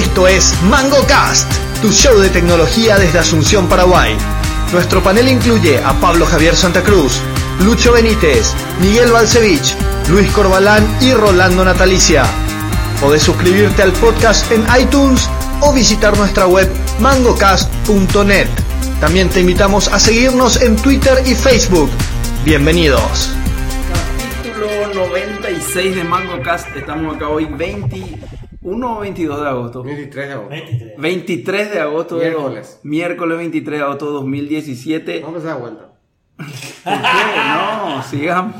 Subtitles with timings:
[0.00, 4.16] Esto es MangoCast, tu show de tecnología desde Asunción, Paraguay.
[4.72, 7.20] Nuestro panel incluye a Pablo Javier Santa Cruz,
[7.62, 9.76] Lucho Benítez, Miguel Balcevich,
[10.08, 12.24] Luis Corbalán y Rolando Natalicia.
[12.98, 15.28] Podés suscribirte al podcast en iTunes
[15.60, 16.66] o visitar nuestra web
[16.98, 18.48] mangocast.net.
[19.00, 21.90] También te invitamos a seguirnos en Twitter y Facebook.
[22.42, 23.28] Bienvenidos.
[24.34, 26.74] Capítulo 96 de MangoCast.
[26.74, 27.44] Estamos acá hoy
[28.62, 29.82] 21 o 22 de agosto.
[29.82, 30.50] 23 de agosto.
[30.50, 30.96] 23.
[30.98, 32.16] 23 de agosto.
[32.18, 32.80] de- Miércoles.
[32.82, 35.20] miércoles 23 de agosto de 2017.
[35.20, 35.86] Vamos a empezar de vuelta.
[36.36, 37.40] ¿Por qué?
[37.48, 38.54] No, sigamos.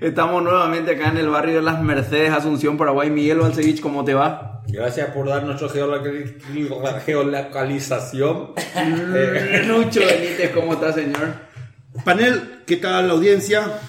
[0.00, 3.10] Estamos nuevamente acá en el barrio de Las Mercedes, Asunción, Paraguay.
[3.10, 4.62] Miguel Balcevich, ¿cómo te va?
[4.68, 8.52] Gracias por dar nuestra geoloca- geolocalización.
[9.66, 11.34] Lucho Benítez, ¿cómo está, señor?
[12.04, 13.80] Panel, ¿qué tal la audiencia?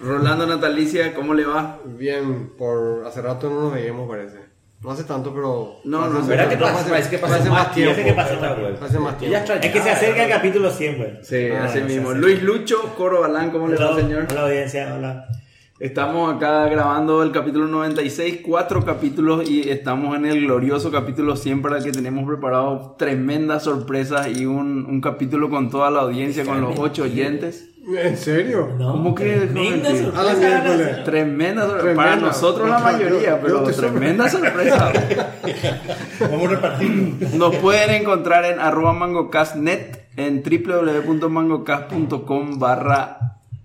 [0.00, 1.78] Rolando Natalicia, ¿cómo le va?
[1.86, 4.43] Bien, por hace rato no nos veíamos, parece.
[4.84, 5.76] No hace tanto, pero.
[5.84, 6.86] No, no, ¿Verdad que pasa?
[6.86, 7.96] Parece que pasa más más tiempo.
[8.04, 9.36] Que pasa más tiempo.
[9.62, 11.10] Es que se acerca el capítulo 100, güey.
[11.22, 12.12] Sí, Ah, así mismo.
[12.12, 14.26] Luis Lucho, Coro Balán, ¿cómo le va, señor?
[14.30, 15.26] hola audiencia, hola.
[15.80, 21.62] Estamos acá grabando el capítulo 96, cuatro capítulos y estamos en el glorioso capítulo 100
[21.62, 26.44] para el que tenemos preparado tremendas sorpresas y un, un capítulo con toda la audiencia,
[26.44, 27.70] con los ocho oyentes.
[27.86, 28.70] ¿En serio?
[28.78, 31.04] No, ¿Cómo que tremenda sorpresa la.
[31.04, 31.96] Tremenda sorpresa.
[31.96, 34.90] Para nosotros la mayoría, Yo- pero tremenda sorpresa.
[36.20, 37.28] Vamos a repartir.
[37.34, 43.18] Nos pueden encontrar en arroba mangocastnet en www.mangocast.com barra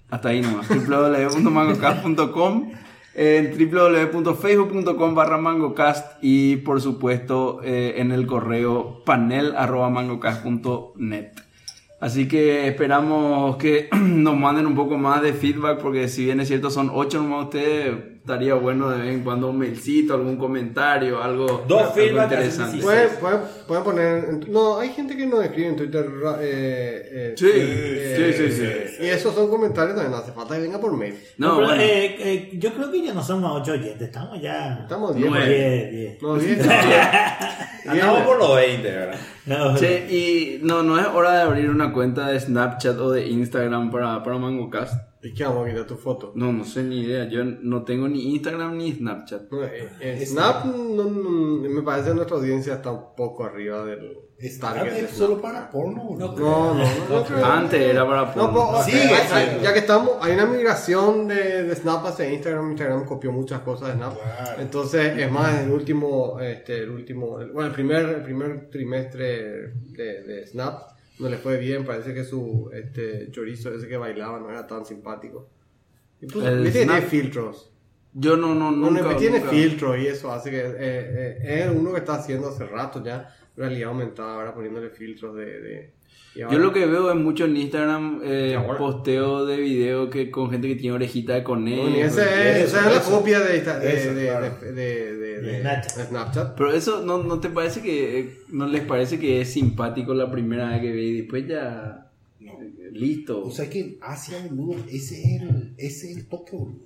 [0.10, 2.72] hasta ahí nomás www.mangocast.com
[3.16, 11.32] en www.facebook.com barra mangocast y por supuesto eh, en el correo panel arroba mangocast.net
[12.00, 16.48] Así que esperamos que nos manden un poco más de feedback, porque si bien es
[16.48, 21.22] cierto son ocho nomás ustedes, estaría bueno de vez en cuando un mailcito, algún comentario,
[21.22, 22.78] algo, Dos algo interesante.
[22.82, 24.50] Pueden, pueden, pueden poner.
[24.50, 26.06] No, hay gente que nos escribe en Twitter.
[26.42, 28.62] Eh, eh, Sí, eh, sí, sí,
[28.98, 29.04] sí.
[29.04, 30.12] Y esos son comentarios también.
[30.12, 31.16] No hace falta que venga por mail.
[31.38, 31.82] No, pero, bueno.
[31.82, 34.80] eh, eh, yo creo que ya no somos 8 oyentes, estamos ya.
[34.82, 35.30] Estamos bien.
[35.30, 35.90] Nueve.
[35.92, 36.22] 10, 10.
[36.22, 36.60] No, bien.
[37.88, 39.20] Andamos por los 20, ¿verdad?
[39.46, 43.28] No, Che, y no, no es hora de abrir una cuenta de Snapchat o de
[43.28, 44.94] Instagram para, para MangoCast.
[45.22, 46.32] ¿Y qué vamos a quitar tu foto?
[46.36, 47.28] No, no sé ni idea.
[47.28, 49.52] Yo no tengo ni Instagram ni Snapchat.
[49.52, 51.10] No, eh, eh, Snap, no, no,
[51.70, 54.18] me parece que nuestra audiencia está un poco arriba del
[54.62, 54.94] target.
[54.94, 55.12] de Snap.
[55.12, 56.16] solo para porno.
[56.18, 57.46] No, No, no, no, no creo.
[57.46, 58.70] Antes era para No, porno.
[58.72, 59.14] pues, Sí, sí.
[59.34, 62.70] hay- ya que estamos, hay una migración de, de Snap hacia Instagram.
[62.72, 64.14] Instagram copió muchas cosas de Snap.
[64.14, 64.62] Claro.
[64.62, 69.74] Entonces, es más, el último, este, el último, el- bueno, el primer, el primer trimestre
[69.92, 71.86] de, de Snap no le fue bien.
[71.86, 75.50] Parece que su este, chorizo ese que bailaba no era tan simpático.
[76.22, 77.72] Y pues, El tiene filtros.
[78.14, 79.02] Yo no, no, No, nunca.
[79.04, 82.50] no, tiene nunca- filtros y eso hace que eh, eh, es uno que está haciendo
[82.50, 85.94] hace rato ya realidad aumentada ahora poniéndole filtros de,
[86.36, 90.68] Yo lo que veo es mucho en Instagram eh, posteo de video que con gente
[90.68, 91.82] que tiene orejita de conejo.
[91.82, 92.22] Bueno, y ese
[92.62, 93.12] es, esa es la eso.
[93.12, 94.56] copia de, esta- de, Eso, de, claro.
[94.62, 96.56] de, de- de- De de- Snapchat.
[96.56, 100.32] Pero eso no, no te parece que eh, no les parece que es simpático la
[100.32, 102.52] primera vez que ve y después ya No.
[102.54, 103.44] eh, listo.
[103.44, 106.86] O sea que Asia, boludo, ese es el, ese es el toque, boludo.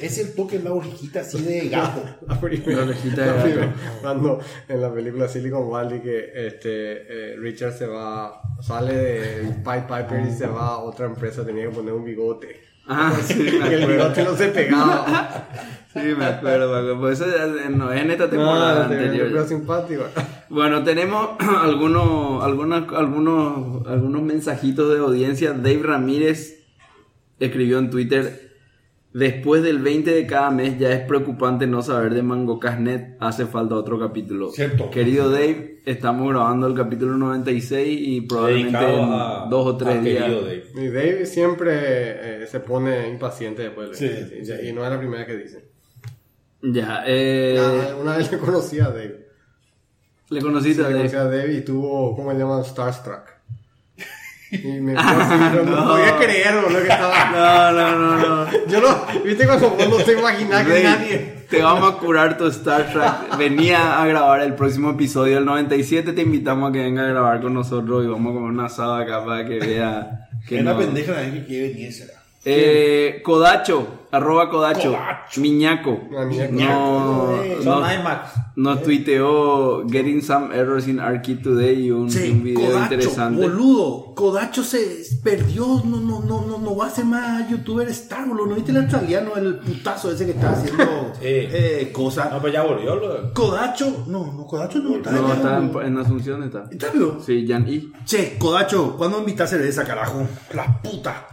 [0.00, 2.02] Es el toque en la orejita así de gato.
[2.28, 3.42] La primera- La orejita de gato.
[3.44, 9.42] primera- Cuando en la película Silicon Valley que este, eh, Richard se va, sale de
[9.64, 12.60] Pied Piper y se va a otra empresa, tenía que poner un bigote.
[12.86, 13.86] Ah, sí, me Y el acuerdo.
[13.88, 15.48] bigote no se pegaba.
[15.92, 16.98] Sí, me acuerdo, acuerdo.
[17.00, 19.28] Por eso ya no es en esta temporada No, te- anterior.
[19.30, 20.04] pero simpático.
[20.48, 21.32] Bueno, tenemos
[21.62, 25.52] algunos, algunos, algunos, algunos mensajitos de audiencia.
[25.52, 26.61] Dave Ramírez
[27.38, 28.50] escribió en Twitter.
[29.12, 33.16] Después del 20 de cada mes ya es preocupante no saber de MangoCastNet.
[33.20, 34.50] Hace falta otro capítulo.
[34.50, 34.90] Cierto.
[34.90, 39.96] Querido Dave, estamos grabando el capítulo 96 y probablemente Dedicado en a- dos o tres
[39.96, 40.22] a días.
[40.24, 40.64] querido Dave.
[40.76, 41.72] Y Dave siempre
[42.42, 43.90] eh, se pone impaciente después.
[43.98, 44.52] Sí, y, sí.
[44.68, 45.62] y no es la primera que dice.
[46.62, 49.26] Ya, eh, Ah, una vez le conocí a Dave.
[50.30, 50.98] le conociste Le a Dave.
[51.10, 52.64] conocí a Dave y tuvo, ¿cómo le llaman?
[52.64, 53.24] Starstruck.
[54.52, 57.72] Y me quedó así, pero no, podía creer, boludo, que estaba...
[57.72, 58.66] No, no, no, no.
[58.68, 61.42] Yo no, viste cuando vos no te imaginas que nadie...
[61.48, 63.36] Te vamos a curar tu Star Trek.
[63.38, 66.12] Venía a grabar el próximo episodio del 97.
[66.12, 69.00] Te invitamos a que venga a grabar con nosotros y vamos a comer una asada
[69.00, 70.78] acá para que vea que Es una no.
[70.78, 72.14] pendeja la vez que quiere venir será.
[72.46, 75.40] Eh, Kodacho arroba Kodacho, Kodacho.
[75.40, 76.00] Miñaco.
[76.16, 76.52] Ah, Miñaco.
[76.52, 78.30] No, Son no, IMAX.
[78.56, 83.40] nos tuiteó Getting Some Errors in ARKit Today y un, Sí, un video Kodacho, interesante.
[83.42, 84.14] boludo.
[84.14, 88.46] Kodacho se perdió, no, no, no, no, no va a ser más youtuber star, boludo.
[88.48, 90.82] ¿No viste el australiano, el putazo ese que está haciendo
[91.14, 91.20] Sí.
[91.22, 92.30] eh, cosas?
[92.30, 92.94] No, pero ya volvió.
[92.96, 93.32] Lo...
[93.32, 95.10] Kodacho, no, no, Kodacho no está.
[95.12, 96.64] No, está en, en Asunción, está.
[96.70, 97.18] ¿Está vivo?
[97.24, 97.84] Sí, Jan E.
[98.04, 100.26] Che, Kodacho, ¿cuándo invitas cerveza, carajo?
[100.54, 101.31] La puta.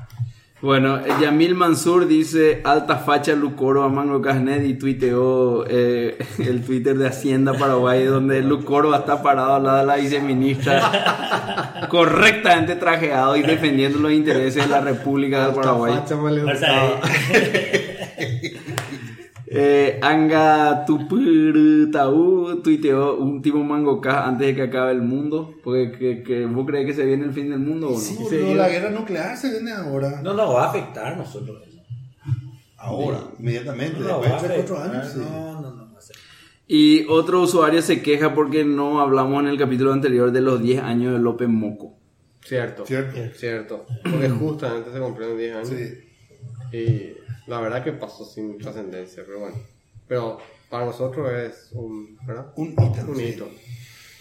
[0.61, 6.97] Bueno, Yamil Mansur dice alta facha Lucoro a Mango Casnet y tuiteó eh, el Twitter
[6.97, 13.43] de Hacienda Paraguay donde Lucoro está parado al lado de la viceministra correctamente trajeado y
[13.43, 15.93] defendiendo los intereses de la República del Paraguay.
[15.93, 16.99] Facha, O sea.
[19.51, 25.55] Eh, Anga Tupurutau tuiteó un tipo Mango K antes de que acabe el mundo.
[25.63, 27.97] Porque que, que- vos crees que se viene el fin del mundo o no?
[27.97, 30.21] Sí, boludo, la guerra nuclear se viene ahora.
[30.21, 31.61] No nos va a afectar a nosotros.
[31.67, 31.79] eso.
[32.77, 35.01] Ahora, inmediatamente, No después va a de 3, 4 afectar.
[35.01, 35.13] años.
[35.13, 35.19] sí.
[35.19, 35.89] No, no, no.
[36.71, 40.83] Y otro usuario se queja porque no hablamos en el capítulo anterior de los 10
[40.83, 41.97] años de López Moco.
[42.45, 42.85] Cierto.
[42.85, 43.17] Cierto.
[43.35, 43.85] Cierto.
[44.03, 45.67] Porque justamente se cumplieron 10 años.
[45.69, 46.77] Sí.
[46.77, 47.13] Y
[47.49, 49.55] la verdad que pasó sin trascendencia, pero bueno.
[50.07, 50.37] Pero
[50.69, 52.53] para nosotros es un, ¿verdad?
[52.55, 53.05] Un hito.
[53.07, 53.23] Un sí.
[53.23, 53.49] hito.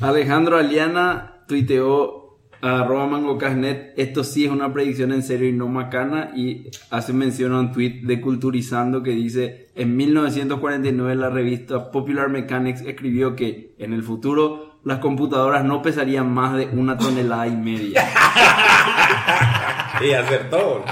[0.00, 5.68] Alejandro Aliana tuiteó a arroba mangocasnet, esto sí es una predicción en serio y no
[5.68, 11.92] macana y hace mención a un tweet de Culturizando que dice en 1949 la revista
[11.92, 17.46] Popular Mechanics escribió que en el futuro las computadoras no pesarían más de una tonelada
[17.46, 18.02] y media.
[20.00, 20.84] Y acertó.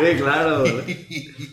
[0.00, 0.64] Sí, claro.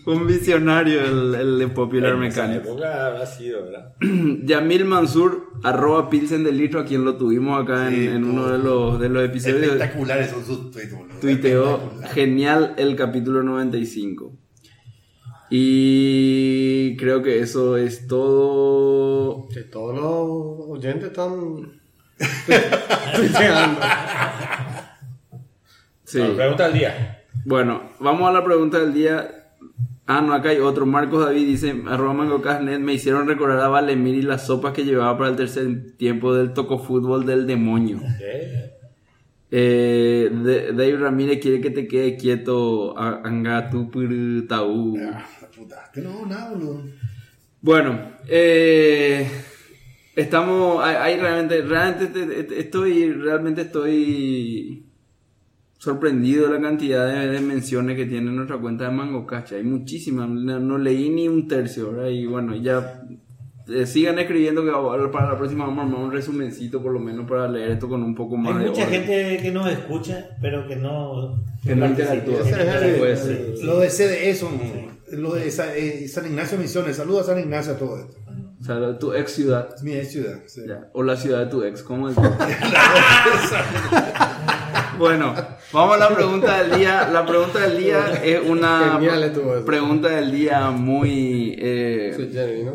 [0.06, 2.68] Un visionario el, el de Popular En esa Mechanics.
[2.68, 3.94] época habrá sido, ¿verdad?
[4.44, 8.48] Yamil Mansur, arroba Pilsen del Litro, a quien lo tuvimos acá en, Sí, en uno
[8.48, 9.62] de los, de los episodios.
[9.64, 10.94] Espectaculares son sus tweets.
[11.22, 14.34] Tuiteó genial el capítulo 95.
[15.50, 19.48] Y creo que eso es todo.
[19.48, 21.80] Que todos los oyentes están
[23.16, 23.80] tuiteando.
[26.04, 26.20] Sí.
[26.20, 27.17] No, pregunta del día.
[27.48, 29.54] Bueno, vamos a la pregunta del día.
[30.06, 30.86] Ah, no, acá hay otro.
[30.86, 34.84] Marcos David dice, arroba Mango Casnet, me hicieron recordar a Valemir y las sopas que
[34.84, 38.02] llevaba para el tercer tiempo del toco fútbol del demonio.
[38.22, 38.74] Eh,
[39.50, 44.98] Eh, De- Dave Ramírez quiere que te quede quieto, Angatu Purutau.
[45.02, 45.90] Ah, puta.
[45.94, 46.84] Que no, nada, boludo.
[47.62, 47.98] Bueno,
[48.28, 49.26] eh,
[50.18, 54.87] estamos, hay, hay realmente, realmente te- te- estoy, realmente estoy
[55.78, 59.56] sorprendido la cantidad de, de menciones que tiene nuestra cuenta de Mango Cacha.
[59.56, 62.10] Hay muchísimas, no, no leí ni un tercio, ¿verdad?
[62.10, 63.04] Y bueno, ya
[63.70, 64.72] eh, sigan escribiendo que
[65.12, 68.02] para la próxima vamos a armar un resumencito por lo menos para leer esto con
[68.02, 69.04] un poco más Hay de mucha orden.
[69.04, 71.44] gente que nos escucha, pero que no.
[71.64, 72.40] Que no interactúa.
[73.64, 74.58] Lo de CDE son.
[75.12, 76.96] Lo de eh, San Ignacio Misiones.
[76.96, 78.18] Saludos a San Ignacio a todo esto.
[78.60, 79.70] O sea, tu ex ciudad.
[79.84, 80.40] Mi ciudad.
[80.46, 80.62] sí.
[80.68, 82.16] Ya, O la ciudad de tu ex, ¿cómo es?
[84.98, 85.34] bueno,
[85.74, 87.10] vamos a la pregunta del día.
[87.12, 88.98] La pregunta del día es una
[89.66, 92.12] pregunta del día muy, eh,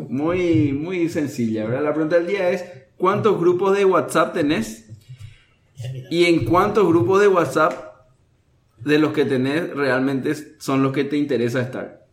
[0.09, 1.83] muy, muy sencilla, ¿verdad?
[1.83, 2.63] La pregunta del día es
[2.97, 4.89] ¿cuántos grupos de WhatsApp tenés?
[6.09, 7.73] Y en cuántos grupos de WhatsApp
[8.77, 12.03] de los que tenés realmente son los que te interesa estar.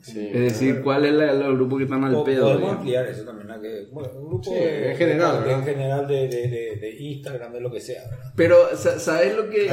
[0.00, 0.18] Sí.
[0.32, 2.48] Es decir, ¿cuál es la- los grupos que están al pedo?
[2.52, 3.41] Podemos ampliar eso también.
[3.52, 6.96] ¿A que, bueno, un grupo Sí, en general, de, en general de, de, de, de
[7.00, 8.02] Instagram, de lo que sea.
[8.10, 8.32] ¿verdad?
[8.36, 9.68] Pero, sa- ¿sabes lo que...?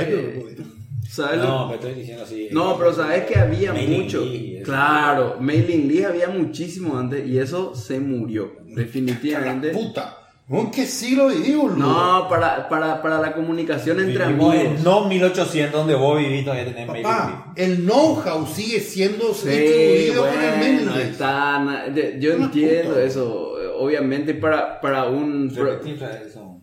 [1.10, 2.50] ¿Sabes lo- No, me estoy diciendo así.
[2.52, 4.24] No, pero sabes que había Mailing mucho.
[4.24, 4.64] eso.
[4.64, 8.52] Claro, mailing list había muchísimo antes y eso se murió.
[8.66, 9.70] Definitivamente.
[9.74, 10.16] puta.
[10.52, 11.78] ¿En qué siglo vivimos?
[11.78, 14.84] No, para, para, para la comunicación entre Vivimos amigos.
[14.84, 20.26] no 1800 donde vos vivís todavía tenés mailing Papá, el know-how sigue siendo Sí, distribuido
[20.28, 21.12] con el bueno, list.
[21.12, 23.04] está yo- yo Una entiendo puta.
[23.04, 23.49] eso.
[23.80, 26.62] Obviamente para, para un pro- eso.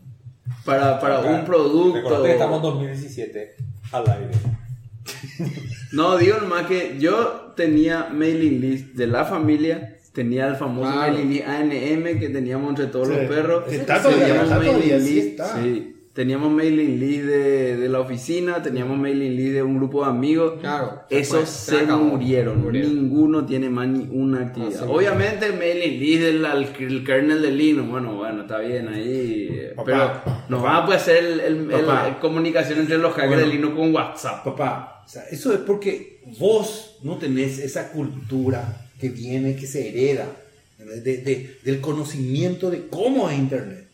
[0.64, 2.22] para, para un producto.
[2.22, 3.54] Que estamos en 2017
[3.92, 4.30] al aire.
[5.92, 11.12] No, digo nomás que yo tenía mailing list de la familia, tenía el famoso Claro.
[11.12, 13.14] mailing list ANM que teníamos entre todos Sí.
[13.14, 13.72] los perros.
[13.72, 15.62] Está todavía, teníamos está mailing todavía, sí list, está.
[15.62, 15.95] sí.
[16.16, 20.54] Teníamos mailing list de, de la oficina, teníamos mailing list de un grupo de amigos.
[20.60, 22.62] Claro, Esos se, se murieron.
[22.62, 22.94] murieron.
[22.94, 24.82] Ninguno tiene más ni una actividad.
[24.84, 29.68] Así Obviamente el mailing list del el kernel de Linux, bueno, bueno, está bien ahí.
[29.76, 33.28] Papá, pero no va a poder hacer el, el- el- el comunicación entre los hackers
[33.34, 33.46] Bueno.
[33.46, 34.42] de Linux con WhatsApp.
[34.42, 39.86] Papá, o sea, eso es porque vos no tenés esa cultura que viene, que se
[39.90, 40.26] hereda
[40.78, 43.85] de- de- del conocimiento de cómo es Internet.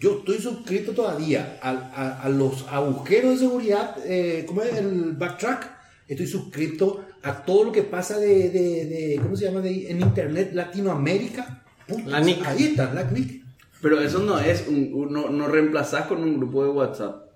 [0.00, 4.74] Yo estoy suscrito todavía a, a los agujeros de seguridad, eh, ¿cómo es?
[4.74, 5.78] El backtrack.
[6.08, 9.60] Estoy suscrito a todo lo que pasa de, de, de- ¿cómo se llama?
[9.60, 11.62] De, en Internet Latinoamérica.
[11.86, 12.44] Puta, La NIC.
[12.46, 13.44] Ahí está, la NIC.
[13.82, 17.26] Pero eso no es un, un- no, no reemplazás con un grupo de WhatsApp.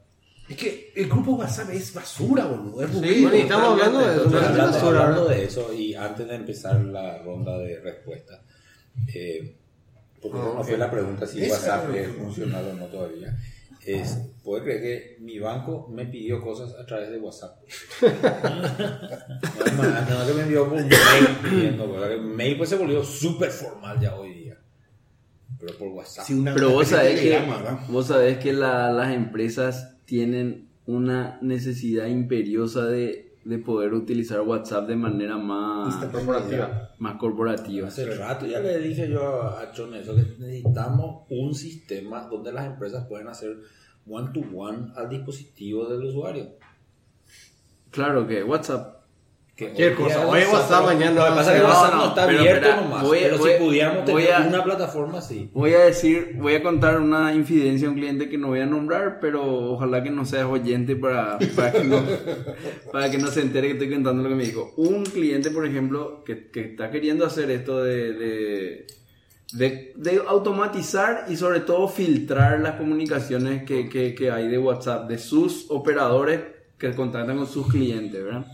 [0.48, 2.82] Es que el grupo WhatsApp es basura, boludo.
[2.82, 4.24] Es Sí, bueno, y estamos hablando de eso.
[4.24, 8.40] Entonces, no es hablando, de eso, y antes de empezar la ronda de respuestas,
[9.14, 9.56] eh,
[10.24, 12.22] porque Ah, no fue la pregunta si WhatsApp pregunta.
[12.24, 13.36] funcional o no todavía.
[13.86, 17.58] Es, ¿Puede creer que mi banco me pidió cosas a través de WhatsApp?
[18.02, 20.88] no, es más, no, que me envió por mail
[21.42, 22.10] pidiendo cosas.
[22.12, 24.58] El mail pues se volvió súper formal ya hoy día.
[25.60, 26.24] Pero por WhatsApp.
[26.26, 27.78] Sí, una- Pero vos sabés que, ¿verdad?
[27.88, 34.86] vos sabés que la- las empresas tienen una necesidad imperiosa de, de poder utilizar WhatsApp
[34.88, 36.90] de manera más, Corporativa.
[36.98, 37.88] más corporativa.
[37.88, 42.66] Hace rato ya le dije yo a Chon eso, que necesitamos un sistema donde las
[42.66, 43.56] empresas pueden hacer
[44.08, 46.48] one-to-one al dispositivo del usuario.
[47.90, 48.93] Claro que WhatsApp.
[49.56, 52.76] Que Cualquier cosa, hoy WhatsApp, mañana Lo que pasa es que WhatsApp no, está abierto
[52.76, 53.04] nomás.
[53.08, 55.48] pero si pudiéramos tener una plataforma así.
[55.54, 58.66] Voy a decir, voy a contar una infidencia a un cliente que no voy a
[58.66, 59.44] nombrar, pero
[59.74, 62.02] ojalá que no seas oyente para, para, que, no,
[62.92, 64.72] para que no se entere que estoy contando lo que me dijo.
[64.76, 68.86] Un cliente, por ejemplo, que, que está queriendo hacer esto de, de,
[69.52, 75.08] de- de automatizar y sobre todo filtrar las comunicaciones que, que- que hay de WhatsApp
[75.08, 76.40] de sus operadores
[76.76, 78.46] que contactan con sus clientes, ¿verdad?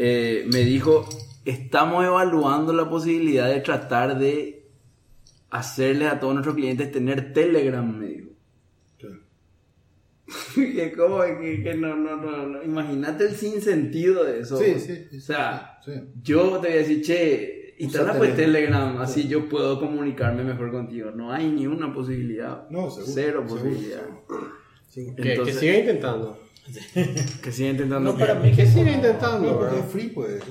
[0.00, 1.08] Eh, me dijo,
[1.44, 4.64] estamos evaluando la posibilidad de tratar de
[5.50, 8.28] hacerles a todos nuestros clientes tener Telegram, me dijo.
[10.54, 12.62] que como que, que no, no, no, no.
[12.62, 14.56] imagínate el sinsentido de eso.
[14.58, 15.80] Sí, sí, sí, o sea,
[16.22, 18.98] yo te voy a decir, che, instala pues Telegram.
[18.98, 21.10] Así yo puedo comunicarme mejor contigo.
[21.10, 22.68] No hay ni una posibilidad.
[22.70, 24.02] No, seguro, Cero seguro, posibilidad.
[24.88, 25.14] Sí.
[25.16, 26.38] Que, Entonces- que siga intentando.
[27.42, 28.12] Que siga intentando.
[28.12, 29.84] No, para mí Que siga No, intentando, porque ¿verdad?
[29.86, 30.42] es free, pues.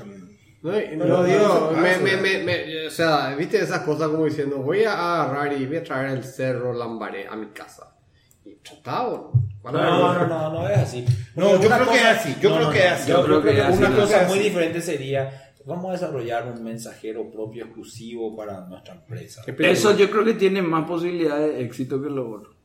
[0.63, 4.57] No, no no digo, me, me, me, me- o sea, viste esas cosas como diciendo,
[4.57, 7.95] voy a agarrar y voy a traer el cerro Lambaré a mi casa.
[8.43, 9.31] Y tratado.
[9.63, 11.05] No, no, no, no es así.
[11.35, 13.09] No, Porque yo creo que es así, yo creo que es así.
[13.11, 16.51] Yo, creo que que es así, una no cosa muy diferente sería, vamos a desarrollar
[16.51, 19.43] un mensajero propio exclusivo para nuestra empresa.
[19.59, 22.56] Eso yo creo que tiene más posibilidad de éxito que lo otro.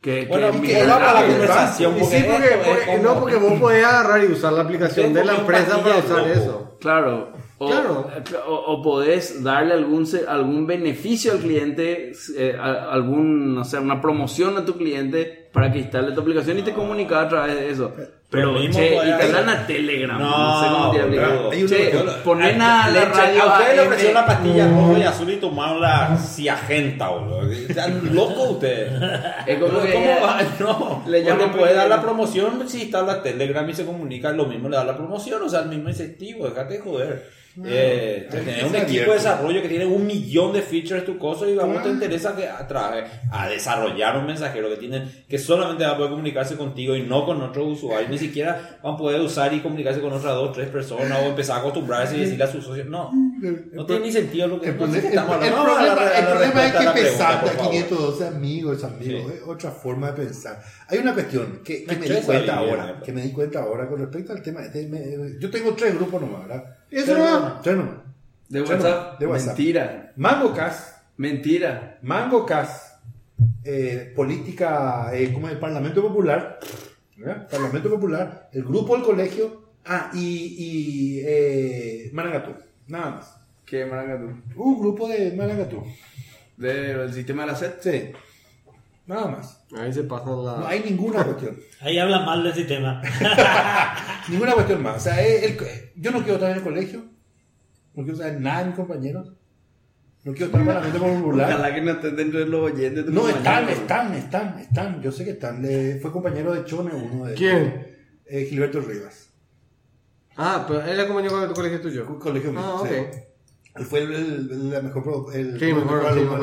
[0.00, 1.94] Que, Bueno, que que migrar vamos a la conversación.
[1.98, 4.62] Porque sí, porque, esto es porque- como- no, porque vos podés agarrar y usar la
[4.62, 6.30] aplicación de la empresa para usar loco.
[6.30, 6.76] eso.
[6.80, 7.32] Claro.
[7.58, 8.06] O, Claro.
[8.48, 14.00] o, o podés darle algún, se- algún beneficio al cliente, eh, algún, no sé, una
[14.00, 17.70] promoción a tu cliente para que instale tu aplicación y te comunica a través de
[17.70, 17.92] eso.
[18.30, 20.16] Pero, mismo che, instalan a Telegram.
[20.16, 21.90] No, No, sé cómo te Che,
[22.22, 25.36] ponen a la Leche, radio a ustedes le ofrecieron la pastilla roja y azul y
[25.36, 27.50] tomaron la ciagenta, boludo.
[27.50, 28.92] Están locos ustedes.
[29.46, 30.40] Es como ¿Cómo, que cómo ya- va?
[30.60, 34.46] No, le llaman puede dar la promoción si está la Telegram y se comunica, lo
[34.46, 37.39] mismo le da la promoción, o sea, el mismo incentivo, déjate de joder.
[37.64, 41.58] Eh, que un equipo de desarrollo que tiene un millón de features tu cosa y
[41.58, 45.90] a vos te interesa que atrae a desarrollar un mensajero que tiene que solamente va
[45.90, 49.52] a poder comunicarse contigo y no con otros usuarios, ni siquiera van a poder usar
[49.52, 52.64] y comunicarse con otras dos, tres personas o empezar a acostumbrarse y decirle a sus
[52.64, 53.10] socios, no,
[53.72, 55.56] no tiene ni sentido lo que El, no estamos el- el hablando.
[55.56, 57.72] Vamos a la- problema, a el problema es a que pesarte por a favor.
[57.72, 59.36] 512 amigos, amigos, Sí.
[59.36, 60.62] es otra forma de pensar.
[60.88, 63.88] Hay una cuestión que, que Me me di cuenta ahora, que me di cuenta ahora
[63.88, 64.60] con respecto al tema.
[64.60, 66.76] de- me- yo tengo tres grupos nomás, ¿verdad?
[67.62, 67.96] Tres nomás.
[68.48, 69.18] De WhatsApp.
[69.20, 69.56] de WhatsApp.
[69.56, 70.12] Mentira.
[70.16, 71.98] MangoCast, Mentira.
[72.02, 73.00] MangoCast,
[73.64, 76.58] eh, política, eh, como el Parlamento Popular,
[77.16, 77.48] ¿verdad?
[77.48, 83.36] Parlamento Popular, el grupo del colegio, ah, y, y eh, nada más.
[83.64, 84.42] ¿Qué maracatú?
[84.56, 85.84] Un grupo de Maracatú,
[86.56, 87.72] Del sistema de la SED.
[87.80, 88.12] sí,
[89.10, 89.62] nada más.
[89.76, 90.68] Ahí se pasan No la.
[90.68, 91.56] hay ninguna cuestión.
[91.80, 93.02] Ahí habla mal del sistema.
[94.28, 94.96] Ninguna cuestión más.
[94.96, 95.58] O sea, eh, el-
[96.00, 97.04] yo no quiero estar en el colegio.
[97.94, 99.32] No quiero saber nada de mis compañeros.
[100.22, 101.48] No quiero estar en el Parlamento Popular.
[101.52, 103.06] Ojalá que no estén dentro de los oyentes.
[103.06, 105.02] de No, están, están, están, están.
[105.02, 105.62] Yo sé que están.
[105.62, 107.86] Le- fue compañero de Chone uno de ¿Quién?
[108.26, 109.28] eh, Gilberto Rivas.
[110.36, 112.06] Ah, pero él es compañero de tu colegio tuyo.
[112.06, 112.60] Co- Colegio mío.
[112.62, 112.88] Ah, ok.
[112.88, 112.94] sí.
[113.76, 115.34] Él fue el, el- el- mejor.
[115.34, 116.40] El, Sí, mejor, sí, de mejor,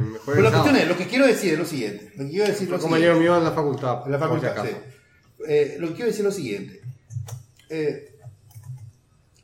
[0.00, 2.12] mejor Pero la cuestión es, lo que quiero decir es lo siguiente.
[2.16, 3.30] Lo que quiero decir lo compañero siguiente.
[3.30, 4.02] mío en la facultad.
[4.06, 4.70] En la si facultad, sí.
[5.48, 6.80] Eh, lo que quiero decir es lo siguiente.
[7.70, 8.14] Eh,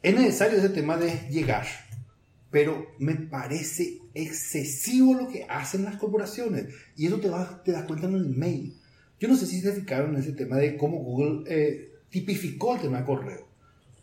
[0.02, 1.66] es necesario ese tema de llegar,
[2.50, 6.66] pero me parece excesivo lo que hacen las corporaciones.
[6.96, 8.76] Y eso te, vas- te das cuenta en el mail.
[9.18, 12.82] Yo no sé si se fijaron en ese tema de cómo Google eh, tipificó el
[12.82, 13.49] tema de correo.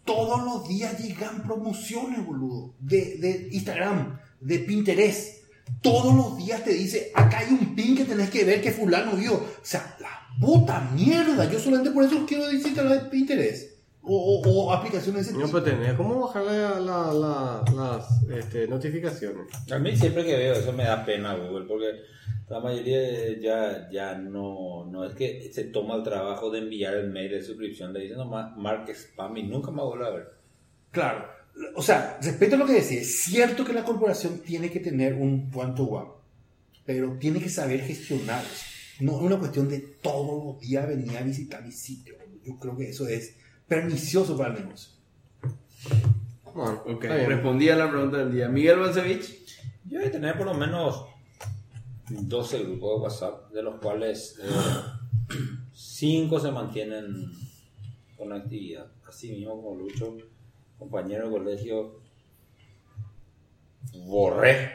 [0.06, 5.41] Todos los días llegan promociones, boludo, de, de Instagram, de Pinterest.
[5.82, 9.14] Todos los días te dice, acá hay un pin que tenés que ver que fulano
[9.14, 9.34] vio.
[9.36, 10.10] O sea, la
[10.40, 11.50] puta mierda.
[11.52, 13.72] Yo solamente por eso quiero desinstalar Pinterest.
[14.04, 15.60] O, o- o aplicaciones de ese No, tipo.
[15.62, 19.48] pero tenés cómo bajarle a la- la- las este, notificaciones.
[19.72, 22.02] A mí siempre que veo eso me da pena Google porque
[22.50, 27.12] la mayoría ya, ya no, no es que se toma el trabajo de enviar el
[27.12, 30.32] mail de suscripción, le dicen nomás marque spam y nunca me vuelve a ver.
[30.90, 31.26] Claro.
[31.76, 35.14] O sea, respecto a lo que decía, es cierto que la corporación tiene que tener
[35.14, 36.10] un one to one,
[36.86, 38.66] pero tiene que saber gestionar eso.
[39.00, 42.16] No es una cuestión de todos los días venir a visitar mi sitio.
[42.46, 43.36] Yo creo que eso es
[43.68, 44.92] pernicioso para el negocio.
[46.54, 47.30] Bueno, Ok, está bien.
[47.30, 48.50] respondí a la pregunta del día.
[48.50, 49.46] Miguel Balcevich.
[49.86, 51.06] Yo voy a tener por lo menos
[52.10, 54.38] 12 grupos de WhatsApp, de los cuales
[55.74, 57.32] 5 se mantienen
[58.18, 58.88] con actividad.
[59.08, 60.18] Así mismo como Lucho,
[60.82, 62.02] compañero de colegio,
[63.94, 64.72] borré.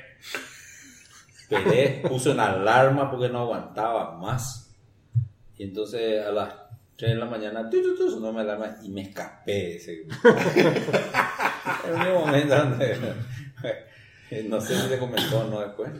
[1.41, 4.73] Esperé, puse una alarma porque no aguantaba más.
[5.57, 6.55] Y entonces a las
[6.97, 9.97] 3 de la mañana tu, tu, tu, sonó mi alarma y me escapé de ese
[9.97, 10.29] grupo.
[11.93, 12.55] un momento
[14.49, 15.91] no sé si te comentó o no después.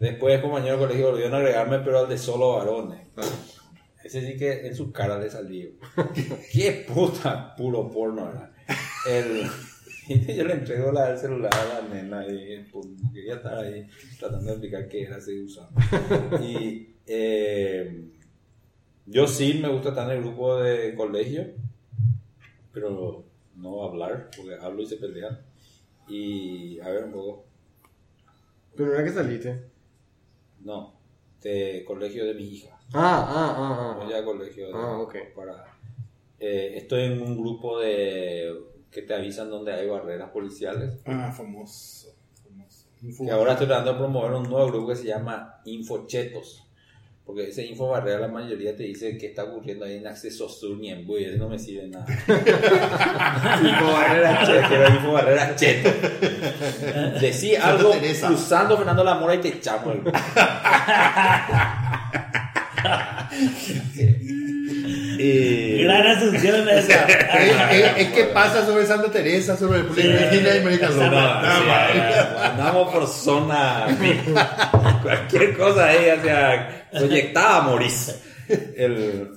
[0.00, 3.06] Después, compañero de colegio, volvieron a agregarme, pero al de solo varones.
[4.02, 5.70] Ese sí que en su cara le salió.
[6.52, 8.55] Qué puta, puro porno, ¿verdad?
[9.08, 9.42] El,
[10.36, 13.86] yo le entrego la, el celular a la nena y pues, quería estar ahí
[14.18, 15.70] tratando de explicar qué era ese usado.
[16.42, 18.08] Y eh,
[19.06, 21.46] yo sí me gusta estar en el grupo de colegio,
[22.72, 23.24] pero
[23.56, 25.38] no hablar, porque hablo y se pelean.
[26.08, 27.44] Y a ver un poco.
[28.76, 29.70] Pero era que saliste.
[30.60, 30.94] No,
[31.42, 32.78] de colegio de mi hija.
[32.92, 34.08] Ah, ah, ah, ah.
[34.10, 34.68] ya colegio.
[34.68, 35.14] de- Ah, ok.
[35.34, 35.64] para,
[36.38, 38.52] eh, estoy en un grupo de
[38.90, 40.94] que te avisan donde hay barreras policiales.
[41.04, 42.14] Ah, famoso.
[42.42, 42.86] famoso.
[43.24, 46.62] Y ahora estoy tratando de promover un nuevo grupo que se llama Infochetos.
[47.26, 50.78] Porque ese info barrera la mayoría te dice qué está ocurriendo ahí en Acceso Sur
[50.78, 52.06] ni en Buy, eso no me sirve nada.
[53.64, 55.90] info barrera cheto, quiero info barrera cheto.
[57.20, 58.28] Decí algo Teresa.
[58.28, 60.02] cruzando Fernando Lamora y te echamos el
[65.18, 67.04] Eh, Gran asunción esa.
[67.04, 71.42] Es, es, es que pasa sobre Santa Teresa, sobre el y América Esa Loma.
[71.42, 73.86] Sí, andamos por zona
[75.02, 78.14] cualquier cosa ahí o sea proyectada Moris
[78.48, 79.35] el,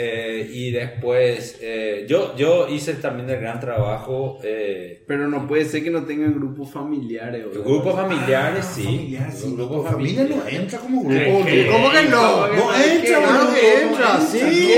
[0.00, 5.64] eh, y después eh, yo yo hice también el gran trabajo eh, Pero no puede
[5.64, 7.44] ser que no tengan grupos familiares.
[7.46, 7.62] ¿o?
[7.64, 9.54] grupos familiares sí Familiar, sí.
[9.56, 11.44] grupos Familia no familiares entra como grupo.
[11.46, 11.68] ¿Qué?
[11.70, 12.46] ¿Cómo que no?
[12.48, 14.74] No entra, Claro que no entra, sí,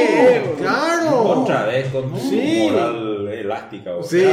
[0.47, 0.53] no.
[0.57, 1.23] claro.
[1.23, 2.69] otra vez con tu Sí.
[2.71, 4.25] moral elástica o Sí.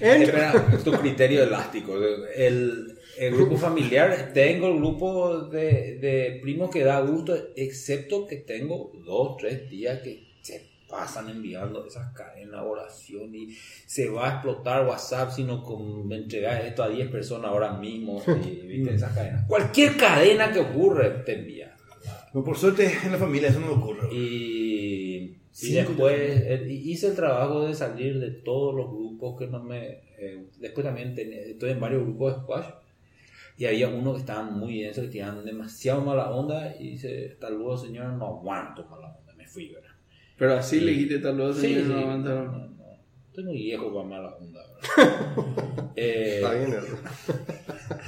[0.00, 0.52] Entra.
[0.52, 1.94] espera, tu criterio elástico
[2.36, 8.36] el, el grupo familiar tengo el grupo de, de primos que da gusto excepto que
[8.36, 13.48] tengo dos tres días que se pasan enviando esas cadenas de oración y
[13.86, 15.62] se va a explotar WhatsApp si no
[16.10, 18.94] entregas esto a 10 personas ahora mismo y, ¿viste?
[18.94, 21.74] esas cadenas cualquier cadena que ocurre te envía
[22.32, 24.08] Pero por suerte en la familia eso no ocurre.
[24.14, 25.36] y,
[25.72, 29.88] después eh, hice el trabajo de salir de todos los grupos que no me...
[30.18, 32.66] eh, después también ten- estoy en varios grupos de squash
[33.58, 37.50] y había uno que estaban muy densos, que tiraban demasiado mala onda y dice, hasta
[37.50, 39.90] luego señora, no aguanto mala onda, me fui, ¿verdad?
[40.38, 41.56] Pero así le quité tal vez.
[41.56, 42.46] Sí, sí, no no, aguantaron.
[42.52, 42.78] no, no.
[43.28, 44.60] Estoy muy viejo para mala onda,
[44.96, 45.92] ¿verdad?
[45.96, 46.88] eh, Está bien, ¿verdad?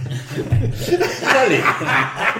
[1.23, 1.61] Dale.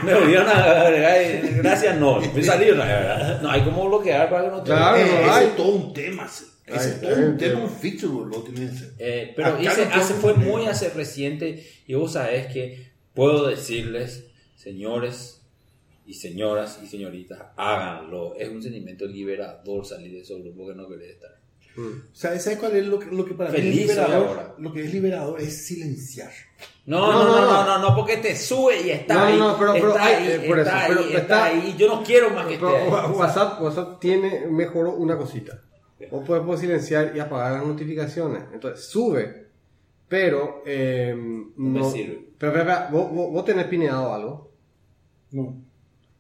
[0.05, 1.23] Me volvieron a agregar.
[1.23, 2.21] y Gracias, no.
[2.21, 3.43] Me salí otra vez, ¿verdad?
[3.43, 4.71] No, hay como bloquear para que no te.
[4.71, 4.97] Claro.
[4.97, 5.47] Eh, no ese hay.
[5.47, 6.25] es todo un tema.
[6.27, 8.43] Ese Ay, es todo un tema, un feature, boludo.
[8.45, 8.71] tiene.
[8.99, 12.90] Eh, pero Acá hice- no hace, fue muy hace reciente y vos sabés que
[13.21, 14.25] puedo decirles,
[14.57, 15.43] señores
[16.07, 18.35] y señoras y señoritas, háganlo.
[18.37, 21.39] Es un sentimiento liberador salir de esos grupos que no querés estar.
[22.13, 24.27] ¿Sabes, ¿Sabes cuál es lo que, lo que para mí Feliz es soy liberador?
[24.29, 24.55] ahora.
[24.59, 26.31] Lo que es liberador es silenciar.
[26.87, 27.79] No, No, no, no, no, no, no.
[27.79, 29.39] no, no, porque te sube y está No, ahí.
[29.39, 31.75] no, pero- pero está hay- ahí, eh, por está eso, ahí, pero está ahí.
[31.79, 32.89] Yo no quiero más que esté ahí.
[32.89, 35.61] WhatsApp, WhatsApp tiene mejor una cosita.
[36.11, 38.45] Vos podés silenciar y apagar las notificaciones.
[38.53, 39.50] Entonces sube,
[40.11, 41.15] pero eh,
[41.57, 41.91] no.
[41.91, 42.27] sirve.
[42.37, 44.51] Pero, pero, pero, ¿vos, vos, vos tenés pineado algo.
[45.31, 45.63] No.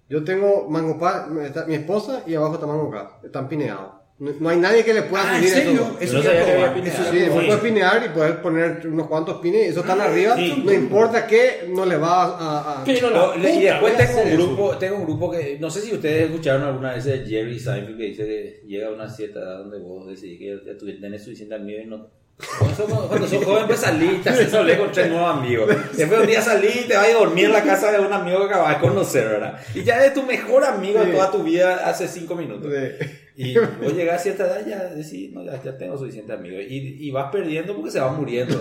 [0.09, 3.24] Yo tengo Mango Pad, está mi esposa y abajo está Mango Pad.
[3.24, 3.94] Están pineados.
[4.20, 5.72] No, no hay nadie que le pueda Ah, ¿en subir serio?
[5.81, 5.96] eso.
[6.00, 6.74] Eso No ya sabía que había probar.
[6.74, 7.03] pineado.
[7.03, 10.00] Eso Sí, ya vos puedes pinear y puedes poner unos cuantos pines y eso están
[10.00, 10.37] arriba.
[10.37, 10.62] sí.
[10.64, 12.81] No importa que no le va a.
[12.83, 15.94] a- Pero no, y después tengo un grupo, tengo un grupo que no sé si
[15.94, 19.59] ustedes escucharon alguna vez de Jerry Seinfeld que dice que llega a una cierta edad
[19.61, 22.19] donde vos decidís que ya tú tenés suficiente amigos y no
[22.59, 25.68] cuando sos, cuando sos joven pues salí y te haces hablar con tres nuevos amigos
[25.96, 28.38] después un día salí y te vas a dormir en la casa de un amigo
[28.40, 29.59] que acabas de conocer ¿verdad?
[29.74, 31.12] y ya es tu mejor amigo de Sí.
[31.12, 35.31] toda tu vida hace cinco minutos de- Y vos llegás a cierta edad ya decís,
[35.33, 36.61] no, ya, ya tengo suficientes amigos.
[36.68, 38.61] Y, y vas perdiendo porque se va muriendo.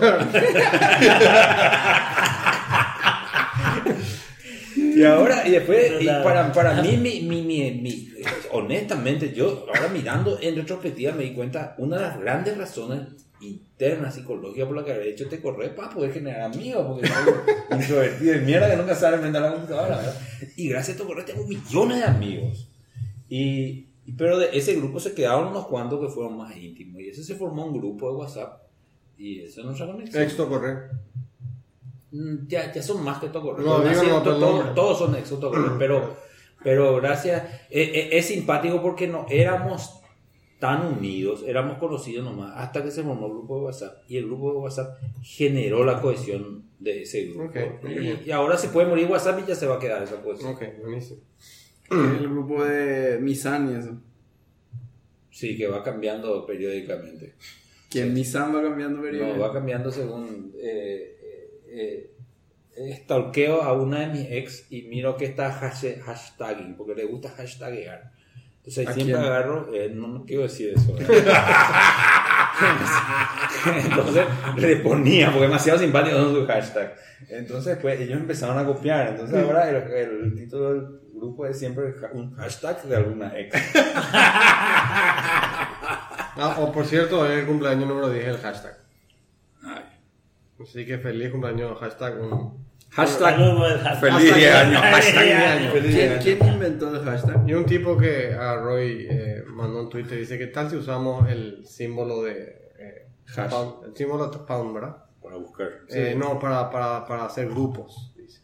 [4.76, 8.08] y ahora, y después, y para, para mí, mi, mi, mi, mi-
[8.52, 13.00] honestamente, yo ahora mirando en retrospectiva me di cuenta, una de las grandes razones
[13.40, 17.26] internas psicológicas por las que habré hecho este correo para poder generar amigos, porque soy
[17.80, 20.20] introvertido de mierda que nunca sabe inventar la computadora, ¿verdad?
[20.56, 22.68] Y gracias a este correo tengo millones de amigos.
[23.28, 23.86] Y,
[24.18, 27.00] pero de ese grupo se quedaron unos cuantos que fueron más íntimos.
[27.00, 28.62] Y ese se formó un grupo de WhatsApp.
[29.16, 30.22] Y eso es nuestra conexión.
[30.22, 30.90] Éxito correr.
[32.10, 33.64] Mm, Ya, ya son más que tocorres.
[33.64, 33.80] No,
[34.74, 36.16] Todos no, son exotocorres, pero,
[36.62, 37.42] pero gracias.
[37.70, 40.00] eh, eh, es simpático porque no éramos
[40.60, 44.02] tan unidos, éramos conocidos nomás, hasta que se formó el grupo de WhatsApp.
[44.08, 47.58] Y el grupo de WhatsApp generó la cohesión de ese grupo.
[48.24, 50.52] Y, ahora se puede morir WhatsApp y ya se va a quedar esa cohesión.
[50.52, 51.20] Ok, buenísimo.
[51.90, 54.00] El grupo de Misan y eso.
[55.30, 57.34] Sí, que va cambiando periódicamente.
[57.88, 59.34] Que Misan va cambiando periodo.
[59.34, 60.52] No, va cambiando según.
[60.60, 62.10] Eh, eh, eh,
[63.02, 67.28] stalkeo a una de mis ex y miro que está hash- hashtagging, porque le gusta
[67.30, 68.12] hashtaguear.
[68.58, 69.26] Entonces ¿A siempre quién?
[69.26, 69.74] agarro.
[69.74, 70.94] eh, no, no quiero decir eso.
[73.84, 76.92] Entonces le ponía, porque demasiado simpático son sus hashtags.
[77.28, 79.08] Entonces, pues ellos empezaron a copiar.
[79.08, 83.54] Entonces, ahora el, el título del grupo es siempre un hashtag de alguna ex.
[86.42, 88.78] Ah, o por cierto, hoy es el cumpleaños número 10 del hashtag.
[89.62, 89.82] Ay.
[90.62, 92.18] Así que feliz cumpleaños, hashtag.
[92.18, 92.69] Un...
[92.90, 93.36] Hashtag.
[94.00, 94.82] Feliz 10 años.
[94.82, 95.72] Hashtag 10 años.
[95.72, 96.24] Feliz ¿Quién, 10 años.
[96.24, 97.48] quién inventó el hashtag?
[97.48, 100.76] Y un tipo que agarró y eh, mandó un Twitter y dice: ¿Qué tal si
[100.76, 102.72] usamos el símbolo de.
[102.78, 103.50] eh, Hash.
[103.50, 104.96] pound, el símbolo de pound, ¿verdad?
[105.22, 105.68] Para buscar.
[105.88, 108.12] Eh, no, para, para, para hacer grupos.
[108.16, 108.40] Dice.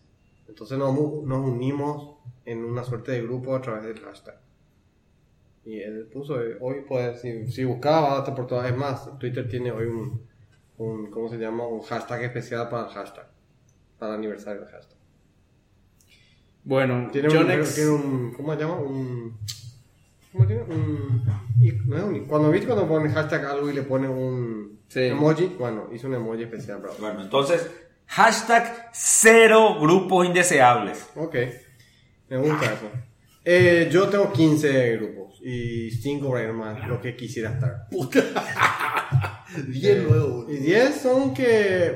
[0.48, 4.36] Entonces nos, nos unimos en una suerte de grupo a través del hashtag.
[5.64, 9.48] Y él puso, eh, hoy pues, si, si buscaba hasta por todas, es más, Twitter
[9.48, 10.24] tiene hoy un,
[10.78, 11.66] un, ¿cómo se llama?
[11.66, 13.26] Un hashtag especial para el hashtag,
[13.98, 14.96] para el aniversario del hashtag.
[16.64, 17.74] Bueno, Tiene, un, Jonex.
[17.74, 18.74] tiene un, ¿cómo se llama?
[18.76, 19.38] Un,
[20.32, 20.62] ¿cómo tiene?
[20.62, 21.24] Un,
[21.86, 25.00] no es un, cuando viste cuando pone hashtag algo y le pone un Sí.
[25.04, 26.92] emoji, bueno, hizo un emoji especial, bro.
[27.00, 27.68] Bueno, entonces,
[28.06, 31.08] hashtag cero grupos indeseables.
[31.16, 31.34] Ok,
[32.30, 32.90] me gusta eso.
[33.48, 37.86] Eh, yo tengo 15 grupos y 5 por ahí nomás, lo que quisiera estar.
[39.68, 40.46] Bien nuevo.
[40.50, 41.44] Y 10 son que,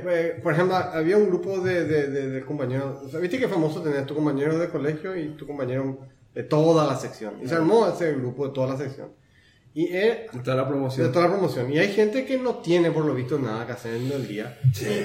[0.08, 3.46] eh, por ejemplo, había un grupo de, de, de- de compañeros, o sea, viste que
[3.46, 5.98] es famoso tener tu compañero de colegio y tu compañero
[6.34, 7.34] de toda la sección.
[7.42, 9.08] Y se armó ese grupo de toda la sección.
[9.74, 11.12] Y eh, Está la de promoción.
[11.12, 11.72] toda la promoción.
[11.72, 14.58] Y hay gente que no tiene, por lo visto, nada que hacer en el día.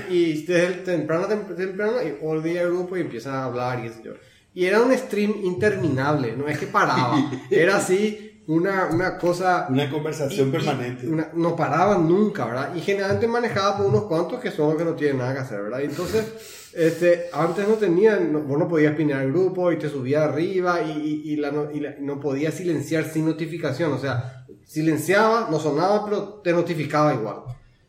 [0.09, 3.79] Y, y desde el temprano, tem- temprano, y olvida el grupo y empiezan a hablar
[3.79, 4.13] y qué sé yo.
[4.55, 7.29] Y era un stream interminable, no es que paraba.
[7.51, 9.67] Era así, una, una cosa...
[9.69, 11.07] Una conversación y- y permanente.
[11.07, 12.73] una- no paraban nunca, ¿verdad?
[12.75, 15.61] Y generalmente manejada por unos cuantos que son los que no tienen nada que hacer,
[15.61, 15.79] ¿verdad?
[15.81, 19.89] Y entonces, este, antes no tenían, no- vos no podías pinear el grupo y te
[19.89, 20.91] subía arriba y,
[21.25, 25.59] y, y la, no, y la- no podías silenciar sin notificación, o sea, silenciaba, no
[25.59, 27.37] sonaba, pero te notificaba igual.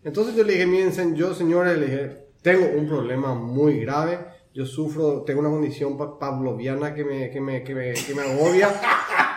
[0.03, 4.19] Entonces yo le dije, miren, yo señores, le dije, tengo un problema muy grave,
[4.57, 8.23] yo sufro, tengo una condición pa- pavloviana que me, que me, que me, que me
[8.23, 8.71] agobia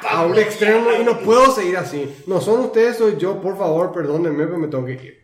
[0.10, 2.10] a un extremo y no puedo seguir así.
[2.26, 5.20] No son ustedes, soy yo, por favor, perdónenme, pero me tengo que ir.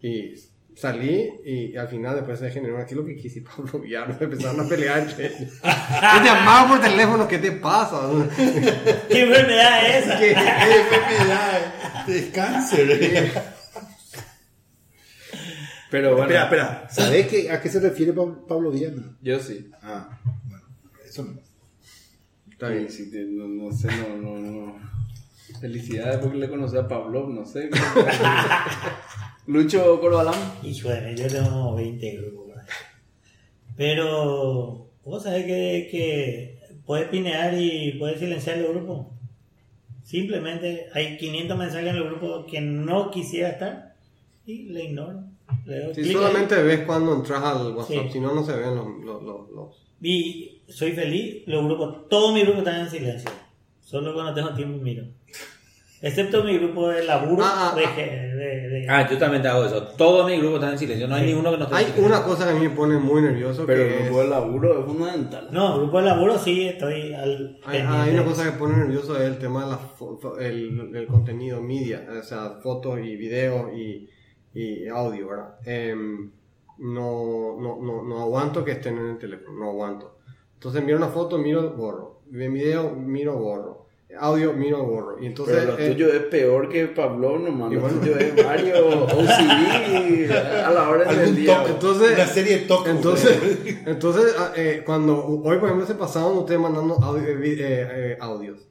[0.00, 0.34] Y
[0.76, 4.68] salí y al final después se generó aquí lo que quise Pablo Villar, empezaron a
[4.68, 5.54] pelear entre ellos.
[5.62, 8.02] Yo llamaba por teléfono, ¿qué te pasa?
[8.36, 10.18] ¿Qué enfermedad es esa?
[10.20, 10.34] ¿Qué?
[10.34, 11.74] ¡Qué enfermedad!
[12.06, 13.32] Es cáncer.
[15.90, 16.88] Pero bueno, Espera, espera.
[16.90, 19.16] ¿Sabés qué- a qué se refiere Pa- Pablo Viana?
[19.22, 19.70] yo sí.
[19.82, 20.64] Ah, bueno.
[21.06, 21.38] Eso no.
[22.50, 22.90] Está bien.
[22.90, 24.76] Sí, no, no sé, no, no, no.
[25.60, 27.70] Felicidades porque le conocí a Pablo, no sé.
[29.46, 30.34] Lucho Corbalán.
[30.62, 32.48] Hijo de mí, yo tengo como 20 grupos.
[33.76, 39.14] Pero, vos sabés que, que puedes pinear y puedes silenciar el grupo.
[40.02, 43.94] Simplemente hay 500 mensajes en el grupo que no quisiera estar
[44.46, 45.22] y le ignoro.
[45.68, 48.12] Le Si solamente ves cuando entras al WhatsApp, Sí.
[48.14, 48.86] si no, no se ven los...
[49.04, 49.86] los, los, los-.
[50.00, 53.30] Y soy feliz, los grupos, todos mis grupos están en silencio.
[53.80, 55.04] Solo cuando tengo tiempo miro.
[56.00, 57.42] Excepto mi grupo de laburo.
[57.44, 57.96] Ah, ah, de, ah.
[57.96, 59.82] de- de- Ah, yo también te hago eso.
[59.96, 61.08] Todos mis grupos están en silencio.
[61.08, 61.26] No hay Sí.
[61.30, 62.06] ninguno que no esté en Hay silencio.
[62.06, 64.04] una cosa que a mí me pone muy nervioso, Pero que el es...
[64.04, 65.48] grupo de laburo es fundamental.
[65.50, 67.58] No, grupo de laburo sí, estoy al.
[67.64, 69.78] Hay, hay una cosa que pone nervioso es el tema
[70.38, 74.08] del el, contenido media, o sea, fotos y videos y,
[74.54, 75.54] y audio, ¿verdad?
[75.64, 76.30] Em,
[76.78, 80.16] no, no, no, no aguanto que estén en el teléfono, no aguanto.
[80.54, 82.20] Entonces miro una foto, miro, borro.
[82.26, 83.86] Video, miro, borro.
[84.18, 85.18] audio, miro borro.
[85.22, 87.72] Y entonces, Pero lo eh, tuyo es peor que Pablo nomás.
[87.72, 87.98] Lo bueno.
[88.00, 90.30] tuyo es Mario OCD
[90.64, 91.64] a la hora del día.
[91.66, 92.92] Entonces- una serie de toques.
[92.94, 93.38] Entonces,
[93.86, 98.18] entonces ah, eh, cuando hoy, por ejemplo, se pasaban ustedes mandando audio- eh, eh, eh,
[98.20, 98.66] audios,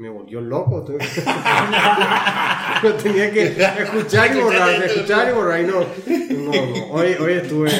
[0.00, 0.82] me volvió loco.
[0.84, 0.98] tuve-
[2.82, 3.42] Yo tenía que
[3.82, 5.60] escuchar y borrar, escuchar y borrar.
[5.60, 5.86] Y no, no,
[6.66, 6.86] no.
[6.92, 7.70] Hoy, hoy estuve.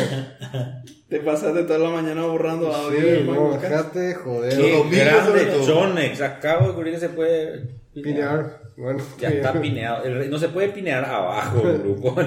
[1.09, 3.01] Te pasaste toda la mañana borrando audio.
[3.01, 4.57] Sí, no, déjate, joder.
[4.57, 5.75] Qué grande todo.
[5.81, 6.21] Jonex.
[6.21, 8.61] Acabo de descubrir que se puede Pinear.
[8.77, 10.05] Bueno, Ya está pineado.
[10.29, 12.15] No se puede pinear abajo grupo.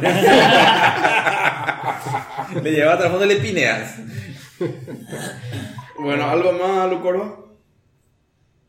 [2.61, 3.95] le lleva hasta el fondo y le pineas.
[5.99, 7.42] Bueno, ¿algo más, Lucoro?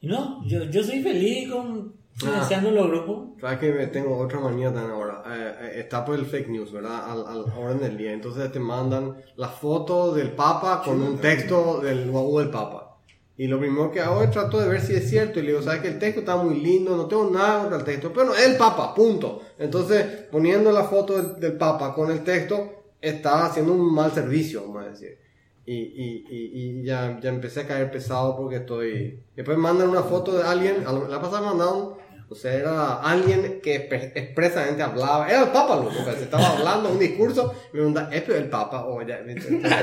[0.05, 2.27] Y no, yo, yo soy feliz con Ah.
[2.27, 3.41] financiando los grupos.
[3.41, 5.23] Sabes que me tengo otra manía también ahora.
[5.27, 7.11] Eh, eh, está por el fake news, ¿verdad?
[7.11, 8.13] Al, al orden del día.
[8.13, 12.99] Entonces te mandan la foto del Papa con un texto del guau del Papa.
[13.37, 15.41] Y lo primero que hago es trato de ver si es cierto.
[15.41, 16.97] Y le digo, ¿sabes que el texto está muy lindo?
[16.97, 18.13] No tengo nada contra el texto.
[18.13, 19.41] Pero no, es el Papa, punto.
[19.59, 24.61] Entonces, poniendo la foto del, del Papa con el texto, está haciendo un mal servicio,
[24.69, 25.19] vamos a decir.
[25.67, 29.21] Y, y, y, y ya, ya empecé a caer pesado porque estoy...
[29.35, 31.95] Después mandan una foto de alguien, a lo- la pasada mandaron,
[32.29, 33.77] o sea, era alguien que
[34.15, 38.09] expresamente hablaba, era el Papa, loco, sea, se estaba hablando un discurso, y me pregunta,
[38.13, 38.85] ¿es el Papa?
[38.87, 39.21] O ya,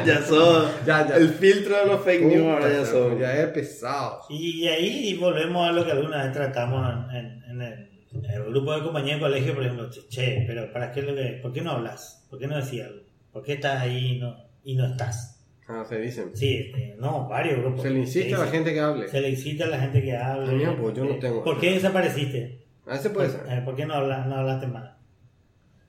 [0.05, 1.15] ya sos Ya, ya.
[1.15, 3.19] el filtro de los fake news, ahora ya sos.
[3.19, 4.19] ya es pesado.
[4.29, 7.89] Y, ahí volvemos a lo que alguna vez tratamos en, en- en el,
[8.29, 11.39] el grupo de compañía de colegio, por ejemplo, che, che, pero ¿para qué lo que,
[11.41, 12.25] ¿por qué no hablas?
[12.29, 13.01] ¿Por qué no decías algo?
[13.33, 15.40] ¿Por qué estás ahí y no, y no estás?
[15.67, 16.31] Ah, se dicen.
[16.35, 17.81] Sí, este, no, varios grupos.
[17.83, 19.07] Se le insiste a la gente que hable.
[19.07, 20.53] Se le incita a la gente que hable.
[20.53, 21.43] Mira, pues, yo no tengo.
[21.43, 22.65] ¿Por qué desapareciste?
[22.85, 23.57] A veces puede ¿Por, ser.
[23.57, 24.91] eh, ¿por qué no, habla- no hablaste más?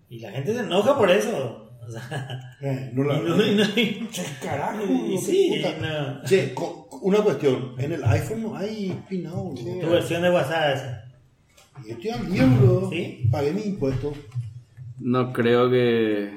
[0.08, 1.70] Y la gente se enoja por eso.
[1.84, 4.84] O sea, Eh, no y la- no- y no- y- Che, carajo.
[4.84, 6.22] y sí, no.
[6.24, 6.54] Che,
[7.00, 7.74] una cuestión.
[7.78, 9.52] En el iPhone no hay pinado.
[9.56, 9.64] Sí.
[9.80, 11.04] tu versión de WhatsApp esa.
[11.84, 12.88] Yo estoy al día, bro.
[12.90, 13.26] ¿Sí?
[13.32, 14.12] Pagué mi impuesto.
[15.00, 16.30] No creo que,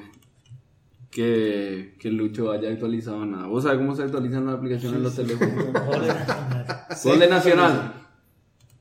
[1.16, 3.46] que, que Lucho haya actualizado nada.
[3.46, 5.54] ¿Vos sabés cómo se actualizan las aplicaciones en los teléfonos?
[5.72, 6.92] Gol de Nacional.
[7.04, 7.92] Gol de Nacional.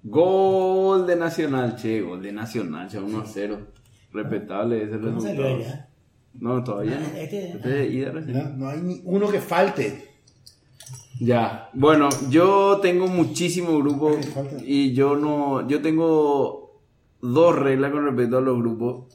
[0.03, 3.57] Gol de Nacional, che, gol de Nacional, che, 1 a 0.
[4.11, 5.35] Respetable ese ¿Cómo resultado.
[5.63, 5.65] salió?
[6.33, 7.05] No, todavía no.
[7.17, 8.35] Este- Este es de ida recién.
[8.35, 10.09] Mira, no hay ni uno que falte.
[11.21, 14.17] Ya, bueno, yo tengo muchísimos grupos
[14.65, 16.81] y yo no, yo tengo
[17.21, 19.05] dos reglas con respecto a los grupos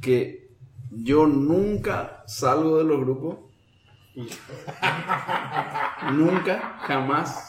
[0.00, 0.39] que
[0.90, 3.36] yo nunca salgo de los grupos,
[6.12, 7.46] nunca, jamás.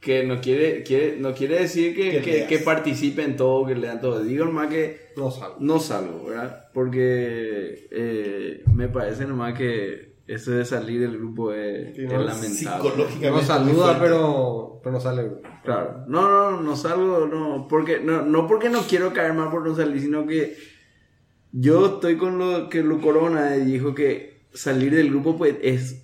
[0.00, 2.48] Que no quiere, quiere, no quiere decir que, Que que, leas.
[2.48, 4.22] que participe en todo, que lean todo.
[4.24, 5.56] Digo nomás que No salgo.
[5.60, 6.68] no salgo, ¿verdad?
[6.72, 12.18] Porque eh, me parece nomás que eso de salir del grupo es, Sí, es no,
[12.22, 12.48] lamentable.
[12.48, 13.30] Psicológicamente.
[13.30, 15.30] No saluda, pero, pero no sale.
[15.64, 16.04] Claro.
[16.08, 19.76] No, no, no salgo, no, porque, no, no porque no quiero caer mal por no
[19.76, 20.56] salir, sino que
[21.52, 26.02] yo estoy con lo que Lu Corona dijo que salir del grupo pues es,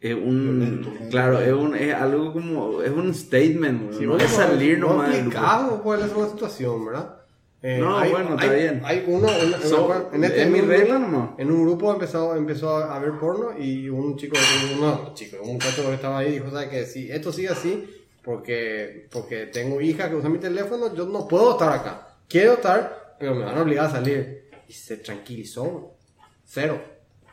[0.00, 4.30] es un, claro, es, un, es algo como, es un statement, Sí, no bueno, es
[4.30, 5.36] salir no nomás del grupo.
[5.36, 7.14] explicamos cuál es la situación, ¿verdad?
[7.60, 8.82] Eh, No, bueno, está hay- bien.
[8.84, 11.30] Hay uno, una- So, una- en este es mi regla nomás.
[11.38, 14.36] En un grupo empezó, empezó a ver porno y un chico,
[14.80, 16.86] no, chico, un muchacho que estaba ahí dijo, ¿sabes qué?
[16.86, 17.84] Si esto sigue así,
[18.22, 22.08] porque, porque tengo hija que usa mi teléfono, yo no puedo estar acá.
[22.28, 24.44] Quiero estar, pero me van a obligar a salir.
[24.68, 25.94] Y se tranquilizó.
[26.44, 26.80] Cero.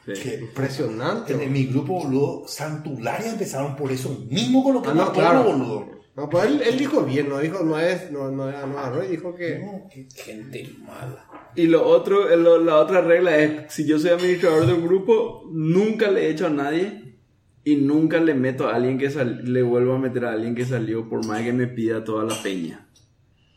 [0.06, 0.13] Sí.
[0.21, 1.34] Que- Impresionante.
[1.34, 5.12] En, en mi grupo, boludo, Santularia empezaron por eso mismo con lo que Ah, no,
[5.12, 5.43] claro.
[5.43, 5.95] boludo.
[6.15, 9.08] No, pues él, él dijo bien, no dijo, no es, no, no era, no y
[9.08, 9.60] dijo que...
[9.60, 11.28] No, que- Gente mala.
[11.56, 15.43] Y lo otro, lo- la otra regla es, si yo soy administrador de un grupo,
[15.52, 17.17] nunca le echo a nadie
[17.65, 20.63] y nunca le meto a alguien que sal- le vuelvo a meter a alguien que
[20.63, 22.85] salió por más que me pida toda la peña.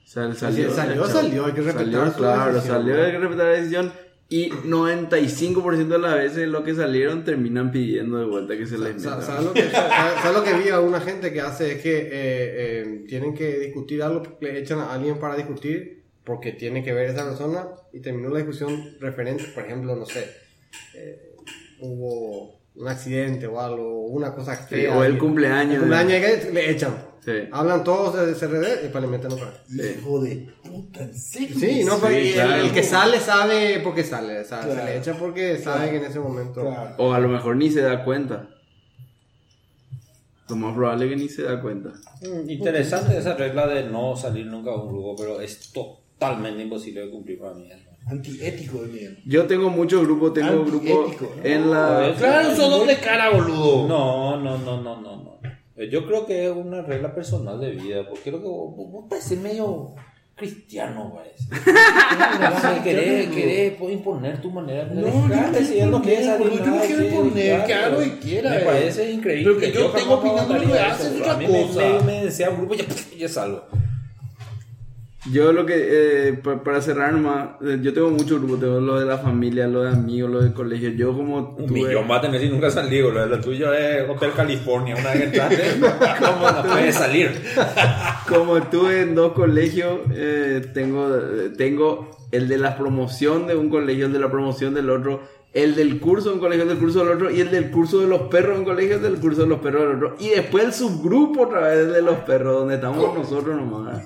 [0.09, 0.71] Sea, salió,
[1.07, 3.03] salió, hay que respetar Salió, claro, decisión, salió, ¿no?
[3.03, 3.93] hay que respetar la decisión.
[4.31, 9.03] Y 95% de las veces lo que salieron terminan pidiendo de vuelta que se les
[9.03, 9.23] Sa- meta.
[9.27, 11.73] ¿Sabes lo, que, sa- sabes lo que vi a una gente que hace?
[11.73, 16.53] Es que eh, eh, tienen que discutir algo, le echan a alguien para discutir porque
[16.53, 20.27] tiene que ver esa persona y terminó la discusión referente, por ejemplo, no sé,
[20.95, 21.35] eh,
[21.81, 24.97] hubo un accidente o algo, una cosa Sí, fea.
[24.97, 25.75] o el cumpleaños.
[25.75, 26.97] El cumpleaños le echan.
[27.25, 27.33] Sí.
[27.53, 29.99] Hablan todos de CRD y para le meten otra vez.
[29.99, 31.57] Hijo de puta, ¿en serio?
[31.59, 32.63] Sí, no, pero el- claro.
[32.65, 35.97] el, que sale sabe por qué sale, o sea, se le echa porque sabe que
[35.99, 36.63] en ese momento...
[36.63, 36.95] Claro.
[36.99, 38.49] O a lo mejor ni se da cuenta.
[40.49, 41.91] Lo más probable que ni se da cuenta.
[42.23, 47.03] Mm, Interesante esa regla de no salir nunca de un grupo, pero es totalmente imposible
[47.03, 47.69] de cumplir para mí.
[48.11, 49.19] Antiético de Miguel.
[49.27, 51.29] Yo tengo muchos grupos, tengo grupos ¿no?
[51.45, 52.15] en la...
[52.19, 53.87] Claro, sos doble cara, boludo.
[53.87, 55.39] No, no, no, no, no, no.
[55.77, 58.91] Eh, Yo creo que es una regla personal de vida, porque creo que vos, vos-
[58.91, 59.95] vos pareces medio
[60.35, 61.45] cristiano, parece.
[62.85, 67.65] Querés, querés imponer tu manera de No, yo no quiero imponer, yo no quiero imponer,
[67.65, 68.65] que haga lo que quiera, Me eh.
[68.65, 69.45] parece increíble.
[69.45, 70.29] Pero que yo tengo de lo que
[70.67, 71.15] votaría hace, eso.
[71.17, 72.05] es otra cosa.
[72.07, 72.85] Me, me un grupo y ya,
[73.19, 73.65] ya salgo.
[75.33, 75.75] Yo lo que,
[76.29, 79.67] eh, pa- para cerrar nomás, eh, yo tengo muchos grupos, tengo lo de la familia,
[79.67, 80.91] lo de amigos, lo de colegio.
[80.91, 83.11] Yo como Un tuve- millón va a tener si nunca salió.
[83.11, 84.95] Lo, lo tuyo es Hotel California.
[84.99, 85.41] Una vez que
[86.25, 87.33] ¿cómo no puedes salir?
[88.29, 91.09] como estuve en dos colegios, eh, tengo,
[91.57, 95.21] tengo el de la promoción de un colegio, el de la promoción del otro,
[95.53, 98.01] el del curso de un colegio, el del curso del otro, y el del curso
[98.01, 100.17] de los perros en un colegio, el del curso de los perros del otro.
[100.21, 104.03] Y después el subgrupo otra vez de los perros, donde estamos nosotros nomás.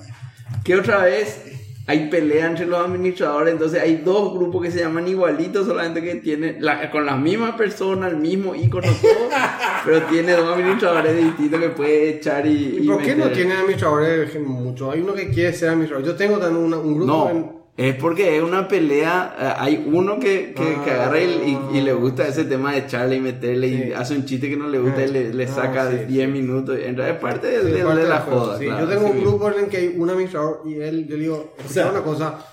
[0.63, 1.41] Que otra vez
[1.85, 6.15] hay pelea entre los administradores, entonces hay dos grupos que se llaman igualitos, solamente que
[6.15, 9.29] tienen la- con la misma persona, el mismo icono, todo,
[9.85, 12.77] pero tiene dos administradores distintos que puede echar y...
[12.81, 14.91] ¿Y por qué no tienen administradores mucho?
[14.91, 16.05] Hay uno que quiere ser administrador.
[16.07, 17.62] Yo tengo también una- un grupo en...
[17.75, 19.35] Es porque es una pelea.
[19.39, 23.15] eh, Hay uno que, que, que agarra y, y- le gusta ese tema de echarle
[23.15, 25.89] y meterle y hace un chiste que no le gusta y le, le Ah, saca
[25.89, 26.31] sí, 10 sí.
[26.31, 26.75] minutos.
[26.77, 28.59] En realidad es parte de, de- parte de la juego, joda.
[28.59, 31.21] claro, yo tengo un grupo en el que hay un administrador y él, yo le
[31.23, 32.45] digo, o sea, una cosa,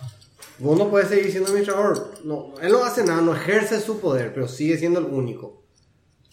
[0.58, 2.12] vos no puedes seguir siendo administrador.
[2.24, 5.64] No, él no hace nada, no ejerce su poder, pero sigue siendo el único.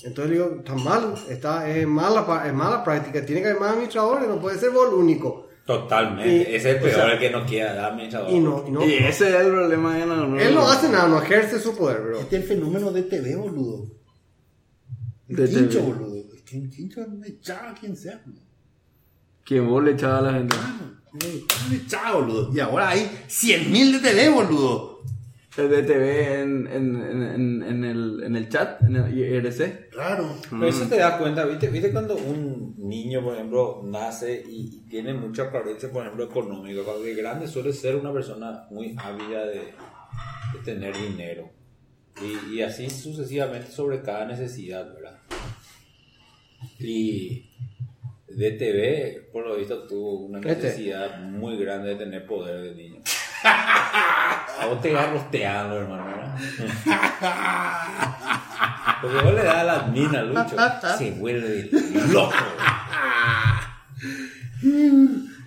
[0.04, 3.72] Entonces le digo, está mal, está, es, mala, es mala práctica, tiene que haber más
[3.72, 5.47] administradores, no puede ser vos el único.
[5.68, 6.36] Totalmente.
[6.36, 8.32] Y- Ese es el o peor, sea, el que no quiera dar administrador.
[8.32, 8.84] Y no, y no.
[8.86, 11.76] Y ese es el problema de la no, Él no hace nada, no ejerce su
[11.78, 12.20] poder, bro.
[12.22, 13.86] Este es el fenómeno de TV, boludo.
[15.28, 15.92] El De quincho, TV.
[15.92, 16.16] boludo.
[16.16, 18.42] El quin- quincho me echaba a quien sea, boludo.
[19.44, 20.56] Que vos le echabas a la gente.
[21.70, 22.50] Me echaba, boludo.
[22.56, 25.02] Y ahora hay 100.000 de TV, boludo.
[25.58, 29.90] De TV en, en, en, en, en el, en el chat, en el IRC.
[29.90, 30.36] Claro.
[30.50, 31.68] Pero eso te das cuenta, ¿viste?
[31.70, 31.92] ¿viste?
[31.92, 37.04] Cuando un niño, por ejemplo, nace y, y tiene mucha carencia, por ejemplo, económica, cuando
[37.06, 39.56] es grande suele ser una persona muy ávida de,
[40.54, 41.50] de tener dinero.
[42.22, 45.20] Y, y así sucesivamente sobre cada necesidad, ¿verdad?
[46.80, 47.50] Y
[48.30, 50.56] DTV, por lo visto, tuvo una Este.
[50.56, 53.02] necesidad muy grande de tener poder de niño.
[54.60, 56.36] A vos te vas rosteando, hermano, ¿verdad?
[59.02, 60.56] Porque vos le das a las minas, Lucho.
[60.98, 61.70] Se vuelve
[62.12, 62.34] loco.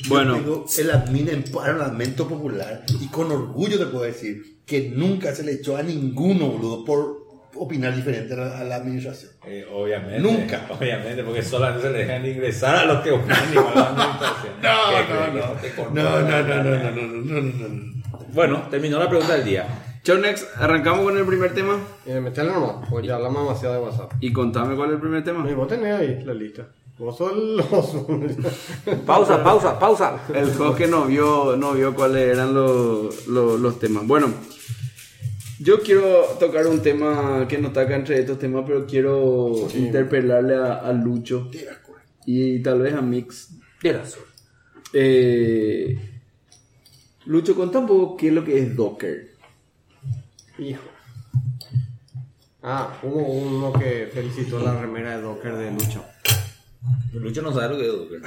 [0.08, 0.34] Bueno.
[0.34, 5.42] Tengo el admin en Parlamento Popular y con orgullo te puedo decir que nunca se
[5.42, 7.19] le echó a ninguno, boludo, por
[7.62, 9.32] opinar diferente a la, a la administración.
[9.46, 10.18] Eh, obviamente.
[10.20, 10.66] Nunca.
[10.70, 14.52] Obviamente, porque solamente se le dejan ingresar a los que opinan igual a la administración.
[14.60, 18.00] ¿Qué crees que No, no, no, no, no, no, no, no, no, no.
[18.32, 19.66] Bueno, terminó la pregunta del día.
[20.02, 24.12] Chonex, arrancamos con el primer tema Eh, metele nomás, porque ya hablamos demasiado de WhatsApp.
[24.20, 25.48] y contame cuál es el primer tema.
[25.50, 26.66] Y vos tenés ahí la lista.
[26.98, 27.66] Vos sos los...
[29.06, 30.18] Pausa, pausa, pausa.
[30.34, 34.06] El Jorge no vio, no vio cuáles eran los, los, los temas.
[34.06, 34.28] Bueno,
[35.60, 40.54] yo quiero tocar un tema que no está acá entre estos temas, pero quiero interpelarle
[40.54, 41.50] a, a Lucho
[42.24, 43.50] y tal vez a Mix.
[44.94, 46.22] Eh,
[47.26, 49.34] Lucho, contá un poco qué es lo que es Docker.
[50.58, 50.82] Hijo.
[52.62, 56.04] Ah, hubo uno que felicitó la remera de Docker de Lucho.
[57.12, 58.22] Lucho no sabe lo que es Docker.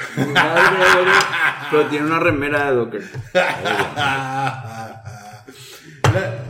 [1.71, 3.03] Pero tiene una remera de Docker.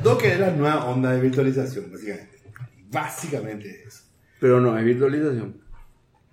[0.03, 2.39] La- Docker es la nueva onda de virtualización, básicamente.
[2.91, 4.03] Básicamente es eso.
[4.39, 5.61] Pero no, es virtualización.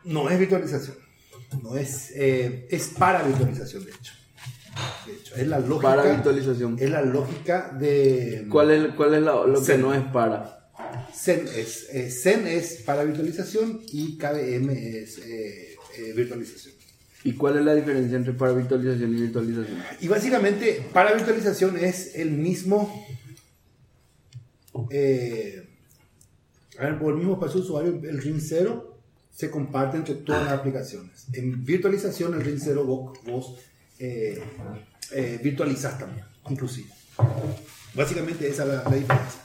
[0.05, 0.97] No es virtualización.
[1.63, 4.13] No es, eh, es para virtualización, de hecho.
[5.07, 5.83] De hecho, es la lógica.
[5.97, 6.77] Para virtualización.
[6.79, 8.47] Es la lógica de.
[8.49, 9.81] ¿Cuál es, cuál es la- lo que Zen.
[9.81, 10.71] no es para?
[11.15, 16.75] Zen es, eh, Zen es para virtualización y KVM es eh, eh, virtualización.
[17.25, 19.79] ¿Y cuál es la diferencia entre para virtualización y virtualización?
[20.01, 23.07] Y básicamente, para virtualización es el mismo.
[24.91, 25.69] Eh,
[26.79, 28.99] a ver, por el mismo espacio usuario, el RIN 0
[29.31, 31.27] se comparte entre todas las aplicaciones.
[31.33, 33.57] En virtualización, el RIN 0 vos, vos,
[33.99, 34.43] eh,
[35.13, 36.89] eh, virtualizás también, inclusive.
[37.95, 39.41] Básicamente esa es la, la diferencia.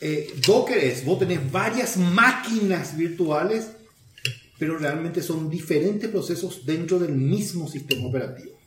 [0.00, 3.68] Eh, Docker es, vos tenés varias máquinas virtuales,
[4.58, 8.58] pero realmente son diferentes procesos dentro del mismo sistema operativo.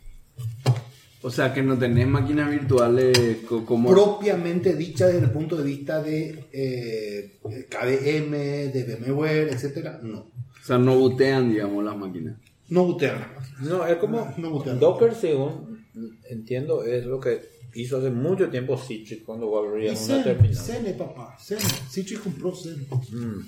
[1.24, 3.90] O sea, que no tenés máquinas virtuales co- como...
[3.90, 7.40] propiamente dicha desde el punto de vista de eh,
[7.70, 8.32] KVM,
[8.72, 10.20] de VMware, etcétera, no.
[10.20, 12.38] O sea, no bootean, digamos, las máquinas.
[12.70, 13.62] No bootean las máquinas.
[13.62, 14.80] No, es como No botean.
[14.80, 15.86] Docker, según
[16.30, 17.42] entiendo, es lo que
[17.74, 20.56] hizo hace mucho tiempo Citrix cuando abría Y una Zen, terminal.
[20.56, 21.58] Zen, eh, papá, Zen.
[21.90, 22.86] Citrix compró Zen.
[23.12, 23.40] Mm.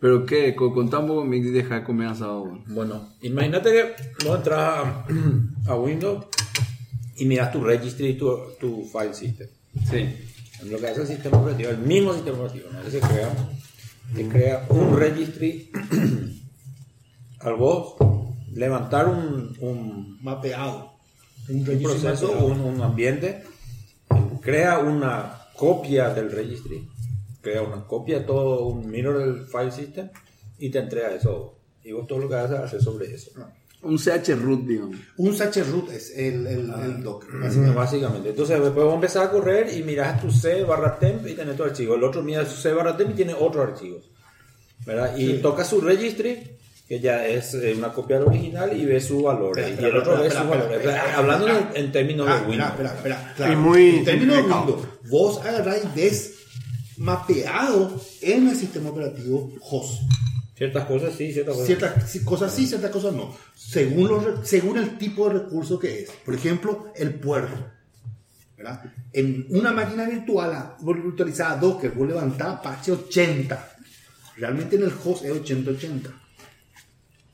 [0.00, 2.58] Pero qué, Co- contá un poco mi y deja de comer asado.
[2.66, 5.06] Bueno, imagínate que vos entras a,
[5.66, 6.26] a Windows
[7.16, 9.48] y miras tu registry y tu, tu file system.
[9.90, 10.14] Sí.
[10.64, 12.82] Lo que hace el sistema operativo, el mismo sistema operativo, ¿no?
[12.82, 13.28] Que se crea,
[14.14, 15.70] se crea un registry
[17.40, 17.94] al vos
[18.52, 20.92] levantar un, un, Mapeado.
[21.48, 22.46] Un proceso, mapeado.
[22.46, 23.44] un, un ambiente,
[24.40, 26.88] crea una copia del registry,
[27.50, 30.08] crea una copia de todo, un mirror del file system
[30.58, 31.58] y te entrega eso.
[31.84, 33.30] Y vos todo lo que haces, haces sobre eso.
[33.82, 34.96] Un CH root, digamos.
[35.18, 36.82] Un root es el, el, Ah.
[36.84, 37.30] el Docker.
[37.38, 37.76] Básicamente.
[37.76, 38.28] Básicamente.
[38.30, 41.62] Entonces después vos empezar a correr y miras tu C barra temp y tenés tu
[41.62, 41.94] archivo.
[41.94, 44.00] El otro mira su C barra temp y tiene otro archivo.
[44.84, 45.16] ¿Verdad?
[45.16, 46.42] Y toca su registry,
[46.88, 49.56] que ya es eh, una copia del original, y ve su valor.
[49.58, 50.68] Y el otro ve su valor.
[51.14, 52.70] Hablando en, en términos Ah, de Windows.
[52.70, 53.52] espera, espera, espera, claro.
[53.52, 54.42] Y muy en términos de.
[54.42, 55.40] Windows, vos
[55.94, 56.35] ves
[56.98, 60.02] mapeado en el sistema operativo host.
[60.56, 61.66] Ciertas cosas sí, ciertas cosas.
[61.66, 63.36] Ciertas cosas sí, ciertas cosas no.
[63.54, 66.10] Según, los, según el tipo de recurso que es.
[66.24, 67.72] Por ejemplo, el puerto.
[68.56, 68.82] ¿verdad?
[69.12, 73.76] En una máquina virtual ah, virtualizada Docker, vos levantás Apache 80.
[74.38, 76.10] Realmente en el host es 8080.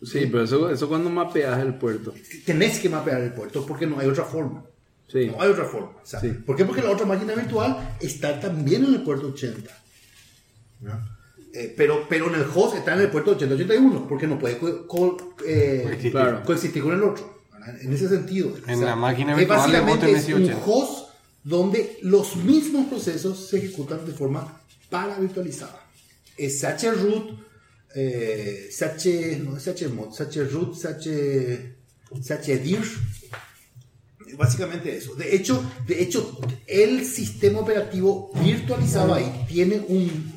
[0.03, 2.13] Sí, pero eso, eso cuando mapeas el puerto.
[2.45, 4.65] Tenés que mapear el puerto porque no hay otra forma.
[5.13, 5.27] Sí.
[5.27, 5.89] No hay otra forma.
[6.03, 6.29] O sea, Sí.
[6.31, 6.65] ¿Por qué?
[6.65, 9.71] Porque la otra máquina virtual está también en el puerto 80.
[10.81, 11.13] ¿no?
[11.55, 14.87] Eh, pero, pero en el host está en el puerto 8081 porque no puede co-
[14.87, 16.13] co- eh, Coexistir.
[16.13, 16.43] Claro.
[16.45, 17.43] coexistir con el otro.
[17.53, 17.81] ¿verdad?
[17.83, 18.55] En ese sentido.
[18.67, 20.63] En la máquina virtual básicamente es un 80.
[20.67, 21.09] host
[21.45, 25.79] donde los mismos procesos se ejecutan de forma paravirtualizada.
[26.39, 27.39] Es SHRoot,
[27.95, 31.77] eh, SH, no es SHMod, SHRoot, SH,
[32.23, 32.79] SHDIR,
[34.37, 35.15] Básicamente eso.
[35.15, 40.33] De hecho, de hecho, el sistema operativo virtualizado ahí tiene un,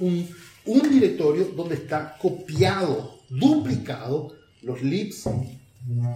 [0.65, 5.25] un, directorio donde está copiado, duplicado los libs,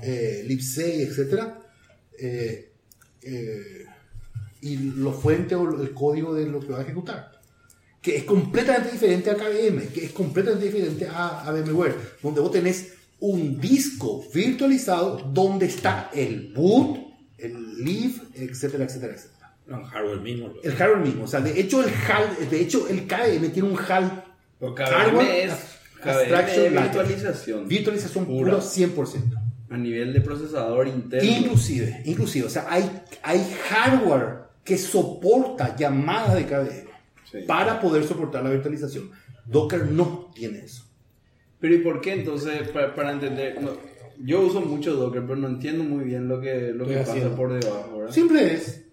[0.03, 1.43] eh, libc, etc.
[2.17, 2.71] eh,
[3.21, 3.85] eh,
[4.61, 7.31] y los fuentes o el código de lo que va a ejecutar.
[8.01, 12.51] Que es completamente diferente a KVM, que es completamente diferente a, a VMware, donde vos
[12.51, 17.08] tenés un disco virtualizado donde está el boot,
[17.41, 19.55] el leave, etcétera, etcétera, etcétera.
[19.67, 20.51] No, hardware mismo.
[20.63, 23.77] El hardware mismo, o sea, de hecho el HAL, de hecho el KVM tiene un
[23.77, 24.23] HAL
[24.61, 25.51] Hardware es,
[26.03, 27.67] abstraction virtualización.
[27.67, 28.51] virtualización Pura.
[28.57, 29.39] puro 100%.
[29.69, 31.29] A nivel de procesador interno.
[31.29, 36.89] Inclusive, inclusive, o sea, hay, hay hardware que soporta llamadas de KVM
[37.31, 37.37] Sí.
[37.45, 39.11] para poder soportar la virtualización.
[39.45, 40.83] Docker no tiene eso.
[41.59, 43.61] Pero ¿y por qué entonces, para, para entender?
[43.61, 43.77] no,
[44.19, 47.35] yo uso mucho Docker, pero no entiendo muy bien lo que, lo que pasa haciendo.
[47.35, 48.13] por debajo, ¿verdad?
[48.13, 48.85] Simple es.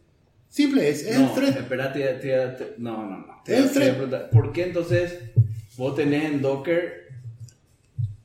[0.49, 1.03] Simple es.
[1.05, 1.57] Es no, el thread.
[1.59, 3.43] espera, te- te- no, no, no.
[3.45, 4.31] Te- El thread.
[4.31, 5.18] ¿Por qué entonces
[5.77, 7.09] vos tenés en Docker,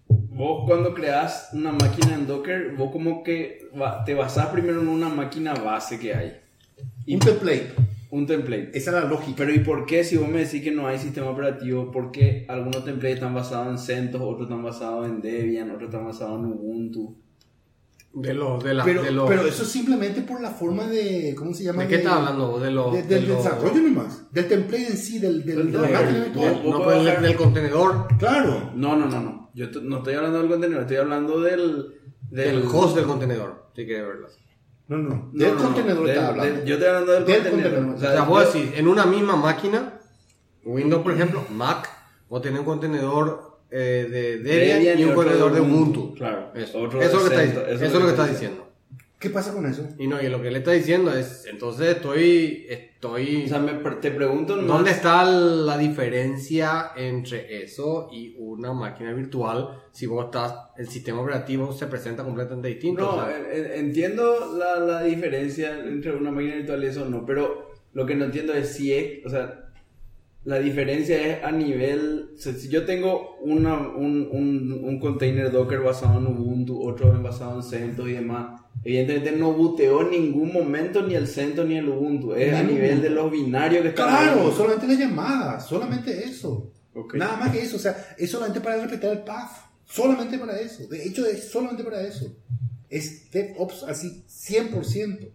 [0.10, 3.68] vos cuando creas una máquina en Docker, vos como que
[4.06, 6.38] te basás primero en una máquina base que hay?
[7.06, 7.72] Y Un template.
[8.12, 8.70] Un template.
[8.74, 9.36] Esa es la lógica.
[9.38, 11.92] Pero ¿y por qué si vos me decís que no hay sistema operativo?
[11.92, 16.06] ¿Por qué algunos templates están basados en CentOS, otros están basados en Debian, otros están
[16.06, 17.18] basados en Ubuntu?
[18.14, 21.34] De los, de la, Pero, de los, pero eso es simplemente por la forma de.
[21.38, 21.84] ¿Cómo se llama?
[21.84, 22.60] ¿De qué estás hablando?
[22.60, 24.30] De los- de- de del los- desarrollo nomás.
[24.34, 28.72] Del template en sí, del, del, Del- del contenedor, Claro.
[28.76, 29.50] No, no, no, no.
[29.54, 31.96] Yo no estoy hablando del contenido, estoy hablando del...
[32.30, 34.28] del host del contenedor, si quieres verlo.
[34.92, 35.10] No, no.
[35.10, 36.54] No, Del no, no, contenedor estaba hablando.
[36.56, 37.72] del- yo estoy hablando del, Del contenedor.
[37.86, 37.96] contenedor.
[37.96, 39.94] O sea, vos yo- decís, en una misma máquina,
[40.66, 41.90] Windows por ejemplo, Mac,
[42.30, 46.14] vos tenés un contenedor eh, de Debian, Debian y un contenedor de Ubuntu.
[46.16, 46.52] Claro.
[46.54, 48.68] Eso, eso, de es lo que está, CentOS, eso es lo que está diciendo.
[49.22, 49.88] ¿Qué pasa con eso?
[50.00, 53.44] Y no, y lo que le está diciendo es, entonces estoy, estoy...
[53.46, 54.58] O sea, me, te pregunto...
[54.58, 60.88] más- ¿Dónde está la diferencia entre eso y una máquina virtual si vos estás, el
[60.88, 63.02] sistema operativo se presenta completamente distinto?
[63.04, 67.70] No, o sea, entiendo la, la diferencia entre una máquina virtual y eso no, pero
[67.94, 69.61] lo que no entiendo es si es, o sea,
[70.44, 75.52] la diferencia es a nivel, o sea, si yo tengo una, un, un, un container
[75.52, 80.52] Docker basado en Ubuntu, otro basado en CentOS y demás, evidentemente no booteó en ningún
[80.52, 83.04] momento ni el CentOS ni el Ubuntu, es a Ni el nivel Ubuntu.
[83.04, 86.72] de los binarios que están Claro, solamente la llamada, solamente eso.
[87.14, 89.52] Nada más que eso, o sea, es solamente para respetar el path.
[89.86, 90.88] Solamente para eso.
[90.88, 92.34] De hecho, es solamente para eso.
[92.90, 95.30] Es DevOps así, 100%.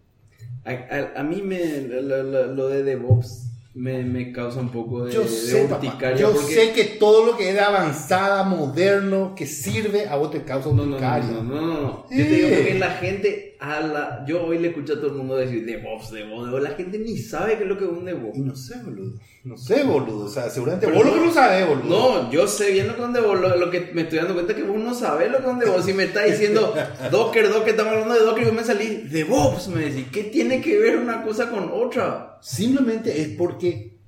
[0.65, 3.45] A, a- a mí me, lo, lo- lo de DevOps
[3.77, 6.85] me, me causa un poco de, Yo de sé, papá, urticaria yo porque- sé que
[6.99, 10.91] todo lo que es avanzada, moderno, que sirve, a vos te causa No, no, no,
[10.93, 11.31] urticaria.
[11.31, 12.07] no, no, no, no.
[12.11, 12.17] Eh.
[12.19, 15.37] Yo te digo porque la gente habla, yo hoy le escucho a todo el mundo
[15.37, 16.63] decir DevOps, DevOps, DevOps.
[16.63, 18.37] La gente ni sabe qué es lo que es un DevOps.
[18.39, 19.13] Y no sé, boludo.
[19.45, 20.25] No sé, boludo.
[20.25, 21.85] O sea, seguramente Pero vos lo que no- no sabés, boludo.
[22.25, 23.41] No, yo sé bien lo que es un DevOps.
[23.41, 25.51] Lo, lo que me estoy dando cuenta es que vos no sabés lo que es
[25.53, 25.85] un DevOps.
[25.85, 26.75] Si me está diciendo
[27.11, 30.07] Docker, Docker, estamos hablando de Docker y vos me salís DevOps, me decís.
[30.13, 32.26] ¿Qué tiene que ver una cosa con otra?
[32.47, 33.99] Simplemente es porque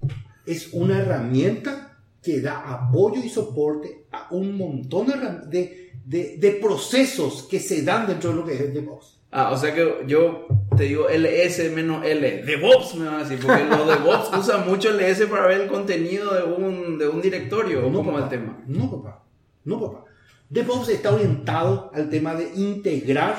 [0.47, 5.09] es una herramienta que da apoyo y soporte a un montón
[5.51, 9.19] de, de, procesos que se dan dentro de lo que es el DevOps.
[9.33, 12.45] Ah, o sea que yo te digo LS menos L.
[12.45, 16.33] DevOps me van a decir, porque los DevOps usan mucho LS para ver el contenido
[16.33, 18.63] de un, de un directorio, o como el tema.
[18.69, 19.25] No, papá.
[19.65, 20.05] No, papá.
[20.49, 23.37] DevOps está orientado al tema de integrar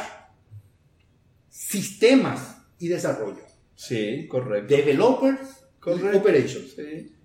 [1.47, 3.48] sistemas y desarrollo.
[3.79, 4.75] Sí, correcto.
[4.75, 6.17] Developers Correcto.
[6.17, 6.75] operations.
[6.75, 7.15] Sí.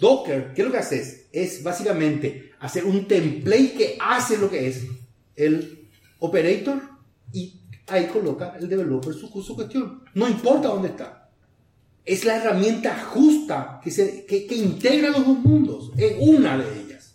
[0.00, 1.28] Docker, ¿qué es lo que haces?
[1.30, 4.86] Es básicamente hacer un template que hace lo que es
[5.36, 5.88] el
[6.18, 6.82] operator
[7.32, 10.02] y ahí coloca el developer su, su cuestión.
[10.14, 11.30] No importa dónde está.
[12.04, 15.92] Es la herramienta justa que, se, que, que integra los dos mundos.
[15.96, 17.14] Es una de ellas.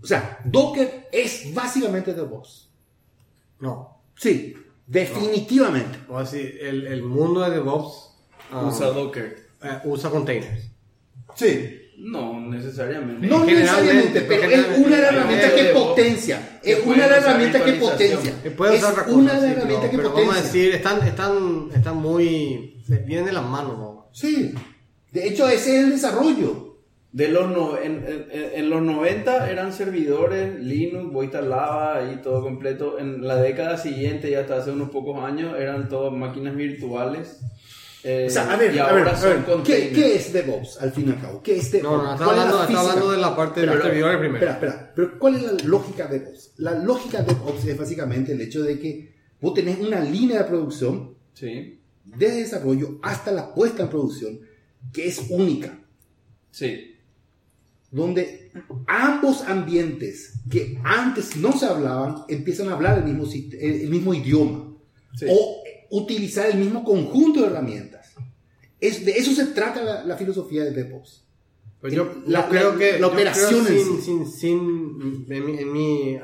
[0.00, 2.70] O sea, Docker es básicamente DevOps.
[3.58, 4.02] No.
[4.14, 4.54] Sí,
[4.90, 5.98] definitivamente.
[6.08, 8.10] O así, el, el mundo de DevOps
[8.52, 9.36] ah, Usa Docker.
[9.62, 10.70] eh, usa containers.
[11.34, 11.76] Sí.
[11.98, 13.26] No, necesariamente.
[13.26, 16.60] No necesariamente, pero es una herramientas que potencia.
[16.62, 18.34] Es una de las usar herramientas que potencia.
[18.56, 20.00] Puede Es una pero, que potencia.
[20.02, 22.82] vamos a decir, están, están, están muy...
[23.06, 24.08] Vienen de las manos, ¿no?
[24.12, 24.54] Sí.
[25.12, 26.69] De hecho, ese es el desarrollo.
[27.12, 32.40] De los no, en, en- en los 90 eran servidores, Linux, vos instalabas ahí todo
[32.42, 32.98] completo.
[33.00, 37.40] En la década siguiente, ya hasta hace unos pocos años, eran todas máquinas virtuales.
[38.04, 40.32] Eh, O sea, a ver, y a ahora ver, a son ver, ¿qué, qué es
[40.32, 41.42] DevOps al fin y al cabo?
[41.42, 41.92] ¿Qué es DevOps?
[41.96, 44.18] No, no, está ¿Cuál es hablando, la está hablando de la parte de los servidores
[44.18, 44.36] primero.
[44.48, 44.92] Espera, espera.
[44.94, 46.52] Pero ¿cuál es la lógica de DevOps?
[46.58, 50.44] La lógica de DevOps es básicamente el hecho de que vos tenés una línea de
[50.44, 54.40] producción Sí, desde desarrollo hasta la puesta en producción
[54.92, 55.76] que es única.
[56.52, 56.86] sí.
[57.90, 58.50] Donde
[58.86, 63.24] ambos ambientes que antes no se hablaban empiezan a hablar el mismo,
[63.60, 64.66] el mismo idioma
[65.18, 65.26] Sí.
[65.28, 68.12] o utilizar el mismo conjunto de herramientas.
[68.80, 71.24] Es, de eso se trata la, la filosofía de DevOps.
[71.80, 74.02] Pues yo, La- yo creo la- que la yo operación creo en sin, sí.
[74.02, 76.18] sin, sin- en mi, en mi,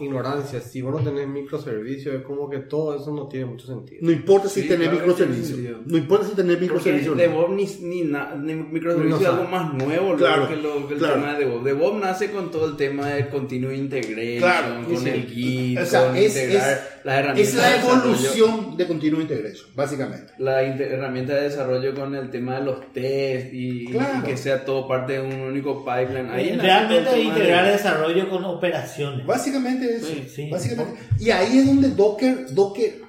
[0.00, 3.98] ignorancia, si vos no tenés microservicios, es como que todo eso no tiene mucho sentido.
[4.02, 5.86] No importa si Sí, tenés claro microservicios.
[5.86, 7.16] No importa si tenés microservicios.
[7.16, 10.94] DevOps ni, ni, na- ni microservicio No es algo más nuevo Claro, que, lo, que
[10.94, 11.14] el claro.
[11.14, 11.64] tema de DevOps.
[11.64, 15.08] DevOps nace con todo el tema de continuous integration, Claro, con sí.
[15.08, 18.86] el Git, O sea, con es, integrar es- las herramientas es la de evolución de
[18.86, 20.32] Continuous Integration, básicamente.
[20.38, 24.20] la herramienta de desarrollo con el tema de los test y, Claro.
[24.20, 26.30] y que sea todo parte de un único pipeline.
[26.30, 29.26] Ahí todo Realmente integrar de- desarrollo con operaciones.
[29.26, 30.06] Básicamente eso.
[30.06, 30.50] Sí, sí.
[30.50, 30.98] Básicamente.
[31.18, 33.02] Y ahí es donde Docker, Docker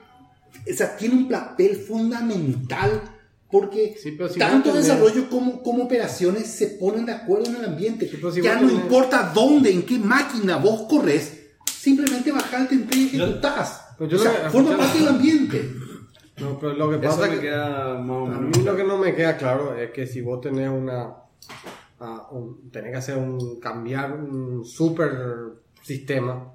[0.72, 3.02] o sea, tiene un papel fundamental
[3.52, 7.58] porque Sí, pero si tanto tenés- desarrollo como, como operaciones se ponen de acuerdo en
[7.58, 8.08] el ambiente.
[8.10, 11.40] Sí, si ya no tenés- importa dónde, en qué máquina vos corres,
[11.72, 13.82] simplemente bajar el template y ejecutás.
[14.00, 15.70] Yo o sea, forma parte del ambiente.
[16.40, 19.14] No, pero lo que pasa que queda más o a mí lo que no me
[19.14, 21.14] queda claro es que si vos tenés una,
[22.00, 25.12] ah, un- tenés que hacer un, cambiar un super
[25.84, 26.54] sistema,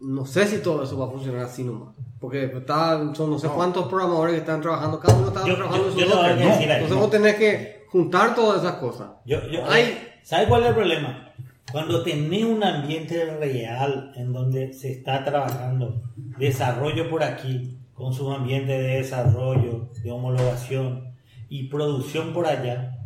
[0.00, 1.94] no sé si todo eso va a funcionar así nomás.
[2.20, 5.84] Porque están, son no sé cuántos programadores que están trabajando, cada uno está Yo- trabajando
[5.84, 6.74] yo- en su decir ¿no?
[6.74, 9.08] Entonces vos tenés que juntar todas esas cosas.
[9.24, 9.98] Yo, yo, Ay.
[10.22, 11.32] ¿Sabe cuál es el problema?
[11.70, 16.02] Cuando tenés un ambiente real en donde se está trabajando
[16.38, 21.14] desarrollo por aquí, con sus ambientes de desarrollo, de homologación
[21.48, 22.98] y producción por allá,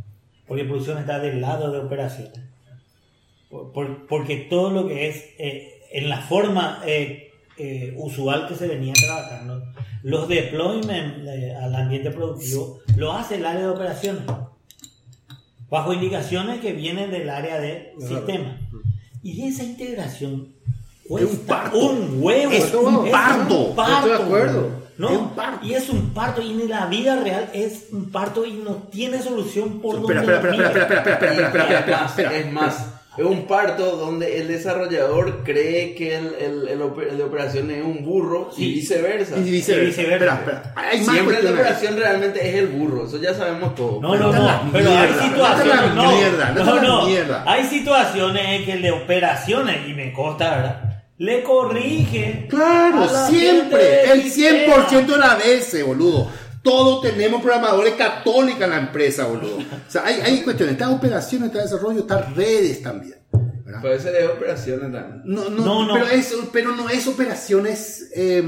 [0.47, 2.41] porque producción está del lado de operaciones.
[3.51, 8.55] Por- por- porque todo lo que es eh, en la forma eh, eh, usual que
[8.55, 9.63] se venía trabajando,
[10.03, 14.23] los deployment eh, al ambiente productivo lo hace el área de operaciones
[15.69, 18.17] bajo indicaciones que vienen del área de Claro.
[18.17, 18.59] sistema.
[19.23, 20.55] Y esa integración
[21.05, 21.79] Es un cuesta parto.
[21.79, 22.53] un huevo.
[22.53, 23.59] Es un parto.
[23.71, 23.95] un parto.
[23.97, 24.71] Estoy de acuerdo.
[24.99, 25.11] ¿no?
[25.11, 25.67] Es un parto.
[25.67, 26.43] Y es un parto.
[26.43, 30.35] Y en la vida real es un parto y no tiene solución por Espera, donde
[30.37, 32.88] espera, lo espera, espera, espera, espera, espera, espera, espera, es espera, espera, es más,
[33.19, 37.71] es un parto donde el desarrollador cree que el, el, el oper- el de operación
[37.71, 39.37] es un burro y viceversa.
[39.37, 39.83] Y viceversa.
[39.83, 40.13] Y viceversa.
[40.15, 40.73] Espera, espera.
[40.77, 44.01] Hay Siempre el de operación realmente es el burro, eso ya sabemos todo.
[44.01, 47.45] No, no, no, pero hay situaciones, no, mierda, no, no, mierda.
[47.47, 50.83] hay situaciones en que el de operaciones, y me consta, ¿verdad?
[51.19, 52.47] Le corrige.
[52.49, 54.87] Claro, siempre, el sistema.
[54.89, 56.31] 100% de las veces, boludo.
[56.69, 59.57] Todos tenemos programadores católicos en la empresa, boludo.
[59.57, 60.75] O sea, hay, hay cuestiones.
[60.75, 63.17] Está operaciones, está desarrollo, está redes también.
[63.65, 63.81] ¿verdad?
[63.81, 65.23] Puede ser de operaciones también.
[65.25, 65.95] No, no, No, no.
[65.95, 68.43] Pero, es, pero no es operaciones, eh,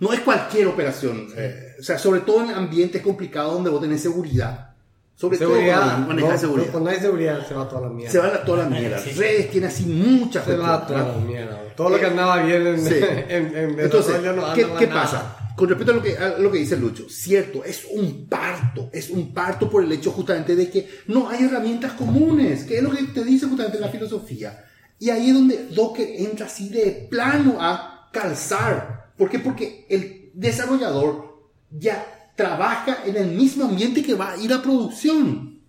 [0.00, 1.28] no es cualquier operación.
[1.36, 4.70] eh, o sea, sobre todo en ambientes complicados donde vos tenés seguridad.
[5.14, 5.76] Sobre Seguridad.
[5.80, 6.66] todo cuando manejas no, seguridad.
[6.66, 8.12] no, cuando hay seguridad se va toda la mierda.
[8.12, 8.98] Se van a toda la mierda.
[8.98, 9.10] Sí.
[9.12, 11.58] Redes tiene así muchas Se va toda la mierda.
[11.74, 12.94] Todo lo que andaba bien en, Sí.
[13.28, 15.02] en, en Entonces, desarrollo no ¿qué, qué nada.
[15.02, 15.36] pasa?
[15.56, 19.08] Con respecto a lo, que, a lo que dice Lucho, cierto, es un parto, es
[19.08, 22.90] un parto por el hecho justamente de que no hay herramientas comunes, que es lo
[22.90, 24.64] que te dice justamente la filosofía.
[24.98, 29.12] Y ahí es donde Docker entra así de plano a calzar.
[29.16, 29.38] ¿Por qué?
[29.38, 35.60] Porque el desarrollador ya trabaja en el mismo ambiente que va a ir a producción.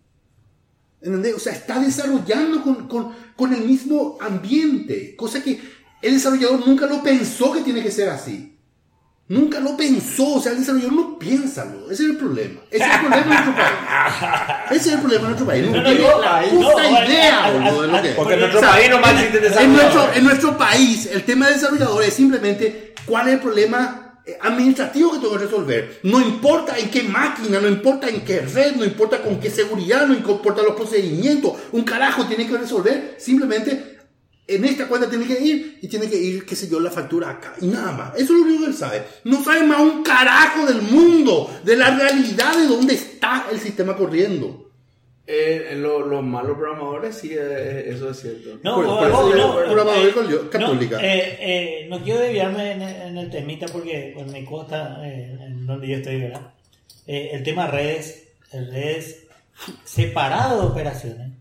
[1.02, 1.36] ¿Entendés?
[1.36, 5.60] O sea, está desarrollando con, con- con el mismo ambiente, cosa que
[6.02, 8.57] el desarrollador nunca lo pensó que tiene que ser así.
[9.30, 12.62] Nunca lo pensó, o sea, el desarrollador no piensa, ese es el problema.
[12.72, 13.72] Ese es el problema en nuestro país.
[14.72, 15.66] Ese es el problema en nuestro país.
[15.66, 18.10] No, No, no, tiene la no, puta no, idea, boludo, de lo que.
[18.10, 21.48] Porque en nuestro O sea, país nomás existe en nuestro, en nuestro país, el tema
[21.48, 26.00] de desarrollador es simplemente cuál es el problema eh, administrativo que tengo que resolver.
[26.04, 30.08] No importa en qué máquina, no importa en qué red, no importa con qué seguridad,
[30.08, 31.52] no importa los procedimientos.
[31.74, 33.97] Un carajo tiene que resolver simplemente
[34.48, 37.30] en esta cuenta tiene que ir y tiene que ir, qué sé yo, la factura
[37.30, 37.56] acá.
[37.62, 38.16] Y nada más.
[38.16, 39.04] Eso es lo único que él sabe.
[39.26, 43.96] No sabe más un carajo del mundo, de la realidad de dónde está el sistema
[43.98, 44.64] corriendo.
[45.30, 48.58] Eh, lo- los malos programadores, sí, eh, eso es cierto.
[48.64, 50.96] No, Por- por yo- no, programador eh, católica.
[50.98, 55.38] No, eh, eh, no quiero desviarme en, en el temita porque pues, me consta eh,
[55.42, 56.54] en donde yo estoy, ¿verdad?
[57.06, 59.26] Eh, el tema redes, el redes
[59.84, 61.32] separado de operaciones.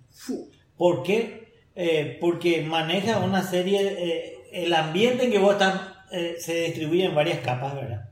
[0.76, 1.45] ¿Por qué?
[1.76, 7.04] Eh, porque maneja una serie, eh, el ambiente en que vos estás eh, se distribuye
[7.04, 8.08] en varias capas, ¿verdad?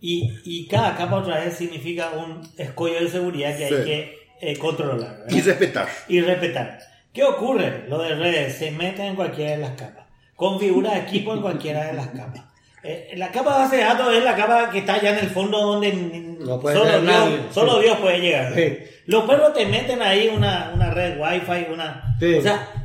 [0.00, 3.84] Y, y cada capa otra vez significa un escollo de seguridad que hay Sí.
[3.84, 5.26] que eh, controlar, ¿verdad?
[5.30, 5.88] Y respetar.
[6.08, 6.78] y respetar.
[7.12, 7.84] ¿Qué ocurre?
[7.88, 10.06] Lo de redes se mete en cualquiera de las capas.
[10.36, 12.44] Configura equipo en cualquiera de las capas.
[12.84, 15.58] Eh, la capa base de datos es la capa que está allá en el fondo
[15.58, 17.38] donde No puede solo, Dios, nadie.
[17.50, 18.54] solo Dios puede llegar.
[18.54, 18.78] Sí.
[19.06, 22.16] Los perros te meten ahí una, una red wifi, una...
[22.20, 22.34] Sí.
[22.34, 22.77] O sea,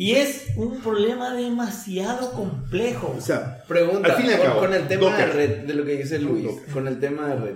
[0.00, 3.14] y es un problema demasiado complejo.
[3.18, 5.26] O sea, Pregunta, Al fin y al con, cabo, con el tema Docker.
[5.26, 6.72] de red, de lo que dice Luis, Docker.
[6.72, 7.54] con el tema de red,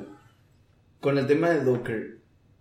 [1.01, 2.19] con el tema de Docker,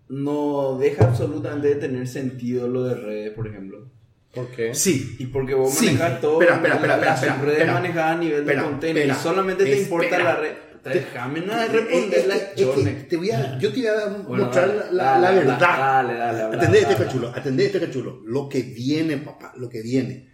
[0.10, 3.90] no deja absolutamente de tener sentido lo de redes, por ejemplo.
[4.34, 4.74] ¿Por qué?
[4.74, 5.16] sí.
[5.20, 5.86] Y porque vos Sí.
[5.88, 6.76] manejas todo, Espera, espera,
[7.14, 10.24] espera, las manejadas a nivel Espera, de container y solamente te importa espera.
[10.24, 10.54] la red.
[10.84, 12.92] Déjame nada de Es- responder es la que- es que chorne.
[13.10, 15.60] te voy a, yo te voy a Bueno, mostrar dale, la, la- dale, la verdad.
[15.60, 18.22] dale, dale, atendé este cachulo, atendé este cachulo.
[18.26, 20.30] Lo que viene, papá, lo que viene.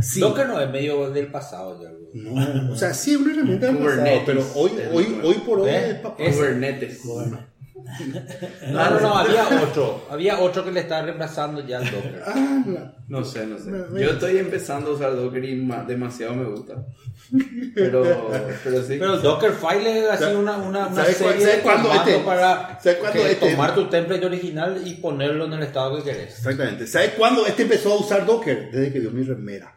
[0.00, 0.20] Sí.
[0.20, 1.88] Docker no es medio del pasado ya.
[2.14, 5.70] No, o sea, sí es una herramienta del pasado, pero hoy, hoy, hoy por hoy
[5.70, 5.88] ¿Eh?
[5.90, 6.22] es papá.
[6.22, 7.00] Es- Kubernetes.
[8.70, 10.06] No, no, no, había otro.
[10.10, 12.22] Había otro que le estaba reemplazando ya al Docker.
[12.26, 13.70] Ah, No sé, no sé.
[14.00, 16.74] Yo estoy empezando a usar Docker y ma- demasiado me gusta.
[17.74, 18.30] Pero,
[18.64, 18.96] pero sí.
[18.98, 22.80] Pero Dockerfile es así ¿Sabes- una, una, una serie sabes de cuándo comandos este- para
[22.80, 26.38] sabes cuándo que este- tomar tu template original y ponerlo en el estado que querés.
[26.38, 26.86] Exactamente.
[26.86, 28.70] ¿Sabes cuándo este empezó a usar Docker?
[28.70, 29.74] Desde que vio mi remera.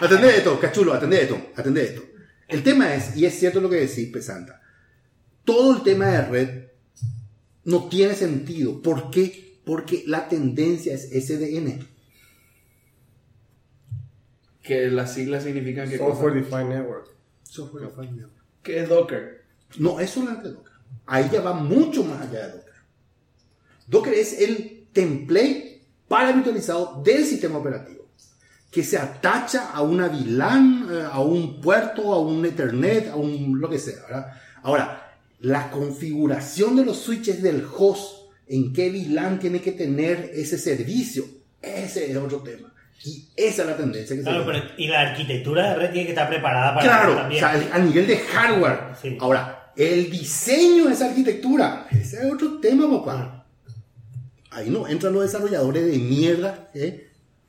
[0.00, 2.02] atendé esto, cachulo, atendé esto, atendé esto.
[2.48, 4.59] El tema es, y es cierto lo que decís, Pesanta,
[5.50, 6.64] todo el tema de red
[7.64, 8.80] no tiene sentido.
[8.80, 9.58] ¿Por qué?
[9.64, 11.86] Porque la tendencia es SDN.
[14.62, 17.08] Que las siglas significan que Software Defined Network.
[17.42, 18.44] Software Defined Network.
[18.62, 19.44] ¿Qué es Docker?
[19.78, 20.72] No es solamente Docker.
[21.06, 22.74] Ahí ya va mucho más allá de Docker.
[23.88, 28.08] Docker es el template paravirtualizado del sistema operativo
[28.70, 33.60] que se atacha a una VLAN, eh, a un puerto, a un Ethernet, a un
[33.60, 34.00] lo que sea.
[34.02, 34.32] ¿verdad?
[34.62, 35.09] Ahora,
[35.40, 41.24] la configuración de los switches del host, en qué VLAN tiene que tener ese servicio,
[41.62, 42.72] ese es otro tema.
[43.04, 44.52] Y esa es la tendencia que se Claro, ve.
[44.52, 47.78] pero- y la arquitectura de red tiene que estar preparada para Claro, eso sea, a
[47.78, 48.78] nivel de hardware.
[49.00, 49.16] Sí.
[49.20, 53.46] Ahora, el diseño de esa arquitectura, ese es otro tema, papá.
[54.50, 57.06] Ahí no entran los desarrolladores de mierda, ¿eh?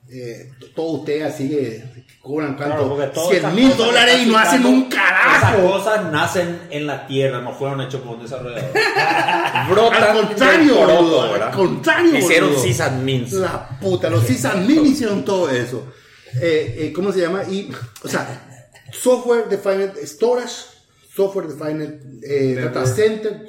[0.10, 1.84] Eh, t- todo usted así que
[2.22, 5.72] cobran Claro, cuánto, todas 100 esas mil dólares y no hacen un citando, Esas carajo.
[5.72, 8.70] cosas nacen en la tierra, no fueron hechos por un desarrollador.
[9.70, 12.64] Brotan Al contrario, boludo, contrario, Hicieron boludo.
[12.64, 13.34] sysadmins.
[13.34, 15.88] La puta, los sysadmin hicieron todo eso.
[16.42, 17.44] Eh, eh, ¿Cómo se llama?
[17.44, 17.72] Y,
[18.04, 18.48] o sea,
[18.92, 20.54] software defined storage,
[21.14, 23.48] software defined eh, data center,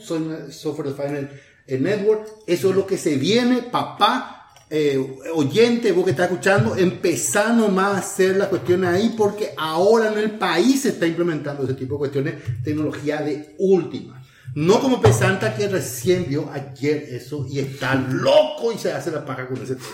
[0.51, 1.29] software defined
[1.68, 2.27] network.
[2.47, 4.41] Eso es lo que se viene, papá.
[4.75, 4.99] Eh,
[5.35, 10.18] oyente, vos que estás escuchando, empezá nomás a hacer las cuestiones ahí porque ahora en
[10.18, 14.18] el país se está implementando ese tipo de cuestiones, tecnología de última.
[14.55, 19.25] No como Pesanta que recién vio ayer eso y está loco y se hace la
[19.25, 19.77] paja con ese.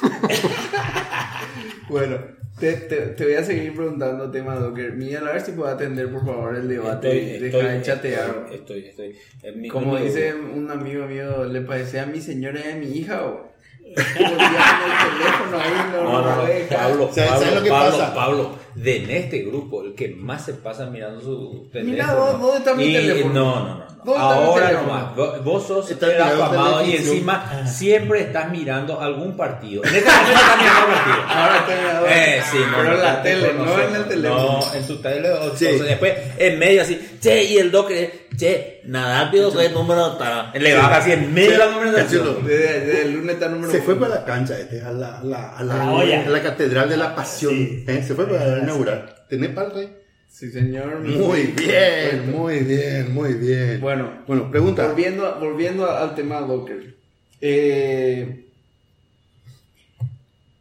[1.88, 2.18] Bueno,
[2.60, 4.92] te, te, te voy a seguir preguntando tema Docker.
[4.92, 7.36] Miguel, a ver si puedo atender por favor el debate.
[7.36, 8.46] Estoy, Deja de chatear.
[8.52, 12.60] estoy, estoy, en mi- Como mi- dice un amigo mío, ¿le parecía a mi señora
[12.66, 13.48] y a mi hija o?
[13.96, 16.76] El teléfono ahí, no, No, no, no, lo no, deja.
[16.76, 18.14] Pablo, ¿Sabes- Pablo?
[18.14, 18.50] Pablo,
[18.82, 21.92] de en este grupo, el que más se pasa mirando su teléfono.
[21.92, 23.34] Mira, ¿dó- dónde está mi Y- teléfono?
[23.34, 23.74] No, no, no.
[23.78, 23.88] no.
[23.98, 24.86] ¿Dónde está mi Ahora teléfono?
[24.88, 29.82] nomás, vos, vos sos Está el afamado y encima siempre estás mirando algún partido.
[29.84, 31.16] En este momento estás mirando el partido.
[31.28, 32.06] Ahora está mirando.
[32.08, 34.60] Eh, sí, no, Pero en la tele, no, en el teléfono.
[34.60, 35.30] No, en tu tele.
[35.32, 35.66] O, Sí.
[35.66, 40.52] sea, después, en medio así, che, y el doque, che, nada rápido, que número está.
[40.54, 42.46] Le baja así en medio de la conversación.
[42.46, 45.56] Desde, el lunes está número Se fue para la cancha este, a la, a la,
[45.56, 47.52] a la, A la la catedral de la pasión.
[47.52, 47.84] Sí.
[47.86, 48.04] ¿eh?
[48.06, 49.26] Se fue para inaugurar.
[49.28, 49.88] ¿Tenés parte?
[50.28, 51.00] Sí, señor.
[51.00, 53.80] Muy bien, muy bien, muy bien.
[53.80, 54.86] Bueno, Bueno, pregunta.
[54.86, 56.94] Volviendo, volviendo al tema Docker.
[57.40, 58.44] Eh,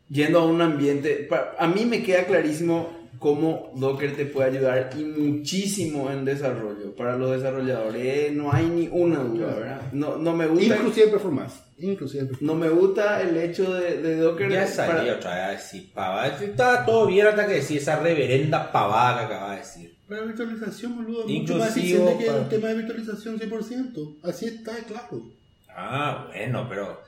[0.10, 1.28] yendo a un ambiente.
[1.60, 6.96] A mí me queda clarísimo cómo Docker te puede ayudar y muchísimo en desarrollo.
[6.96, 9.82] Para los desarrolladores no hay ni una duda, ¿verdad?
[9.92, 10.76] No, no me gusta.
[10.76, 11.56] Inclusive performance.
[11.80, 12.42] Inclusive performance.
[12.42, 14.50] No me gusta el hecho de, de Docker.
[14.52, 16.28] Ya para- salía otra vez a decir pavada.
[16.44, 19.98] Estaba todo bien hasta que decía esa reverenda pavada que acaba de decir.
[20.08, 21.24] Para virtualización, boludo.
[21.24, 24.18] Mucho Inclusivo más eficiente que para- el tema de virtualización 100%.
[24.24, 25.22] Así está, claro.
[25.70, 27.00] Ah, bueno, pero.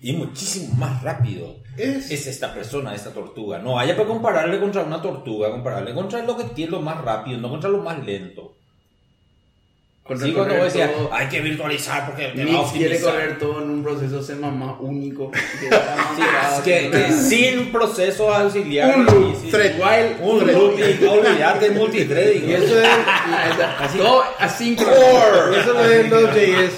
[0.00, 1.56] Y muchísimo más rápido.
[1.76, 3.58] Es- Es esta persona, esta tortuga.
[3.58, 7.38] No haya para compararle contra una tortuga, compararle contra lo que tiene lo más rápido,
[7.38, 8.54] no contra lo más lento.
[10.04, 13.68] Contra Sí, cuando todo- hay que virtualizar porque te va a quiere correr todo en
[13.70, 14.22] un proceso
[14.80, 15.30] único.
[15.60, 18.96] que va más Sí, que, que sin procesos auxiliares.
[18.96, 20.56] Un loop, y sin- thread, while, Un thread.
[20.56, 22.48] loop, y olvidate multithreading.
[22.48, 22.88] Y eso es
[23.80, 25.52] así, todo asíncrono.
[25.54, 26.72] Eso es Node.js.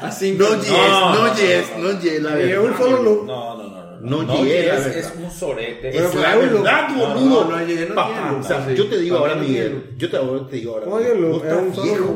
[0.00, 2.62] No yes, No, yes, no, no yes, la es verdad.
[2.62, 3.24] un.
[3.26, 3.70] No, no, no.
[3.70, 3.86] no.
[3.98, 5.88] No No, llegué, la es, es un sorete.
[5.88, 7.44] Es la un verdad, boludo.
[7.94, 9.94] No, no, no o sea, yo te digo ahora, Miguel.
[9.96, 10.18] Yo te,
[10.50, 10.84] te digo ahora.
[10.84, 11.44] ¿Cómo que un vos loop?
[11.44, 12.06] Es estás un viejo,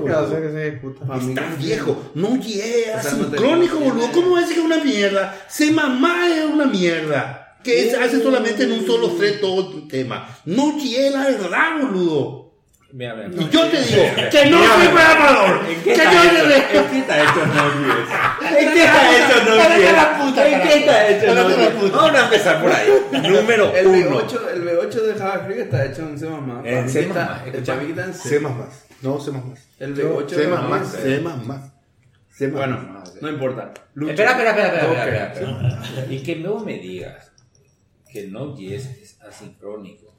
[0.41, 1.05] que se ejecuta.
[1.17, 4.13] Estás no viejo, no llega, O sea, no te- sincrónico, tiene- boludo.
[4.13, 5.45] ¿Cómo decir que es una mierda?
[5.49, 7.57] Se mamá es una mierda.
[7.65, 10.29] Que hace solamente en un solo thread todo el tema.
[10.45, 12.40] No llega la verdad, boludo.
[12.93, 15.61] Mira, mira, Y yo te digo que no soy programador.
[15.69, 16.81] ¿En Que qué yo está hecho?
[16.81, 18.09] ¿En qué está hecho Node.js?
[18.59, 21.97] ¿En qué está hecho puta, ¿En qué está hecho puta.
[21.97, 22.89] Vamos a empezar por ahí.
[23.13, 24.21] Número El uno.
[24.23, 26.27] V8, el V8 de JavaScript está hecho en C++.
[26.65, 28.41] En C++, está- en C C.
[28.41, 28.85] más más.
[29.03, 29.69] No, C más más.
[29.79, 30.37] El V8 C
[32.31, 33.73] C Bueno, no importa.
[33.95, 34.99] Espera, espera, espera, espera, Docker.
[35.15, 36.07] espera, espera, espera.
[36.13, 37.31] Y que luego me digas
[38.11, 40.11] que Node.js es asincrónico.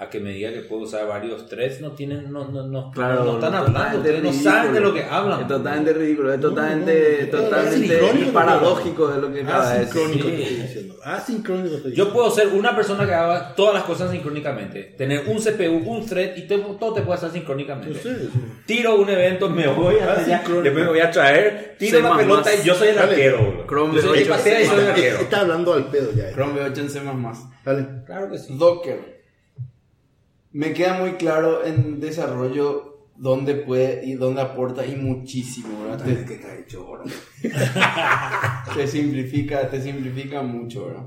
[0.00, 3.22] A que me diga que puedo usar varios threads, no tienen, no, no, no, Claro,
[3.22, 5.42] no están es hablando, ustedes no saben de lo que hablan.
[5.42, 9.72] Es totalmente ridículo, es totalmente, no, no, es totalmente sincrónico, paradójico de lo que acaba
[9.74, 10.00] de decir.
[11.04, 11.94] Asincrónico estoy diciendo.
[11.94, 14.94] Yo puedo ser una persona que haga todas las cosas sincrónicamente.
[14.96, 17.92] Tener un CPU, un thread y te- todo te puede hacer sincrónicamente.
[17.92, 18.30] Yo sé, sí.
[18.64, 22.02] Tiro un evento, me voy a allá, después me voy a traer, tiro C++.
[22.02, 23.10] la pelota y yo soy el Dale.
[23.12, 23.64] arquero.
[23.68, 24.36] Chrome Yo soy el que V8.
[24.36, 25.18] pasea y soy el arquero.
[25.18, 26.32] Está hablando al pedo ya.
[26.32, 27.00] Chrome V8 en C++.
[27.66, 27.86] Dale.
[28.06, 28.56] Claro que sí.
[28.56, 29.19] Docker.
[30.52, 36.04] Me queda muy claro en desarrollo dónde puede y dónde aporta y muchísimo, ¿verdad?
[36.04, 37.04] Te, ¿Qué está hecho ahora?
[38.74, 41.06] te simplifica, te simplifica mucho, ¿verdad?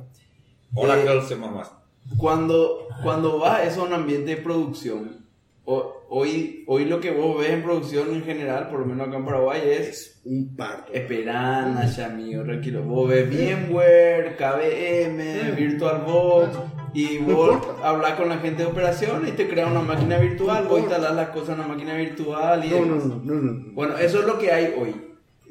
[0.76, 1.36] Oracle Eh, C++.
[1.36, 1.72] más.
[2.18, 5.26] Cuando, cuando va eso a un ambiente de producción,
[5.66, 9.18] o- hoy, hoy lo que vos ves en producción en general, por lo menos acá
[9.18, 10.92] en Paraguay, es Un parto.
[10.94, 12.84] Esperana, Yamio, tranquilo.
[12.84, 16.58] Vos ves VMware, KVM, VirtualBox
[16.94, 17.88] y No vos importa.
[17.90, 21.16] hablas con la gente de operaciones y te crea una máquina virtual, No vos instalás
[21.16, 23.72] las cosas en una máquina virtual y No, no, no, no, no.
[23.74, 24.96] Bueno, eso es lo que hay hoy.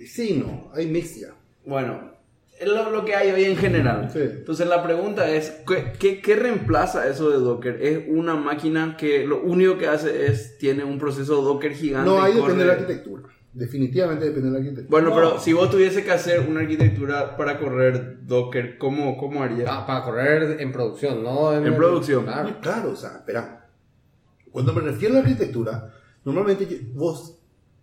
[0.07, 0.71] Sí, no.
[0.75, 1.29] Hay mix ya.
[1.65, 2.11] Bueno,
[2.59, 4.11] es lo, lo que hay hoy en general.
[4.13, 4.21] Sí.
[4.21, 7.79] Entonces la pregunta es, ¿qué, qué, qué reemplaza eso de Docker?
[7.83, 12.09] ¿Es una máquina que lo único que hace es, tiene un proceso Docker gigante?
[12.11, 13.23] No, ahí depende de la arquitectura.
[13.55, 14.89] Definitivamente depende de la arquitectura.
[14.91, 15.15] Bueno, No.
[15.15, 19.69] pero si vos tuviese que hacer una arquitectura para correr Docker, ¿cómo, cómo harías?
[19.71, 22.25] Ah, para correr en producción, no En producción.
[22.25, 22.45] Claro.
[22.45, 23.69] Muy claro, o sea, espera.
[24.51, 25.93] Cuando me refiero a la arquitectura,
[26.25, 27.39] normalmente vos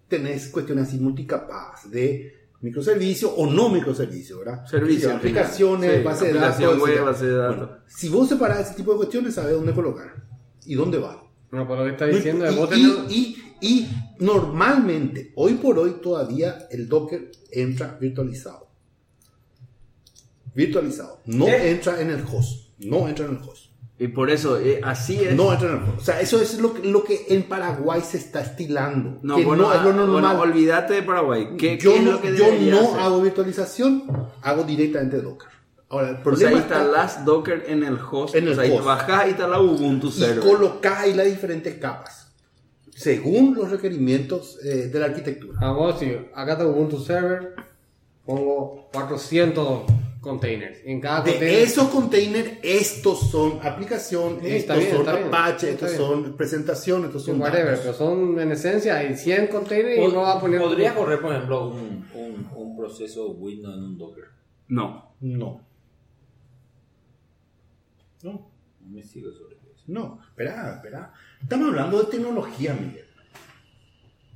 [0.08, 4.66] tenés cuestiones así multicapaz de microservicio o no microservicio, ¿verdad?
[4.66, 6.80] Servicio, Sí, aplicaciones, sí, base de datos.
[6.82, 7.58] web, base de datos.
[7.58, 10.16] Bueno, si vos separás ese tipo de cuestiones, sabes dónde colocar
[10.66, 11.24] y dónde va.
[11.52, 13.88] No, por lo que está diciendo, es vos y- tenés- y- y
[14.20, 18.68] normalmente, hoy por hoy todavía el Docker entra virtualizado.
[20.54, 21.20] virtualizado.
[21.26, 22.70] No entra en el host.
[22.80, 23.66] No entra en el host.
[23.98, 25.36] Y por eso, eh, así es.
[25.36, 26.00] No entra en el host.
[26.00, 29.20] O sea, eso es lo que, lo que en Paraguay se está estilando.
[29.22, 30.22] No, que bueno, no es lo ah, normal.
[30.38, 31.50] bueno, olvídate de Paraguay.
[31.58, 33.00] ¿Qué, yo qué es no, lo que yo no hacer?
[33.00, 34.04] hago virtualización,
[34.42, 35.50] hago directamente Docker.
[35.90, 38.36] Ahora, el O sea, problema está instalás Docker en el host.
[38.36, 38.86] En el o sea, host.
[38.86, 40.40] bajás y instalás Ubuntu y server.
[40.40, 42.29] colocás ahí las diferentes capas
[43.00, 45.58] según los requerimientos eh, de la arquitectura.
[45.62, 47.54] Vamos, si acá tengo Ubuntu Server,
[48.26, 49.84] pongo 400
[50.20, 50.80] containers.
[50.84, 51.60] En cada De container.
[51.64, 56.02] esos containers, estos son aplicación, estos bien, son Apache, estos bien.
[56.02, 57.80] son presentación, estos son whatever, datos.
[57.84, 60.60] pero son en esencia hay 100 containers y uno va a poner.
[60.60, 64.26] ¿Podría correr, por ejemplo, un, un, un proceso Windows en un Docker?
[64.68, 65.14] No.
[65.22, 65.62] No,
[68.24, 68.32] No,
[68.82, 69.84] no me sigo sobre eso.
[69.88, 71.14] no, espera, espera.
[71.42, 73.06] Estamos hablando de tecnología, Miguel.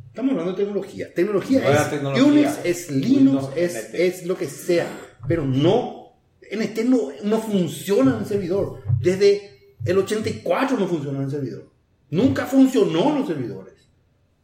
[0.07, 1.13] Estamos hablando de tecnología.
[1.13, 2.23] Tecnología es tecnología.
[2.23, 4.87] Unix, es Linux, Windows, es, lo que sea,
[5.27, 6.13] pero no,
[6.51, 8.83] NT no, no funciona en el servidor.
[8.99, 11.69] Desde el 84 no funciona en el servidor.
[12.11, 13.73] Nunca funcionó en los servidores.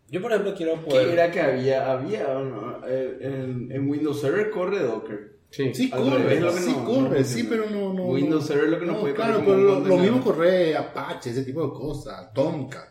[0.10, 1.10] Yo, por ejemplo, quiero ¿Qué poder...
[1.10, 1.92] era que había?
[1.92, 2.82] Había no?
[2.88, 5.29] Eh, en, en Windows Server corre Docker.
[5.52, 5.90] Sí.
[5.90, 8.04] Corre, revés, lo que sí no- corre, no sí, pero no, no.
[8.06, 8.46] Windows.
[8.46, 11.70] Server lo que no puede Claro, pero lo, lo mismo corre Apache, ese tipo de
[11.74, 12.90] cosas, Tomcat.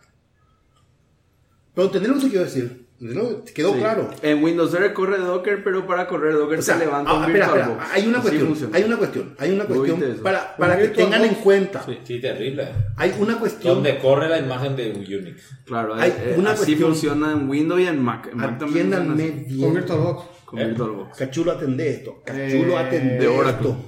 [1.74, 2.88] Pero entender lo que quiero decir.
[3.00, 3.44] ¿no?
[3.54, 3.78] ¿Quedó Sí.
[3.78, 4.11] claro?
[4.22, 7.24] En Windows Server corre Docker, pero para correr Docker O sea, se levanta ah, un
[7.26, 10.88] espera, hay una cuestión, hay una cuestión, hay una ¿Vos viste cuestión para, para que
[10.88, 11.84] tengan en cuenta.
[11.86, 12.66] Sí, sí, terrible.
[12.96, 15.48] Hay una cuestión, Donde corre la imagen de Unix.
[15.64, 18.30] Claro, Hay eh, una así cuestión- funciona en Windows y en Mac.
[18.32, 19.46] En Mac también Con bien.
[19.48, 20.38] VirtualBox.
[20.49, 20.64] Con ¿Eh?
[20.66, 21.18] VirtualBox.
[21.18, 23.68] Cachulo atende esto, Cachulo Eh, atende de Oracle.
[23.70, 23.84] esto.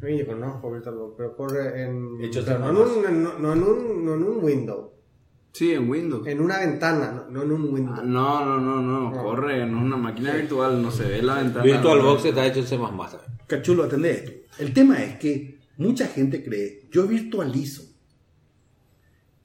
[0.00, 2.20] Oye, conozco VirtualBox, pero corre en.
[2.22, 4.90] Hecho o sea, no, en un, en- no, en un, no en un Windows.
[5.52, 6.24] Sí, en Windows.
[6.28, 7.98] En una ventana, no, no en un Windows.
[8.00, 9.22] Ah, No, no, no, no, No.
[9.24, 11.64] corre en una máquina virtual, no se ve la ventana.
[11.64, 12.78] VirtualBox está hecho en C++.
[13.48, 14.32] Cachulo atende esto.
[14.60, 17.82] El tema es que mucha gente cree, yo virtualizo.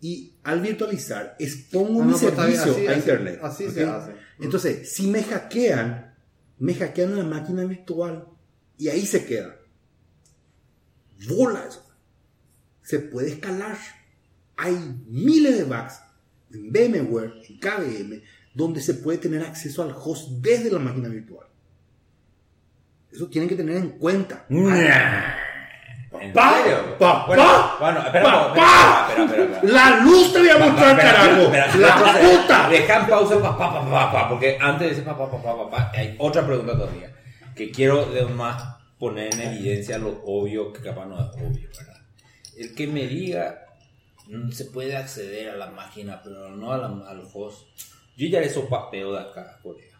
[0.02, 3.40] Y al virtualizar, expongo Ah, mi no, pero bien, servicio así- a así- internet.
[3.42, 3.72] así ¿ok?
[3.72, 4.12] se hace.
[4.40, 6.13] Entonces, si me hackean,
[6.64, 8.26] me hackean la máquina virtual
[8.78, 9.60] y ahí se queda.
[11.28, 11.86] Bola eso.
[12.82, 13.78] Se puede escalar.
[14.56, 14.74] Hay
[15.06, 16.00] miles de bugs
[16.54, 18.22] en VMware, en KVM,
[18.54, 21.48] donde se puede tener acceso al host desde la máquina virtual.
[23.12, 24.46] Eso tienen que tener en cuenta.
[26.20, 26.52] ¿En Pa-
[27.00, 29.74] pa- bueno, pa- bueno, espera, pa- espera, pa- espera, espera, espera.
[29.74, 31.52] La luz te voy a mostrar, carajo.
[31.80, 32.70] La puta.
[32.70, 35.42] Deja en pausa pa, pa, pa, pa, pa, porque antes de ese pa, pa, pa,
[35.42, 37.12] pa, pa, hay otra pregunta todavía.
[37.56, 38.64] Que quiero de más
[39.00, 42.02] poner en evidencia lo obvio que capaz no es obvio, ¿verdad?
[42.58, 43.60] El que me diga
[44.28, 47.68] mm, se puede acceder a la máquina, pero no a la- al host.
[48.16, 49.98] Yo ya le sopapeo de acá Corea.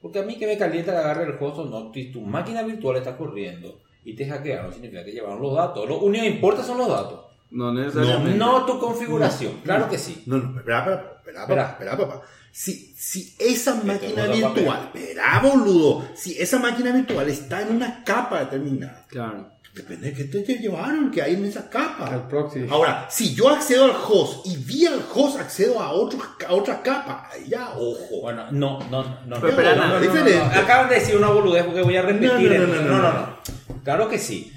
[0.00, 2.62] Porque a mí que me calienta que agarre el host o no, si tu máquina
[2.62, 3.80] virtual está corriendo
[4.10, 5.88] y te hackearon, significa que llevaron los datos.
[5.88, 7.20] Lo único que importa son los datos.
[7.50, 8.38] No necesariamente.
[8.38, 10.22] No tu configuración, claro que sí.
[10.26, 11.46] No, no, espera, espera, espera, Espera.
[11.46, 12.22] papá, espera, papá.
[12.52, 17.76] Si, si esa máquina tengo la virtual, espera, boludo, si esa máquina virtual está en
[17.76, 19.46] una capa determinada, Claro.
[19.74, 22.28] depende de qué te, llevaron, que hay en esa El capa.
[22.28, 22.66] proxy.
[22.68, 26.82] Ahora, si yo accedo al host y vía el host accedo a, otro, a otra
[26.82, 28.20] capa, ahí ya, ojo.
[28.22, 29.40] Bueno, no, no, no.
[29.40, 30.44] Pero no, no, no, no, no.
[30.60, 32.30] Acaban de decir una boludez porque voy a repetir.
[32.60, 33.59] No, no, no, no, no, no, no, no.
[33.84, 34.52] Claro que sí.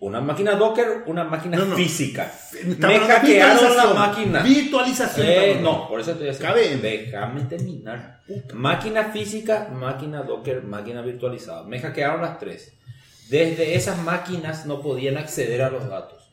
[0.00, 1.76] Una máquina Docker, una máquina No, no.
[1.76, 2.32] física.
[2.78, 4.42] Me hackearon la máquina.
[4.44, 5.26] Virtualización.
[5.28, 6.54] Eh, no, por eso estoy haciendo.
[6.56, 8.20] Déjame terminar.
[8.54, 11.64] Máquina física, máquina Docker, máquina virtualizada.
[11.64, 12.72] Me hackearon las tres.
[13.28, 16.30] Desde esas máquinas no podían acceder a los datos.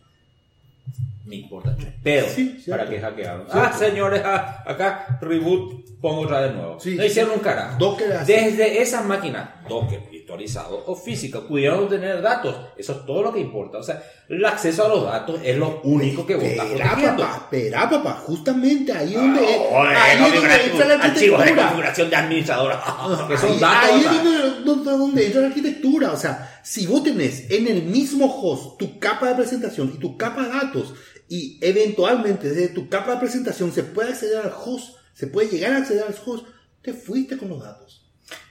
[1.25, 1.75] Me importa.
[2.03, 2.63] Pero, Sí.
[2.69, 3.47] ¿para qué hackearon?
[3.51, 6.79] Ah, señores, ah, acá reboot, pongo otra de nuevo.
[6.79, 7.07] Sí, no sí.
[7.07, 7.79] hicieron un carajo.
[7.79, 8.19] Docker.
[8.27, 12.55] Desde esas máquinas, Docker virtualizado o física, pudieron obtener datos.
[12.75, 13.77] Eso es todo lo que importa.
[13.77, 17.23] O sea, el acceso a los datos es lo único que vos estás protegiendo.
[17.23, 22.09] papá, espera, papá, justamente ahí donde, ahí es donde configuración- entra la archivos de configuración
[22.09, 22.73] de administrador.
[23.27, 23.89] que son Ahí, datos.
[23.91, 26.11] ahí es donde, donde- donde entra la arquitectura.
[26.11, 30.17] O sea, si vos tenés en el mismo host tu capa de presentación y tu
[30.17, 30.93] capa de datos,
[31.29, 35.71] y eventualmente desde tu capa de presentación se puede acceder al host, se puede llegar
[35.73, 36.45] a acceder al host,
[36.81, 38.04] te fuiste con los datos.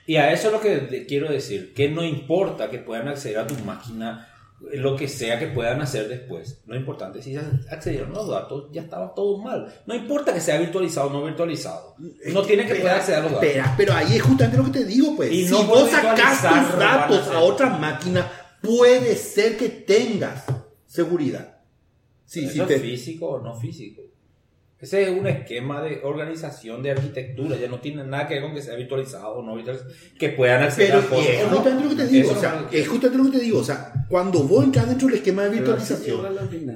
[0.05, 3.47] Y a eso es lo que quiero decir, que no importa que puedan acceder a
[3.47, 4.29] tu máquina,
[4.73, 6.61] lo que sea que puedan hacer después.
[6.65, 7.35] Lo importante es si
[7.69, 9.73] accedieron a los datos, ya estaba todo mal.
[9.85, 11.95] No importa que sea virtualizado o no virtualizado.
[12.31, 13.47] No tiene que poder acceder a los datos.
[13.47, 15.31] Espera, pero ahí es justamente lo que te digo, pues.
[15.31, 20.45] Y si no vos virtualizar, tus datos a otra máquina, puede ser que tengas
[20.87, 21.57] seguridad.
[22.25, 24.01] Sí, ¿Eso sí, es te- físico o no físico?
[24.85, 28.53] Ese es un esquema de organización de arquitectura, ya no tiene nada que ver con
[28.53, 31.27] que sea virtualizado o no virtualizado, que puedan acceder Pero a cosas.
[31.27, 33.63] es justamente lo que te digo, o sea, es justamente lo que te digo, o
[33.63, 36.21] sea, cuando vos entras dentro del esquema de virtualización,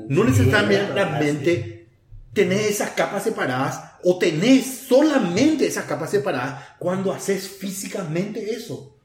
[0.07, 1.86] no necesariamente
[2.34, 8.97] tenés esas capas separadas o tenés solamente esas capas separadas cuando haces físicamente eso.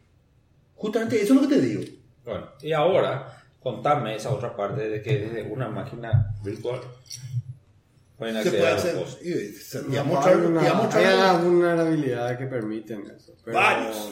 [0.77, 1.83] Justamente eso es lo que te digo.
[2.25, 6.81] Bueno, y ahora, contame esa otra parte de que desde una máquina virtual
[8.19, 8.97] pueden Se puede hacer.
[9.23, 13.35] y- hay una- y a mostrar- hay algunas vulnerabilidades que permiten eso.
[13.45, 14.11] Pero, Varios.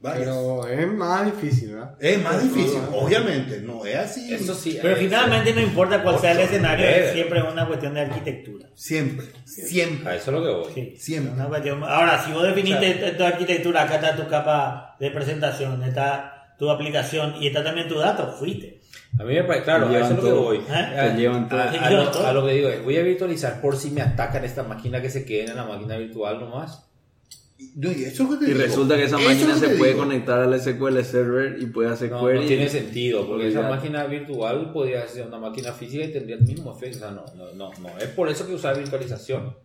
[0.00, 0.26] varios.
[0.26, 1.94] pero es más difícil, ¿verdad?
[2.00, 4.32] Es más difícil, No, obviamente, no es así.
[4.34, 4.78] Eso sí.
[4.80, 8.68] Pero eh, finalmente no importa cuál sea el escenario, siempre es una cuestión de arquitectura.
[8.74, 10.08] Siempre, siempre.
[10.12, 10.72] A eso es lo que voy.
[10.74, 11.32] Sí, Siempre.
[11.34, 15.82] una cuestión- Ahora, si vos definiste tu- tu arquitectura, acá está tu capa de presentación,
[15.82, 18.77] está tu aplicación y está también tu dato, fuiste.
[19.18, 20.56] A mí me parece, claro, a eso es lo que voy.
[20.58, 20.62] ¿Eh?
[20.70, 25.10] A, lo, que digo es, voy a virtualizar por si me atacan esta máquina que
[25.10, 26.84] se queden en la máquina virtual nomás.
[27.74, 28.66] No, y eso es lo que te Y digo.
[28.66, 30.04] resulta que esa máquina que se puede digo.
[30.04, 32.40] conectar al SQL Server y puede hacer No, query.
[32.40, 36.42] no tiene sentido, porque esa máquina virtual podría ser una máquina física y tendría el
[36.42, 36.98] mismo efecto.
[36.98, 37.98] O sea, no, no, no, no.
[37.98, 39.56] Es por eso que usar virtualización.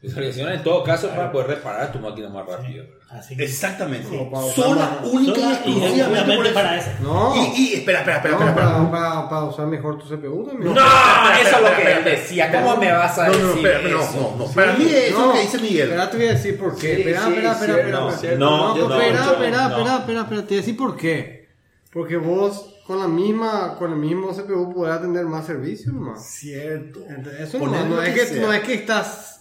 [0.00, 2.84] En todo caso es para poder reparar tu máquina más rápido.
[3.10, 4.06] Así que, Exactamente.
[4.16, 6.54] Usar Sola, más- única y Sola y exclusivamente por exclusivamente eso.
[6.54, 6.90] para eso.
[7.02, 8.66] No, Y, y espera, espera, espera, no, espera.
[8.68, 8.90] espera.
[8.90, 10.72] para, para, para usar mejor tu CPU también.
[10.72, 12.52] No, espera, eso es lo espera, que espera, él decía.
[12.52, 14.34] ¿Cómo me vas a No, decir no, espera, no, eso?
[14.38, 14.52] no, no.
[14.52, 15.82] Para mí eso es lo que dice Miguel.
[15.88, 16.94] Espera, te voy a decir por qué.
[16.94, 17.98] Sí, espera, sí, espera, espera, cierto, espera.
[17.98, 18.18] espera.
[18.20, 18.38] cierto.
[18.38, 19.76] No, yo no, espera, yo espera, no.
[19.78, 21.48] espera, espera, espera, te voy a decir por qué.
[21.92, 26.24] Porque vos con la misma, con el mismo CPU podés atender más servicios nomás.
[26.24, 27.00] Cierto.
[27.08, 28.42] Entonces, Eso Poner no, es que que, sea.
[28.42, 29.37] no es que estás.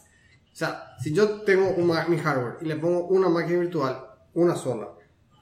[0.57, 3.95] O sea, si yo tengo un mi hardware y le pongo una máquina virtual,
[4.33, 4.87] una sola,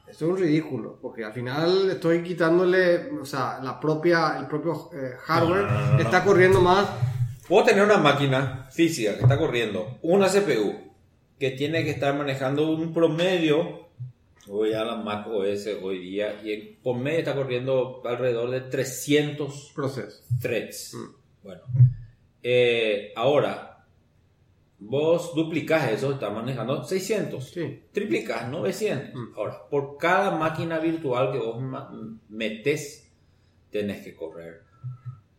[0.05, 4.89] eso es un ridículo, porque al final estoy quitándole, o sea, la propia, el propio
[4.93, 6.89] eh, hardware No, no, no, está corriendo más.
[7.47, 10.76] Puedo tener una máquina física que está corriendo una CPU
[11.39, 13.88] que tiene que estar manejando un promedio,
[14.47, 19.72] voy a la Mac OS hoy día, y en promedio está corriendo alrededor de 300
[19.74, 20.26] procesos.
[20.41, 20.93] threads.
[20.93, 21.41] Mm.
[21.41, 21.61] Bueno,
[22.43, 23.75] eh, ahora,
[24.88, 27.44] vos duplicas eso, estás manejando 600.
[27.50, 27.84] Sí.
[27.92, 29.14] Triplicas 900.
[29.14, 29.38] Mm.
[29.38, 31.58] Ahora, por cada máquina virtual que vos
[32.30, 33.12] metes,
[33.72, 34.62] tenés que correr.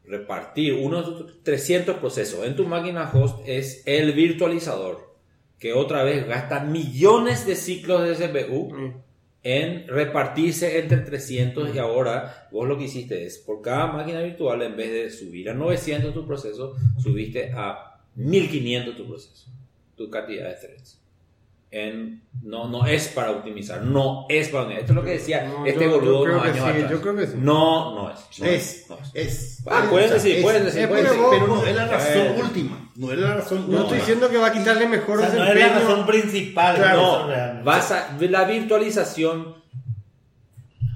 [0.05, 2.45] Repartir unos 300 procesos.
[2.47, 5.17] En tu máquina host es el virtualizador,
[5.59, 8.95] que otra vez gasta millones de ciclos de CPU Mm.
[9.43, 14.61] en repartirse entre 300 y ahora vos lo que hiciste es, por cada máquina virtual,
[14.63, 19.47] en vez de subir a 900 tu proceso, subiste a 1500 tu proceso,
[19.97, 21.01] tu cantidad de threads.
[21.69, 24.81] En, no, no es para optimizar, no es para optimizar.
[24.83, 26.71] Esto es lo que decía No, este yo- yo boludo creo unos que años sí,
[26.71, 26.91] atrás.
[26.91, 27.33] yo creo que sí.
[27.39, 28.19] No, no es.
[28.39, 29.11] No Es, no es.
[29.15, 29.63] es.
[29.67, 31.21] Ah, pueden decir, es- pueden decir, es pueden decir.
[31.29, 32.91] Pero no es la razón última.
[32.95, 35.45] No es la razón No estoy diciendo que va a quitarle mejor O sea, no
[35.45, 36.77] es la razón principal.
[36.77, 39.57] Claro, No, vas a, la virtualización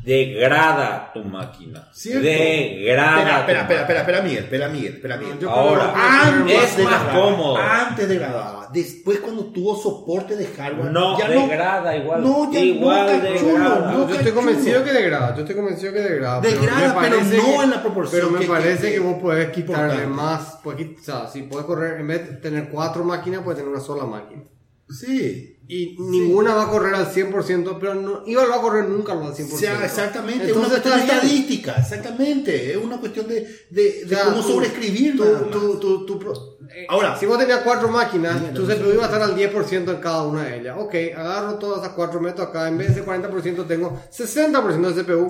[0.02, 1.88] degrada tu máquina.
[1.92, 2.22] Cierto.
[2.22, 3.40] Degrada.
[3.40, 5.38] Espera, espera, espera, espera, Miguel, espera, Miguel, espera, Miguel.
[5.38, 7.56] Yo Ahora, creo que va a tener es más- cómodo.
[7.56, 8.68] Antes degradaba.
[8.72, 10.90] Después cuando tuvo soporte de hardware.
[10.92, 12.22] No, ya degrada igual.
[12.22, 13.92] No, ya igual no, degrada.
[13.92, 16.40] no, Yo estoy convencido que degrada, yo estoy convencido que degrada.
[16.40, 19.50] Degrada, pero no que- en la proporción Pero me que- parece que- que, vos podés
[19.50, 20.06] quitarle importante.
[20.14, 20.58] más.
[20.62, 23.82] quit- o sea, si puedes correr, en vez de tener cuatro máquinas, puedes tener una
[23.82, 24.42] sola máquina.
[24.88, 25.56] Sí.
[25.72, 29.20] Y ninguna va a correr al 100%, pero no, Iba va a correr nunca al
[29.20, 29.54] 100%.
[29.54, 33.34] O sea, exactamente, es una Entonces cuestión de estadística, exactamente, es una cuestión de,
[33.70, 35.16] de, O de sea, cómo tú- sobreescribir.
[35.16, 35.50] tú- nada más.
[35.50, 39.06] tú- tú- tú pro- eh, Ahora, si vos tenías cuatro máquinas, tu CPU iba a
[39.06, 40.76] estar al 10% en cada una de ellas.
[40.78, 45.20] Ok, agarro todas esas cuatro, meto acá, en vez de 40% tengo 60% de CPU.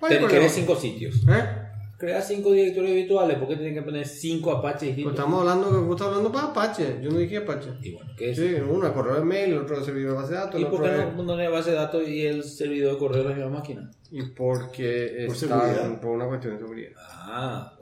[0.00, 0.28] No hay Te- problema.
[0.28, 1.16] Querés cinco sitios.
[1.28, 1.61] ¿Eh?
[2.02, 3.38] Crea cinco directorios virtuales.
[3.38, 5.12] ¿Por qué tienen que poner cinco Apache Pues distintos?
[5.14, 6.98] estamos hablando vos estás hablando para Apache.
[7.00, 7.68] Yo no dije Apache.
[7.80, 8.36] Y bueno, ¿qué es?
[8.36, 10.64] Sí, uno es correo de mail, el otro es servidor de base de datos, ¿Y
[10.64, 11.14] el por qué es...
[11.14, 13.88] no poner base de datos y el servidor de correo en la misma máquina?
[14.10, 16.00] Y porque Por están seguridad.
[16.00, 16.90] por una cuestión de seguridad.
[16.98, 17.81] Ah, no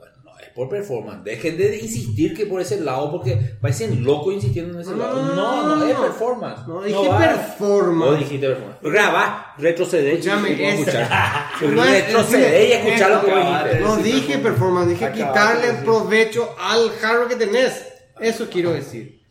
[0.55, 1.23] por performance.
[1.23, 5.25] Dejen de insistir que por ese lado, porque parecen locos insistiendo en ese No, lado.
[5.25, 6.01] no, No, no, no, es no.
[6.03, 6.67] performance.
[6.67, 8.09] No, dije performance.
[8.11, 8.77] Vos dijiste performance.
[8.81, 11.09] Graba, retrocede y Escúchame, y escuchar.
[11.61, 13.79] No es- retrocede y escuchar lo que dijiste.
[13.81, 14.43] No dije no.
[14.43, 15.83] performance, dije Acabate quitarle decir.
[15.85, 17.85] provecho al hardware que tenés.
[18.19, 19.21] Eso quiero decir.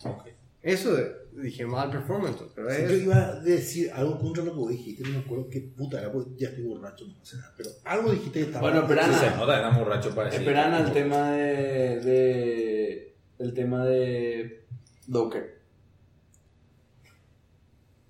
[0.63, 2.91] Eso de- dije mal performance, pero Si es...
[2.91, 6.01] yo iba a decir algo contra lo que vos dijiste, no me acuerdo qué puta
[6.01, 8.71] era, porque ya estoy borracho, no sé nada, pero algo dijiste que estaba...
[8.71, 10.41] Bueno, Sí, Ana, se nota, era borracho para decir.
[10.41, 14.67] Esperan al tema de, de el tema de
[15.07, 15.61] Docker.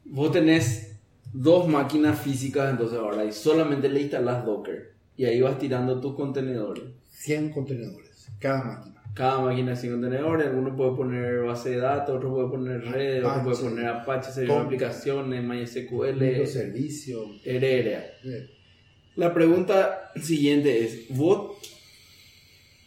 [0.04, 0.96] Vos tenés
[1.32, 6.14] dos máquinas físicas entonces ahora y solamente le instalas Docker y ahí vas tirando tus
[6.16, 6.84] contenedores.
[7.10, 8.89] 100 contenedores, cada máquina.
[9.14, 13.24] Cada máquina es un contenedor, alguno puede poner base de datos, otro puede poner redes,
[13.24, 17.24] otro puede Apache, poner Apache, servidor aplicaciones, MySQL, Microservicio.
[17.44, 18.04] Hereda.
[18.24, 18.48] Eh,
[19.16, 21.56] La pregunta siguiente es, ¿vos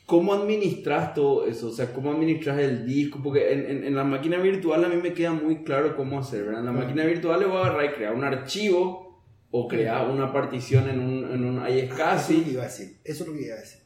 [0.06, 1.68] cómo administras todo eso?
[1.68, 3.20] O sea, ¿cómo administras el disco?
[3.24, 6.44] Porque en, en- en la máquina virtual a mí me queda muy claro cómo hacer,
[6.46, 6.60] ¿verdad?
[6.62, 6.76] En la Ah.
[6.86, 11.00] máquina virtual le voy a agarrar y crear un archivo o crear una partición en
[11.00, 12.52] un, en un Eso es lo que iSCSI.
[12.52, 12.98] iba a decir.
[13.04, 13.80] Eso es lo que iba a decir.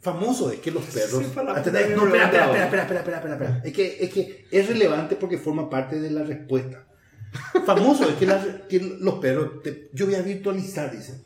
[0.00, 1.22] Famoso es que los perros.
[1.24, 2.30] Sí, para la Ah, no, espera, espera, preguntaba.
[2.64, 3.62] espera, espera, espera, espera, espera.
[3.64, 6.86] Es que, es que es relevante porque forma parte de la respuesta.
[7.66, 9.62] Famoso es que, la- que los perros.
[9.62, 11.22] te- yo voy a virtualizar, dice.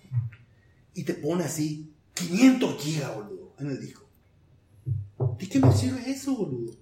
[0.95, 4.09] Y te pone así 500 gigas, boludo, en el disco.
[5.39, 6.73] ¿De qué me sirve eso, boludo?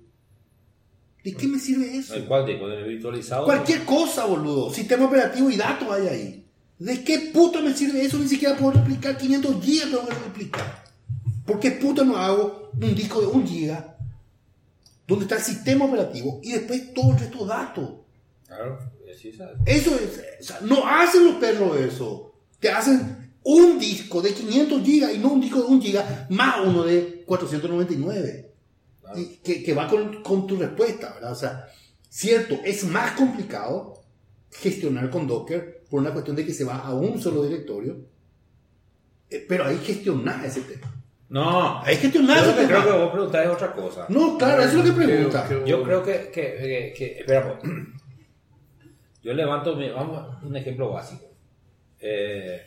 [1.23, 2.15] ¿De qué me sirve eso?
[2.15, 2.67] ¿El cuál disco?
[2.69, 3.45] ¿Del virtualizado?
[3.45, 4.73] Cualquier cosa, boludo.
[4.73, 6.47] Sistema operativo y datos hay ahí.
[6.79, 8.19] ¿De qué puta me sirve eso?
[8.19, 10.82] Ni siquiera puedo replicar 500 gigas, tengo que replicar.
[11.47, 13.97] ¿Por qué puta no hago un disco de 1 giga
[15.07, 17.91] donde está el sistema operativo y después todo el resto de datos?
[18.47, 18.79] Claro,
[19.17, 19.59] sí, ¿sabes?
[19.67, 22.33] Eso es, o sea, no hacen los perros eso.
[22.61, 26.57] Te hacen un disco de 500 gigas y no un disco de 1 giga más
[26.65, 28.53] uno de 499.
[29.01, 29.19] Claro.
[29.19, 31.33] Y que, que va con, con tu respuesta, ¿verdad?
[31.33, 31.69] O sea,
[32.09, 34.03] cierto, es más complicado
[34.51, 38.07] gestionar con Docker por una cuestión de que se va a un solo directorio,
[39.31, 41.02] eh, pero que gestionar ese tema.
[41.33, 42.69] No, Hay que yo lo que tema.
[42.69, 44.05] creo que vos preguntás es otra cosa.
[44.11, 45.49] No, claro, eso es lo que pregunta.
[45.49, 47.73] Que- que- Yo creo que, que, que, que- espera, pues.
[49.23, 51.25] yo levanto, mi- vamos un ejemplo básico.
[52.01, 52.61] Eh,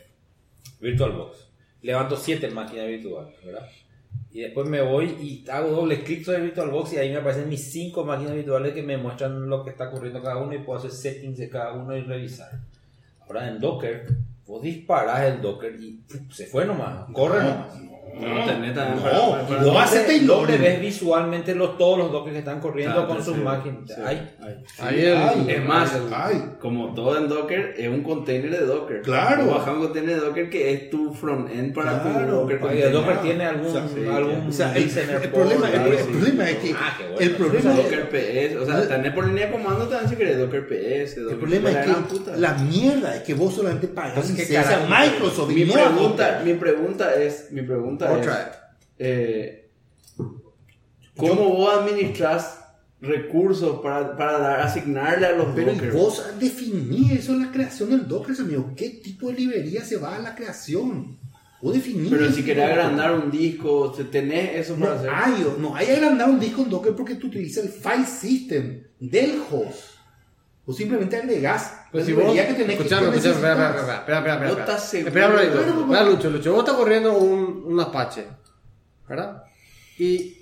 [0.80, 1.48] VirtualBox.
[1.82, 3.68] Levanto siete máquinas virtuales, ¿verdad?
[4.32, 7.70] Y después me voy y hago doble clic sobre VirtualBox y ahí me aparecen mis
[7.70, 10.90] cinco máquinas virtuales que me muestran lo que está ocurriendo cada uno y puedo hacer
[10.90, 12.50] settings de cada uno y revisar.
[13.20, 14.06] Ahora en Docker,
[14.46, 16.00] vos disparás el Docker y
[16.32, 17.74] se fue nomás, corre nomás.
[18.20, 19.16] No, tenés también No, para-
[19.60, 20.36] y ¿Dónde, tailor.
[20.38, 23.80] dónde ves visualmente los, todos los dockers que están corriendo Claro, con sus sí, máquinas?
[23.86, 23.94] sí.
[24.04, 24.32] Ay,
[24.78, 26.42] Ahí el- Ay, Es más, ay.
[26.60, 29.02] como todo en Docker, es un container de Docker.
[29.02, 29.46] Claro.
[29.46, 32.32] Bajás un container de Docker que es tu front-end para tu Claro.
[32.32, 32.86] Docker Oye, container.
[32.86, 36.04] el Docker tiene algún, O sea, sí, algún O sea, el, el problema, el, el
[36.06, 37.16] problema es que Ah, bueno.
[37.20, 40.38] el problema es- Docker PS, o sea, tenés por línea de comando también si querés
[40.38, 44.26] Docker PS, Docker El problema la es que la mierda es que vos solamente pagas
[44.30, 44.86] ¿qué licencia?
[44.88, 46.44] Microsoft y mi pregunta, Docker.
[46.46, 48.76] mi pregunta es, mi pregunta Otra.
[48.98, 49.70] es, eh,
[51.16, 52.60] ¿cómo vos administras
[53.00, 58.08] recursos para, para dar, asignarle a los Pero vos definís eso en la creación del
[58.08, 58.72] Docker, amigo.
[58.76, 61.18] ¿Qué tipo de librería se va a la creación?
[61.62, 62.10] Vos definís.
[62.10, 65.10] Pero si querés agrandar un disco, te- tenés eso No para hacer.
[65.12, 69.40] hay, no hay agrandar un disco en Docker porque tú utilizas el file system del
[69.50, 69.95] host.
[70.68, 73.78] O simplemente agregás Pues la si vos, librería que tenés escuchame, que escuchame, espera, espera,
[73.78, 74.64] espera, espera, espera, ¿No espera.
[74.64, 75.08] estás seguro?
[75.08, 75.52] Espera, un ratito.
[75.62, 78.26] Claro, Espera, Lucho, Lucho, vos estás corriendo un, un Apache,
[79.08, 79.42] ¿verdad?
[79.98, 80.36] Y,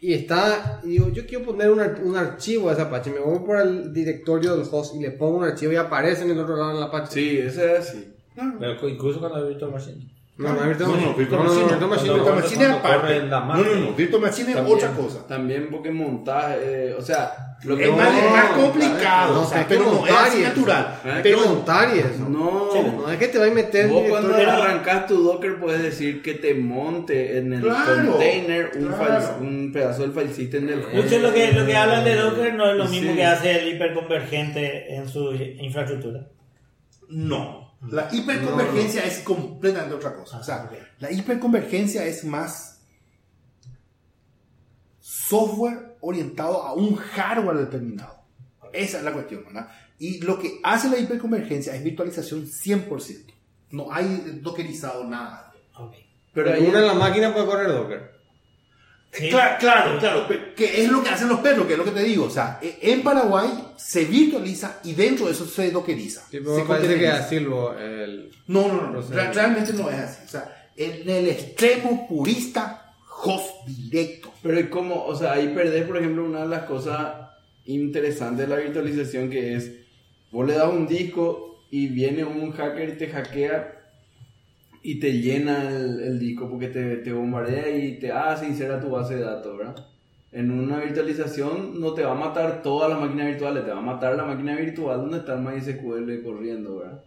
[0.00, 3.40] y está, y digo, yo quiero poner un, un archivo a ese Apache, me voy
[3.40, 6.56] por el directorio del host y le pongo un archivo y aparece en el otro
[6.56, 7.12] lado en el Apache.
[7.12, 8.14] Sí, ese es así.
[8.60, 10.08] Pero incluso cuando hay Virtual Machine.
[10.38, 11.14] No, no, no, Machine.
[11.16, 12.30] Virtual No, no, Machine.
[12.36, 12.64] Machine.
[12.64, 13.22] Es aparte.
[13.24, 13.92] No, no, no.
[13.94, 15.26] Virtual Machine es otra cosa.
[15.26, 19.44] También porque montás, eh, o sea, lo que Es más, es más complicado, No, o
[19.44, 21.00] sea, pero no es natural.
[21.02, 22.28] Hay que Pero montar y eso.
[22.28, 26.22] No, No es que te va a meter vos cuando arrancas tu Docker puedes decir
[26.22, 29.04] que te monte en el Claro, container un, claro.
[29.20, 30.94] file- un pedazo del file system del host.
[30.94, 33.16] Mucho lo que, lo que hablan de Docker no es lo mismo Sí.
[33.16, 36.28] que hace el hiperconvergente en su infraestructura.
[37.08, 37.67] No.
[37.82, 40.38] La hiperconvergencia es completamente otra cosa.
[40.38, 40.68] O sea,
[40.98, 42.80] la hiperconvergencia es más
[45.00, 48.18] software orientado a un hardware determinado.
[48.72, 49.68] Esa es la cuestión, ¿verdad?
[49.98, 53.32] Y lo que hace la hiperconvergencia es virtualización 100%.
[53.70, 55.52] No hay dockerizado nada.
[56.32, 58.17] Pero ahí, Una en la máquina puede correr Docker.
[59.18, 59.28] Sí.
[59.30, 60.26] Claro, claro, claro.
[60.56, 62.24] Que es lo que hacen los perros, que es lo que te digo.
[62.26, 66.22] O sea, e- en Paraguay se virtualiza y dentro de eso se dockeriza.
[66.30, 68.30] Sí, pero se parece que así lo, el...
[68.46, 68.92] No, no, no, no.
[68.92, 69.14] Proceso.
[69.14, 70.22] Re- realmente no es así.
[70.26, 72.92] O sea, en el extremo purista,
[73.22, 74.32] host directo.
[74.42, 77.14] pero es como, o sea, ahí perdés, por ejemplo, una de las cosas
[77.66, 79.70] interesantes de la virtualización que es,
[80.30, 83.74] vos le das un disco y viene un hacker y te hackea
[84.82, 88.80] y te llena el, el disco porque te, te bombardea y te ah, se insera
[88.80, 89.76] tu base de datos, ¿verdad?
[90.30, 93.82] En una virtualización no te va a matar todas las máquinas virtuales, te va a
[93.82, 97.02] matar la máquina virtual donde está el MySQL corriendo, ¿verdad?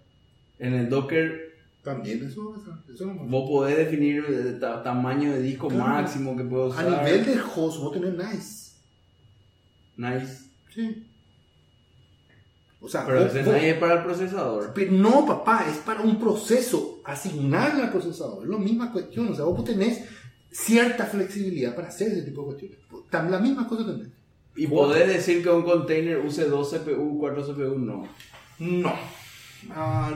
[0.59, 1.51] En el Docker
[1.83, 2.55] También eso,
[2.93, 5.83] eso, no vos podés definir el ta- tamaño de disco Claro.
[5.85, 7.03] máximo que puedo A usar.
[7.05, 8.71] nivel del host, vos tenés nice.
[9.97, 10.45] Nice.
[10.73, 11.07] Sí.
[12.83, 14.71] O sea, Pero ese nice es para el procesador.
[14.73, 18.43] Pero no, papá, es para un proceso, asignarle al procesador.
[18.43, 19.27] Es la misma cuestión.
[19.27, 20.03] O sea, vos tenés
[20.49, 22.79] cierta flexibilidad para hacer ese tipo de cuestiones.
[23.11, 24.11] La misma cosa también.
[24.55, 28.07] Y podés decir que un container use 2 CPU, 4 CPU, no.
[28.59, 28.93] No.
[29.69, 30.11] Ah,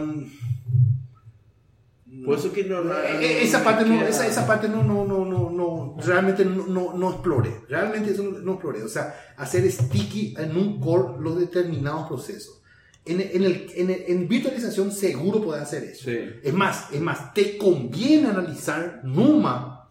[2.24, 2.84] Por eso que no.
[2.84, 6.68] no- Eh, esa parte no, esa, esa parte no, no, no, no, no, realmente no,
[6.68, 7.62] no, no exploré.
[7.68, 8.84] Realmente eso no, exploré.
[8.84, 12.62] O sea, hacer sticky en un core los determinados procesos.
[13.06, 16.06] En, en, el, en, el- en virtualización seguro puedes hacer eso.
[16.06, 16.18] Sí.
[16.44, 19.88] Es más, es más, te conviene analizar NUMA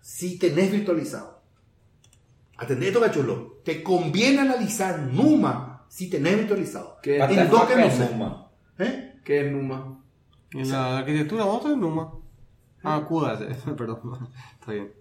[0.00, 1.42] si tenés virtualizado.
[2.56, 3.60] Atendé esto, cachulo.
[3.64, 6.98] Te conviene analizar NUMA si tenés virtualizado.
[7.02, 8.10] ¿Qué, En Docker no sé.
[8.10, 8.50] Numa?
[8.78, 9.14] ¿Eh?
[9.24, 10.04] qué es Numa?
[10.52, 12.10] Y la arquitectura otra es Numa.
[12.82, 13.38] Ah, CUDA,
[13.76, 14.28] perdón.
[14.60, 14.92] Está bien.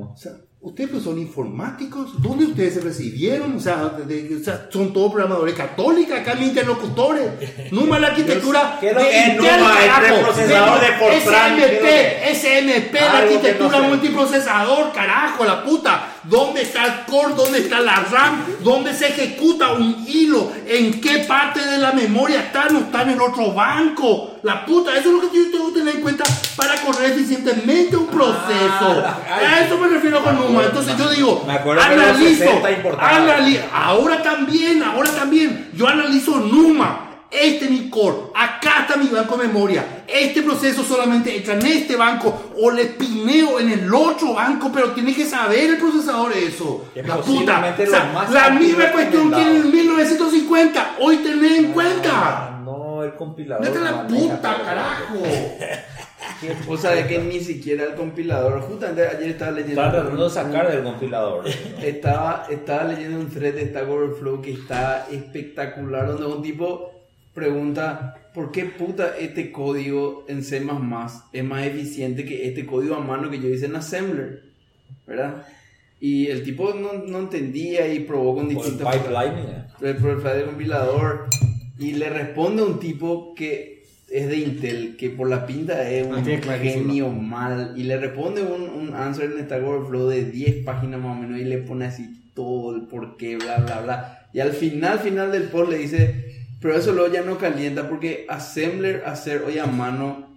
[0.00, 0.32] O sea,
[0.62, 3.54] ustedes pues son informáticos, ¿dónde ustedes se recibieron?
[3.54, 7.30] O sea, de- de- o sea, son todos programadores católicos, acá mis interlocutores.
[7.72, 9.82] Numa la arquitectura ¿Qué es lo de Intel, Numa?
[9.82, 10.14] El carajo.
[10.14, 16.11] preprocesador de Fortran, ¿qué es lo SMP, SMP, la arquitectura multiprocesador, carajo, la puta.
[16.24, 17.34] ¿Dónde está el core?
[17.34, 18.44] ¿Dónde está la RAM?
[18.62, 20.52] ¿Dónde se ejecuta un hilo?
[20.66, 22.68] ¿En qué parte de la memoria está?
[22.68, 24.36] No está en el otro banco.
[24.42, 26.24] La puta, eso es lo que yo tengo que tener en cuenta
[26.56, 29.04] para correr eficientemente un proceso.
[29.30, 30.64] ay, A eso me refiero con Numa.
[30.64, 33.28] Entonces yo digo, Me analizo, 60 importaban.
[33.28, 37.08] anali- ahora también, ahora también, yo analizo Numa.
[37.32, 40.04] Este es mi core, acá está mi banco de memoria.
[40.06, 44.90] Este proceso solamente entra en este banco o le pineo en el otro banco, pero
[44.90, 46.84] tiene que saber el procesador eso.
[46.92, 47.74] Que La puta.
[47.78, 49.72] O sea, la misma cuestión que en el recomendado.
[49.72, 52.10] 1950, hoy tenés en cuenta.
[52.12, 53.64] Ah, No, el compilador.
[53.64, 55.14] Vete la puta, carajo.
[56.68, 58.60] O sea, de que ni siquiera el compilador.
[58.62, 59.80] Justamente ayer estaba leyendo.
[59.80, 61.44] Estaba tratando de sacar del compilador.
[61.82, 66.91] Estaba, estaba leyendo un thread de Stack Overflow que está espectacular, donde un tipo
[67.34, 70.64] pregunta, ¿por qué puta este código en C++ es
[71.44, 74.42] más eficiente que este código a mano que yo hice en Assembler?
[75.06, 75.46] ¿Verdad?
[76.00, 78.92] Y el tipo no, no entendía y probó con Por el distintos...
[78.94, 79.38] pipeline.
[79.38, 79.64] eh.
[79.82, 81.26] el profile del compilador
[81.78, 86.16] y le responde un tipo que es de Intel, que por la pinta es Ah,
[86.16, 91.00] un genio mal, y le responde un, un answer en Stack Overflow de 10 páginas
[91.00, 94.28] más o menos y le pone así todo el porqué, bla, bla, bla.
[94.34, 96.31] Y al final, final del post le dice,
[96.62, 100.30] pero eso luego ya no calienta porque assembler, hacer hoy a mano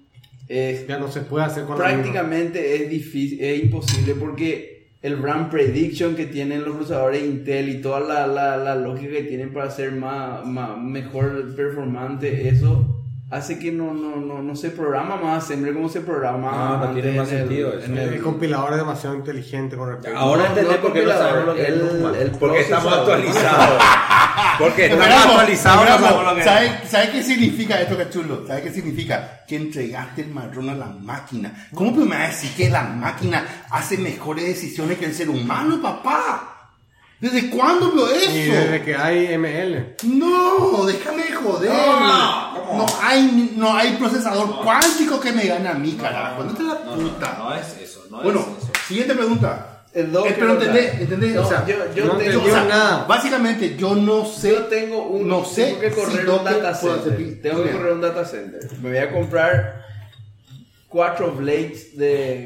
[0.47, 5.49] es Ya no se puede hacer con prácticamente es difícil, es imposible porque el RAM
[5.49, 9.67] prediction que tienen los procesadores Intel y toda la, la, la lógica que tienen para
[9.67, 15.43] hacer más, más- mejor performante, eso hace que no, no, no, no se programa más
[15.43, 17.85] assembler como se programa Ah, no tiene más en el- sentido eso.
[17.85, 21.03] en el- El compilador es demasiado inteligente con respecto Ahora No, entendés no por qué
[21.03, 23.83] no sabemos lo que es el- el Porque estamos actualizados.
[24.59, 25.75] Porque estamos actualizados.
[25.77, 26.09] no esperamos.
[26.09, 26.41] sabemos lo que
[26.83, 26.89] es.
[26.89, 28.47] ¿Sabe, qué significa esto, cachulo?
[28.47, 29.41] ¿Sabe qué significa?
[29.47, 31.67] Que entregaste el marrón a la máquina.
[31.73, 35.81] ¿Cómo me vas a decir que la máquina hace mejores decisiones que el ser humano,
[35.81, 36.51] papá?
[37.25, 38.85] ¿Desde cuándo veo Y desde eso?
[38.85, 39.95] que hay ML.
[40.03, 41.71] No, déjame de joder.
[41.71, 46.43] No, hay, no hay procesador cuántico que me gane a mí, carajo.
[46.43, 47.35] No te la No, no, puta.
[47.39, 48.05] no es eso.
[48.11, 48.71] No bueno, es eso.
[48.87, 49.71] siguiente pregunta.
[49.91, 53.05] Pero entendés, entendés, no, o sea, yo, yo no tengo, o sea, nada.
[53.07, 54.51] Básicamente, yo no sé.
[54.51, 57.41] yo tengo un no sé tengo que correr si un data center.
[57.41, 58.59] Tengo que correr un data center.
[58.83, 59.85] Me voy a comprar
[60.89, 62.45] cuatro blades de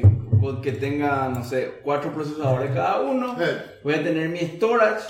[0.62, 3.36] que tenga, no sé, cuatro procesadores cada uno.
[3.40, 3.78] Eh.
[3.84, 5.04] Voy a tener mi storage,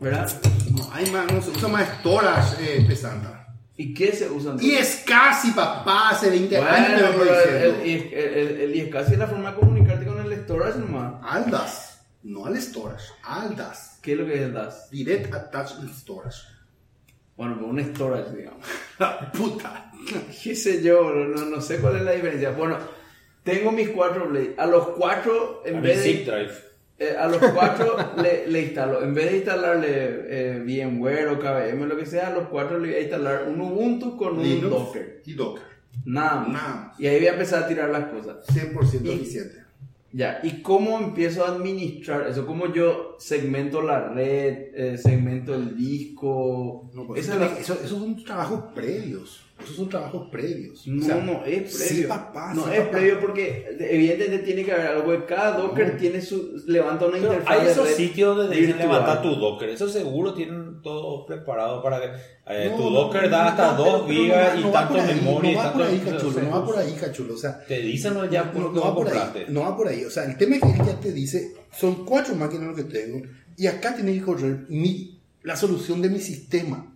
[0.00, 0.30] ¿verdad?
[0.72, 3.38] No, hay más, no se usa más storage eh, pesanta.
[3.76, 7.36] ¿Y qué se usa Y es casi, papá, hace 20 años te Bueno, vengo pero
[7.36, 7.82] diciendo.
[7.82, 11.14] el, el, el, el- casi es la forma de comunicarte con el storage nomás.
[11.22, 13.98] Aldas, no al storage, Aldas.
[14.02, 14.90] ¿Qué es lo que es el DAS?
[14.90, 16.38] Direct Attachment Storage.
[17.36, 18.66] Bueno, pues un storage, digamos.
[18.98, 19.90] La puta.
[20.42, 22.50] qué sé yo, no, no sé cuál es la diferencia.
[22.50, 22.76] Bueno,
[23.42, 24.58] tengo mis cuatro blades.
[24.58, 26.52] A los cuatro, en A vez de, drive.
[26.98, 29.88] eh, a los cuatro le, le instalo, en vez de instalarle
[30.28, 33.44] eh, VMware o KVM o lo que sea, a los cuatro le voy a instalar
[33.48, 35.22] un Ubuntu con un Linux Docker.
[35.26, 35.64] Y Docker.
[36.04, 36.48] Nada más.
[36.52, 37.00] Nada más.
[37.00, 38.46] Y ahí voy a empezar a tirar las cosas.
[38.46, 39.62] 100% Y- eficiente.
[40.14, 42.44] Ya, ¿y cómo empiezo a administrar eso?
[42.44, 46.90] ¿Cómo yo segmento la red, eh, segmento el disco?
[46.92, 49.42] No, pues, Esa eso, es la- eso- esos son trabajos previos.
[49.64, 50.86] Esos son trabajos previos.
[50.86, 52.08] No, O sea, no es sí, previo.
[52.08, 52.90] papá, no sí, es papá.
[52.90, 57.32] previo porque evidentemente tiene que haber algo de cada Docker tiene su levanta una Pero
[57.34, 59.68] interfaz hay esos sitios donde dicen levantar tu Docker.
[59.70, 62.06] Eso seguro tienen todo preparado para que
[62.46, 64.64] eh, No, tu no, Docker no, da hasta no, 2 pero- pero gigas no y
[64.64, 66.40] no tanto memoria No va por ahí, cachulo.
[66.42, 67.34] No va por ahí, cachulo.
[67.34, 68.30] O sea, Te dicen ¿no?
[68.30, 70.04] ya no, no va por ahí, no va por ahí.
[70.04, 72.84] O sea, el tema es que él ya te dice, son cuatro máquinas lo que
[72.84, 73.22] tengo
[73.56, 76.88] y acá tiene que correr mi, la solución de mi sistema.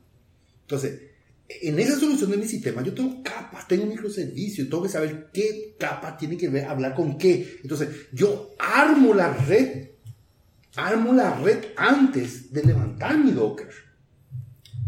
[0.63, 1.01] Entonces,
[1.49, 5.77] en esa solución de mi sistema yo tengo capas, tengo microservicios, tengo que saber qué
[5.79, 7.59] capa tiene que ver, hablar con qué.
[7.63, 9.91] Entonces, yo armo la red,
[10.77, 13.71] armo la red antes de levantar mi Docker.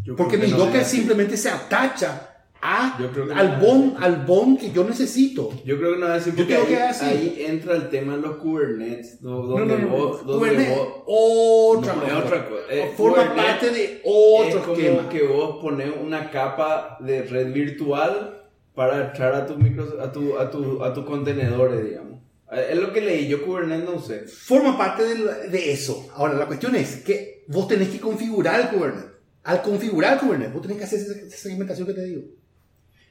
[0.05, 2.28] Yo Porque mi no Docker simplemente se atacha
[2.71, 5.51] a, Yo creo que al, bon, al bon que yo necesito.
[5.65, 7.05] Yo creo que no es así porque ahí, así.
[7.07, 9.89] ahí entra el tema de los Kubernetes, do- No, donde no, no.
[9.97, 12.19] vos, donde Kubernetes, vos- otra No, cosa.
[12.19, 12.63] otra cosa.
[12.71, 15.09] Eh, Forma parte de otro es como esquema.
[15.09, 20.39] que vos pones una capa de red virtual para echar a tus micros, a tu,
[20.39, 22.21] a tu, a tus contenedores, digamos.
[22.53, 24.27] Eh, Es lo que leí, yo Kubernetes no usé.
[24.29, 26.09] forma parte de, de eso.
[26.15, 29.11] Ahora, la cuestión es que vos tenés que configurar el Kubernetes.
[29.45, 32.23] Al configurar el Kubernetes, vos tenés que hacer esa segmentación que te digo.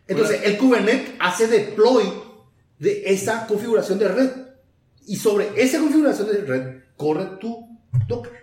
[0.08, 2.06] Entonces, el Kubernetes hace deploy
[2.80, 4.30] de esa configuración de red.
[5.06, 7.68] Y sobre esa configuración de red, corre tu
[8.08, 8.34] Docker.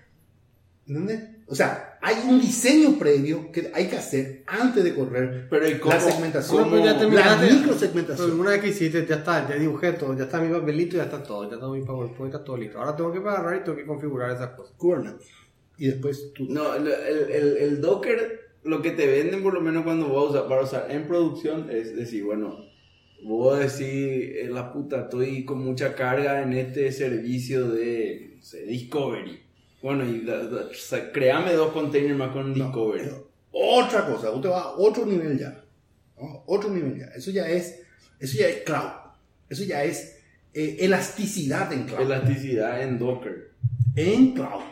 [0.86, 1.20] ¿Entendés?
[1.46, 5.78] O sea, hay un diseño previo que hay que hacer antes de correr Pero ¿y
[5.78, 7.46] cómo- la segmentación, cómo ya la terminaste?
[7.46, 8.40] Pero microsegmentación.
[8.40, 11.22] una vez que hiciste, ya está, ya dibujé todo, ya está mi papelito, ya está
[11.22, 12.78] todo, ya está mi PowerPoint, está todo listo.
[12.78, 14.74] Ahora tengo que agarrar y tengo que configurar esas cosas.
[14.76, 15.28] Kubernetes.
[15.76, 19.60] Y después tu No, el, el, el- el Docker, lo que te venden por lo
[19.60, 22.64] menos cuando vas a usar, para usar en producción es decir, bueno,
[23.22, 28.62] vos decís, "Eh, la puta, estoy con mucha carga en este servicio de, no sé,
[28.66, 29.40] Discovery.
[29.82, 33.10] Bueno, y da- da- o sea, créame dos containers más con No, Discovery.
[33.52, 35.62] otra cosa, usted va a otro nivel ya.
[36.20, 36.42] ¿no?
[36.46, 37.06] Otro nivel ya.
[37.16, 37.80] Eso ya es,
[38.18, 38.90] eso ya es cloud.
[39.48, 40.12] Eso ya es
[40.54, 42.02] eh, elasticidad en cloud.
[42.02, 43.50] Elasticidad en Docker.
[43.96, 44.62] En cloud.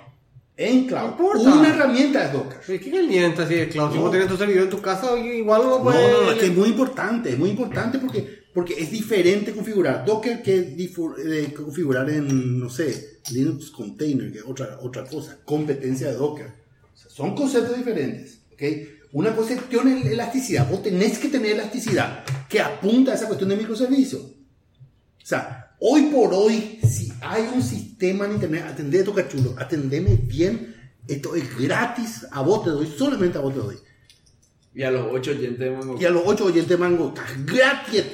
[0.57, 1.13] En cloud.
[1.19, 1.31] No.
[1.61, 2.59] Una herramienta es Docker.
[2.81, 3.91] ¿Qué calienta así de cloud?
[3.91, 4.03] Si No.
[4.03, 6.13] vos tenés tu servidor en tu casa, igual no No, puedes.
[6.13, 10.05] no, no, es que es muy importante, es muy importante porque, porque es diferente configurar
[10.05, 16.09] Docker que eh, configurar en, no sé, Linux Container, que es otra, otra cosa, competencia
[16.09, 16.47] de Docker.
[16.95, 18.63] O sea, son conceptos diferentes, ¿ok?
[19.15, 23.57] Una cuestión es elasticidad, vos tenés que tener elasticidad que apunta a esa cuestión de
[23.57, 24.23] microservicios.
[24.23, 30.17] O sea, hoy por hoy, si hay un sistema en internet, atendé toca chulo, atendeme
[30.17, 30.75] bien,
[31.07, 33.77] esto es gratis, a vos te doy, solamente a vos te doy.
[34.75, 36.01] Y a los 8 oyentes de Mango.
[36.01, 37.13] Y a los ocho oyentes mango,
[37.45, 38.05] gratis.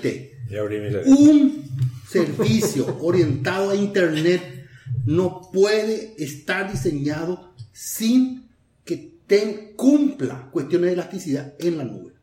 [1.07, 1.63] Un
[2.09, 4.67] servicio orientado a internet
[5.07, 8.49] no puede estar diseñado sin
[8.85, 12.15] que ten- cumpla cuestiones de elasticidad en la nube.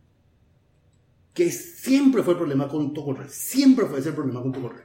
[1.34, 3.30] Que siempre fue el problema con Tocorred.
[3.30, 4.85] Siempre fue ese el problema con Tocorred.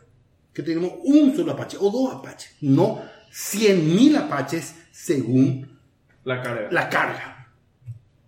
[0.53, 3.01] Que tenemos un solo Apache o dos Apaches, no
[3.33, 5.79] 100.000 Apaches según
[6.25, 6.69] La carga.
[6.71, 7.53] la carga,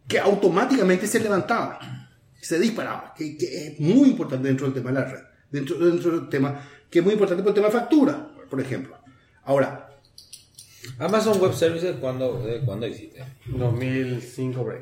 [0.06, 1.78] que automáticamente se levantaba,
[2.40, 6.10] se disparaba, que, que es muy importante dentro del tema de la red, dentro, dentro
[6.12, 8.96] del tema, que es muy importante por el tema de factura, por ejemplo.
[9.44, 9.88] Ahora,
[10.98, 13.24] Amazon Web Services, ¿cuándo, de cuándo existe?
[13.46, 14.80] 2005, por ahí.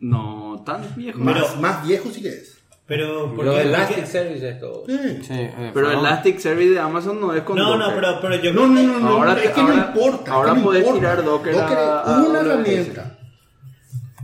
[0.00, 1.18] No, tan viejo.
[1.18, 2.51] más, más viejo sí que es.
[2.86, 3.32] Pero,
[4.60, 4.84] todo.
[4.86, 4.98] Sí.
[5.22, 8.00] Sí, eh, Pero fue- Elasticsearch de Amazon no es con No, no, Docker.
[8.00, 10.32] pero, pero yo No, no, no, no, Ahora es te- que ahora- no importa.
[10.32, 10.92] ahora no importa.
[10.94, 13.18] tirar Docker Docker a- es a una herramienta.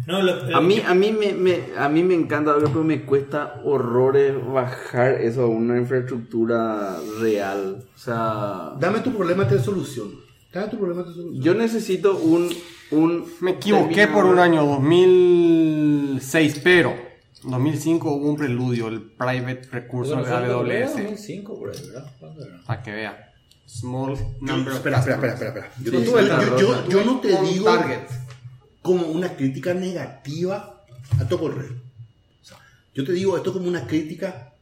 [0.07, 2.85] No, lo- A lo- mí, a mí me, me- a mí me encanta Docker, pero
[2.85, 7.85] me cuesta horrores bajar eso a una infraestructura real.
[7.95, 10.11] O sea, Dame tu problema de solución.
[10.53, 11.43] Dame tu problema de solución.
[11.43, 12.49] yo necesito un,
[12.91, 14.23] un Me equivoqué terminador.
[14.25, 16.95] por un año 2006, pero
[17.45, 20.93] 2005 hubo un preludio, el Private Recurso de AWS.
[20.95, 22.11] 2005, por ahí, ¿verdad?
[22.67, 23.25] Para que vea.
[23.67, 25.73] Small number espera, espera, espera, espera, espera.
[25.83, 26.85] Yo, Sí, no, sí, tuve- la yo- rosa.
[26.85, 27.99] yo- yo no te digo Target.
[28.83, 30.83] como una crítica negativa
[31.21, 31.67] a Tocorre.
[31.67, 32.57] O sea,
[32.95, 34.53] yo te digo esto como una crítica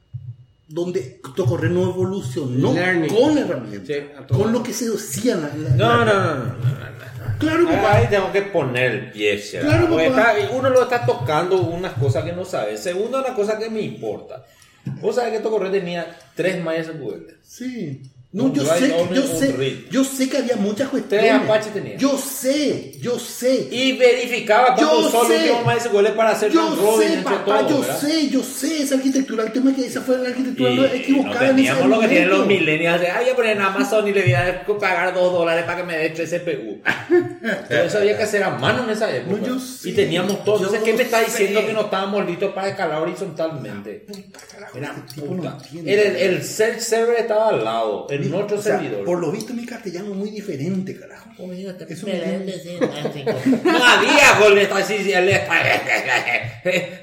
[0.69, 3.09] donde Tocorre no evolucionó Learning.
[3.15, 5.35] con la herramienta, con lo que se decía.
[5.35, 6.96] en la- en la- No, no, no, no, no, no.
[7.39, 7.97] Claro, papá.
[7.97, 9.41] Ahí tengo que poner el pie.
[9.61, 10.33] Claro, Porque papá.
[10.39, 12.77] está- uno lo está tocando unas cosas que no sabe.
[12.77, 14.45] Segundo, una cosa que me importa.
[15.01, 17.39] Vos sabés que Tocorre tenía tres MySQL.
[17.43, 18.03] Sí.
[18.37, 21.27] No, yo sé, only, yo sé, yo sé que había muchas cuestiones.
[21.31, 21.97] Tres Apache tenía.
[21.97, 23.69] Yo sé, yo sé.
[23.71, 25.51] Y verificaba cuando usó el sé.
[25.53, 27.99] último MySQL para hacer Yo un robin sé, entre papá, todos, yo ¿verdad?
[27.99, 29.45] sé, yo sé esa arquitectura.
[29.45, 31.89] El tema es que esa fue la arquitectura Y, equivocada y no en ese teníamos
[31.89, 34.35] lo que tienen los millennials de, ah, voy a poner en Amazon y le voy
[34.35, 36.83] a pagar dos dólares para que me dé tres CPU.
[37.69, 39.39] Pero eso había que hacer a mano en esa época.
[39.41, 40.57] No, yo sé, y teníamos todo.
[40.59, 41.25] Entonces, ¿qué me está sé.
[41.31, 44.05] diciendo que no estábamos listos para escalar horizontalmente?
[44.75, 45.59] Era este tipo no puta.
[45.63, 45.95] entiende.
[45.95, 49.05] El, el, el search server estaba al lado, en otro O sea, servidor.
[49.05, 51.31] Por lo visto mi castellano es muy diferente, carajo.
[51.89, 52.13] Eso me
[53.65, 54.39] No había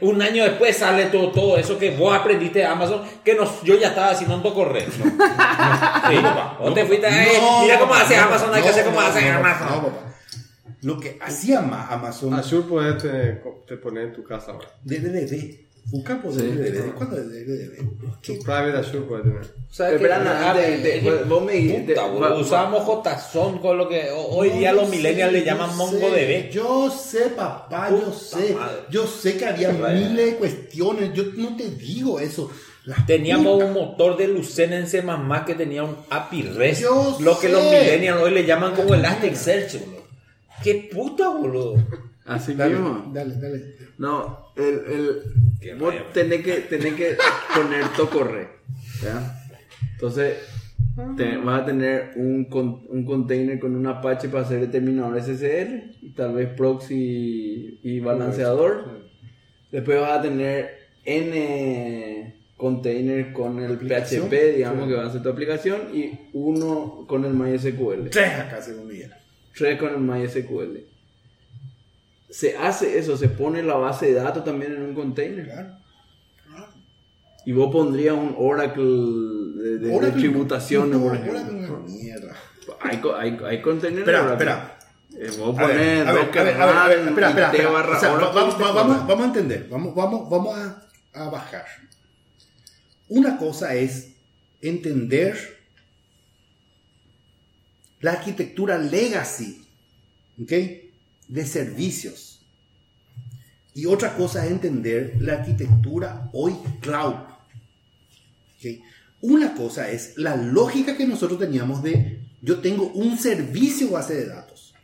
[0.02, 3.78] Un año después sale todo, todo eso que vos aprendiste de Amazon, que nos, yo
[3.80, 4.92] ya estaba haciendo un poco correcto.
[5.04, 6.58] Sí, papá.
[6.60, 9.68] Vos te fuiste, eh, mira cómo hace Amazon, hay que hacer como hace No, Amazon.
[9.68, 10.14] papá.
[10.82, 14.68] lo que hacía Ma- Amazon Azure puedes te, te poner en tu casa ahora.
[15.92, 16.40] Busca por Sí.
[16.40, 16.94] DDD.
[16.96, 17.78] ¿Cuándo es DDD?
[18.22, 19.46] Tu private Azure puedes tener.
[20.54, 21.94] Te- te- eh, vos me dijiste-
[22.40, 26.50] Usábamos JSON con lo que ho- hoy día los millennials le llaman MongoDB.
[26.52, 28.56] Yo sé, papá, yo sé.
[28.90, 31.14] Yo sé que había miles de cuestiones.
[31.14, 32.50] Yo no te digo eso.
[33.08, 35.04] Teníamos un motor de Lucene en C++
[35.46, 36.82] que tenía un API REST.
[36.82, 37.54] Yo Lo que sé.
[37.54, 40.04] los millennials hoy le llaman como Elasticsearch, boludo.
[40.64, 41.76] ¿Qué puta, boludo?
[42.26, 43.12] Así Dale, mismo.
[43.14, 43.76] dale, dale.
[43.98, 45.22] No, el,
[45.64, 47.16] el, vos tenés que, tenés que
[47.56, 48.50] poner tu correo.
[49.02, 49.40] ¿ya?
[49.94, 50.38] Entonces,
[51.18, 55.96] te- vas a tener un, con- un container con un Apache para hacer determinador SSL,
[56.02, 59.02] y tal vez proxy y balanceador.
[59.72, 63.78] Después vas a tener N containers con el.
[63.78, 64.90] PHP, digamos Sí.
[64.90, 68.10] que va a ser tu aplicación, y uno con el MySQL.
[68.10, 69.12] Tres acá, según Miguel.
[69.58, 70.78] Tres con el MySQL.
[72.34, 75.46] Se hace eso, se pone la base de datos también en un container.
[75.46, 75.78] Claro.
[77.46, 81.40] Y vos pondrías un Oracle de, de- de Oracle- tributaciones, no, por ejemplo.
[81.40, 82.34] Oracle mierda.
[82.82, 84.80] Hay, hay, hay containers Espera, de espera.
[85.16, 87.08] Eh, vos A ver, ponés a ver, Docker a ver, a ver, a ver, run,
[87.10, 87.70] espera, espera, IT espera.
[87.72, 89.08] barra O sea, Oracle, vamos, te vamos, jodas.
[89.08, 91.66] vamos a entender, vamos, vamos, vamos a, a bajar.
[93.10, 94.14] Una cosa es
[94.62, 95.38] entender
[98.00, 99.66] la arquitectura legacy,
[100.42, 100.52] ¿ok?
[101.34, 102.46] De servicios.
[103.74, 107.16] Y otra cosa es entender la arquitectura hoy cloud.
[109.22, 114.28] Una cosa es la lógica que nosotros teníamos de yo tengo un servicio base de
[114.28, 114.76] datos.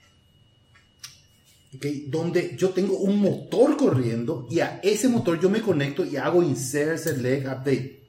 [2.08, 6.42] Donde yo tengo un motor corriendo y a ese motor yo me conecto y hago
[6.42, 8.00] insert, select, update.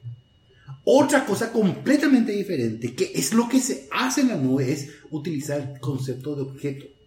[0.85, 5.61] Otra cosa completamente diferente, que es lo que se hace en la nube, es utilizar
[5.61, 7.00] el concepto de objeto.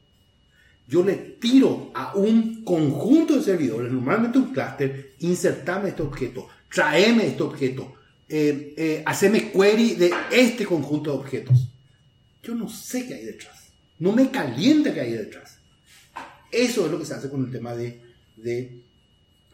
[0.87, 7.27] Yo le tiro a un conjunto de servidores, normalmente un clúster, insertame este objeto, traeme
[7.27, 7.93] este objeto,
[8.27, 11.69] eh, eh, query de este conjunto de objetos.
[12.41, 13.71] Yo no sé qué hay detrás.
[13.99, 15.59] No me calienta qué hay detrás.
[16.51, 18.01] Eso es lo que se hace con el tema de,
[18.35, 18.83] de,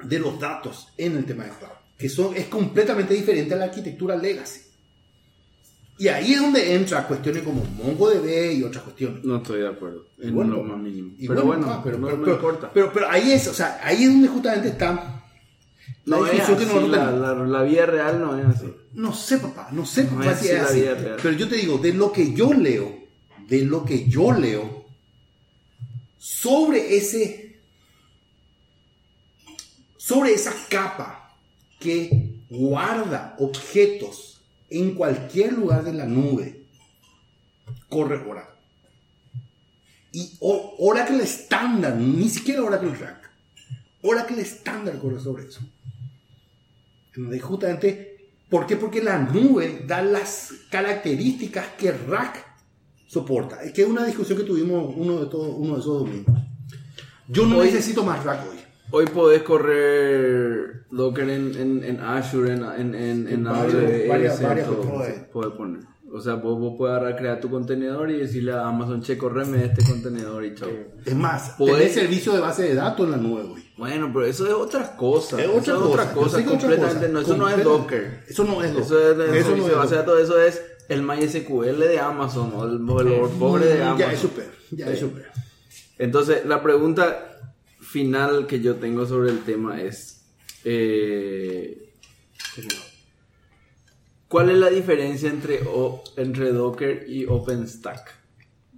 [0.04, 1.72] de los datos en el tema de cloud.
[1.98, 4.62] Que son, es completamente diferente a la arquitectura legacy.
[6.00, 9.22] Y ahí es donde entra cuestiones como MongoDB y otras cuestiones.
[9.26, 10.06] No estoy de acuerdo.
[10.18, 11.12] En bueno, lo más mínimo.
[11.28, 12.72] pero bueno, ah, pero, no pero- importa.
[12.74, 15.22] Pero, pero ahí es, o sea, ahí es donde justamente está
[16.06, 18.74] la no es discusión así, que nosotros la, la, la vida real no es así.
[18.94, 20.80] No sé, papá, no sé, No papá, es si así es la así.
[20.82, 21.18] vida real.
[21.22, 22.98] Pero yo te digo, de lo que yo leo,
[23.50, 24.86] de lo que yo leo,
[26.18, 27.60] sobre ese,
[29.98, 31.36] sobre esa capa
[31.80, 34.29] que guarda objetos
[34.72, 36.66] en cualquier lugar de la nube,
[37.90, 38.60] corre Oracle.
[40.12, 43.30] Y Oracle estándar, ni siquiera Oracle Rack,
[44.02, 45.62] Oracle estándar corre sobre eso.
[47.16, 48.76] Donde justamente, ¿por qué?
[48.78, 52.46] Porque la nube da las características que Rack
[53.08, 53.62] soporta.
[53.64, 56.36] Es que es una discusión que tuvimos uno de, todos, uno de esos domingos.
[57.28, 58.58] Yo no Hoy- necesito más Rack hoy.
[58.92, 62.64] Hoy podés correr Docker en, en, en Azure, en,
[62.96, 64.40] en, en, AWS, varias-
[65.32, 65.82] podés poner.
[66.12, 69.64] O sea, vos, vos puedes agarrar, crear tu contenedor y decirle a Amazon, che, correme
[69.66, 70.68] este contenedor y chao.
[71.06, 73.64] Es más, Podés- tenés servicio de base de datos en la nube hoy.
[73.78, 75.38] Bueno, pero eso es otra cosa.
[75.40, 75.92] Es Eso otra es cosa.
[75.92, 76.96] otra es otra completamente.
[76.96, 77.08] cosa.
[77.10, 78.24] No, eso no es Docker.
[78.28, 78.86] Eso no es Docker.
[78.86, 81.78] Eso es el Eso no servicio es de base de datos, eso es el MySQL
[81.80, 82.80] de Amazon o el,
[83.38, 83.98] pobre de Amazon.
[84.00, 84.50] Ya es super.
[84.72, 84.94] Ya Sí.
[84.94, 85.28] es super.
[86.00, 87.29] Entonces, la pregunta
[87.92, 90.26] final que yo tengo sobre el tema es:
[90.64, 91.94] eh,
[94.28, 98.16] ¿Cuál es la diferencia entre, o- entre Docker y OpenStack?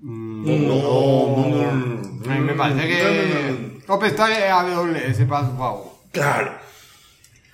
[0.01, 0.45] Mm.
[0.47, 2.31] No, no, no, no.
[2.31, 5.91] A mí me parece que OpenStack es AWS para su favor.
[6.11, 6.53] Claro.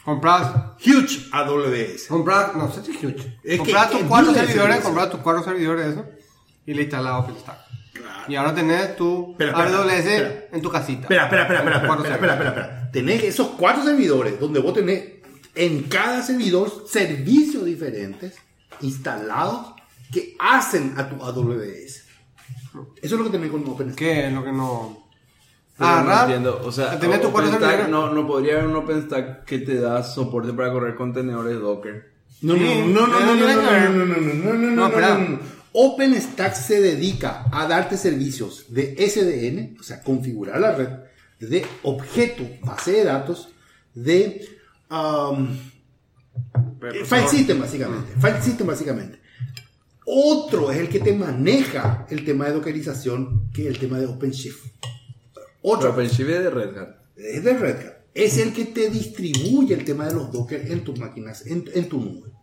[0.05, 2.07] Compras, Huge AWS.
[2.07, 3.37] compras, no sé si es huge.
[3.43, 6.05] Es que- compras tus cuatro servidores, compras tus cuatro servidores eso
[6.65, 7.57] y le instalas OpenStack.
[8.27, 10.45] Y ahora tenés tu Espera, espera, AWS espera.
[10.51, 11.01] en tu casita.
[11.03, 12.89] Espera, espera, espera, espera, espera, espera, espera.
[12.91, 15.03] Tenés esos cuatro servidores donde vos tenés
[15.55, 18.35] en cada servidor servicios diferentes
[18.81, 19.73] instalados
[20.11, 22.03] que hacen a tu AWS.
[22.03, 22.05] Eso
[23.01, 23.97] es lo que tenés con OpenStack.
[23.97, 25.07] ¿Qué es lo que no?
[25.77, 26.61] Pero no entiendo.
[26.63, 27.89] O sea, tus cuatro OpenStack servidores.
[27.89, 32.13] no, no podría haber un OpenStack que te da soporte para correr contenedores Docker.
[32.41, 33.89] No, no, Sí, no, no, no, pero no, no, tiene no, que ver.
[33.89, 35.17] no, no, no, no, no, no, No, no, espera.
[35.17, 35.39] no, no.
[35.79, 40.89] OpenStack se dedica a darte servicios de SDN, o sea, configurar la red,
[41.39, 43.49] de objeto, base de datos,
[43.93, 44.43] de
[44.89, 45.55] um,
[46.81, 49.19] eh, file system básicamente, file system básicamente.
[50.03, 54.07] Otro es el que te maneja el tema de dockerización, que es el tema de
[54.07, 54.65] OpenShift.
[55.61, 56.89] Otro OpenShift es de Red Hat.
[57.17, 57.93] es de Red Hat.
[58.15, 61.87] Es el que te distribuye el tema de los Docker en tus máquinas, en, en
[61.87, 62.36] tu nube.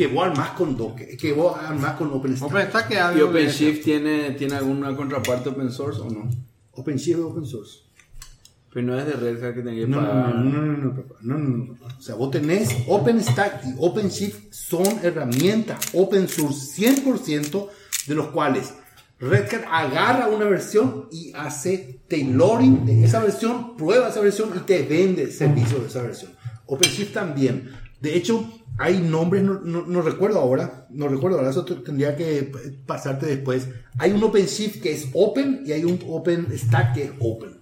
[0.00, 2.48] Que vos armás con Docker, que vos armás con OpenStack.
[2.50, 6.26] OpenStack que ¿Y OpenShift tiene, tiene alguna contraparte open source o no?
[6.72, 7.80] OpenShift es open source.
[8.72, 10.34] Pero no es de Red Hat que tenga que No, no, pagar.
[10.36, 11.16] no, no, no, no, papá.
[11.20, 11.94] no, no, no, papá.
[11.98, 17.68] O sea, vos tenés OpenStack y OpenShift son herramientas open source 100%
[18.06, 18.72] de los cuales
[19.18, 24.60] Red Hat agarra una versión y hace tailoring de esa versión, prueba esa versión y
[24.60, 26.32] te vende servicio de esa versión.
[26.64, 27.70] OpenShift también.
[28.00, 28.50] De hecho,
[28.82, 32.50] hay nombres, no, no- no recuerdo ahora, no recuerdo ahora, eso te- tendría que
[32.86, 33.68] pasarte después.
[33.98, 37.60] Hay un OpenShift que es open y hay un OpenStack que es open.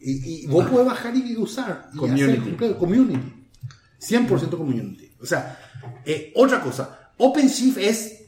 [0.00, 1.88] Y, y vos puedes bajar y usar.
[1.94, 2.54] Y Community.
[2.56, 3.32] hacer community.
[4.00, 5.10] 100% community.
[5.20, 5.58] O sea,
[6.04, 7.12] eh, otra cosa.
[7.16, 8.22] OpenShift es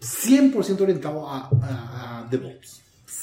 [0.00, 2.80] 100% orientado a, a- a DevOps.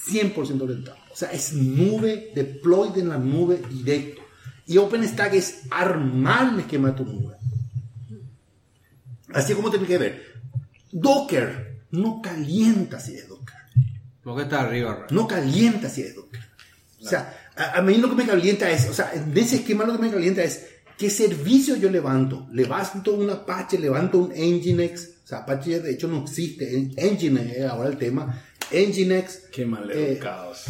[0.09, 0.97] 100% orientado.
[1.11, 4.21] O sea, es nube, deployed en la nube directo.
[4.67, 7.36] Y OpenStack es armar el esquema de tu nube.
[9.33, 10.23] Así como tenés que ver.
[10.91, 13.55] Docker no calienta si es Docker.
[14.23, 15.07] Lo que está arriba.
[15.11, 16.41] No calienta si es Docker.
[17.01, 19.85] O sea, a, a mí lo que me calienta es, o sea, en ese esquema
[19.85, 20.65] lo que me calienta es
[20.97, 22.47] qué servicio yo levanto.
[22.51, 25.09] Levanto un Apache, levanto un Nginx.
[25.23, 26.91] O sea, Apache de hecho no existe.
[26.95, 28.43] Nginx es ahora el tema.
[28.71, 29.49] Nginx.
[29.51, 30.65] Qué mal eh, educados.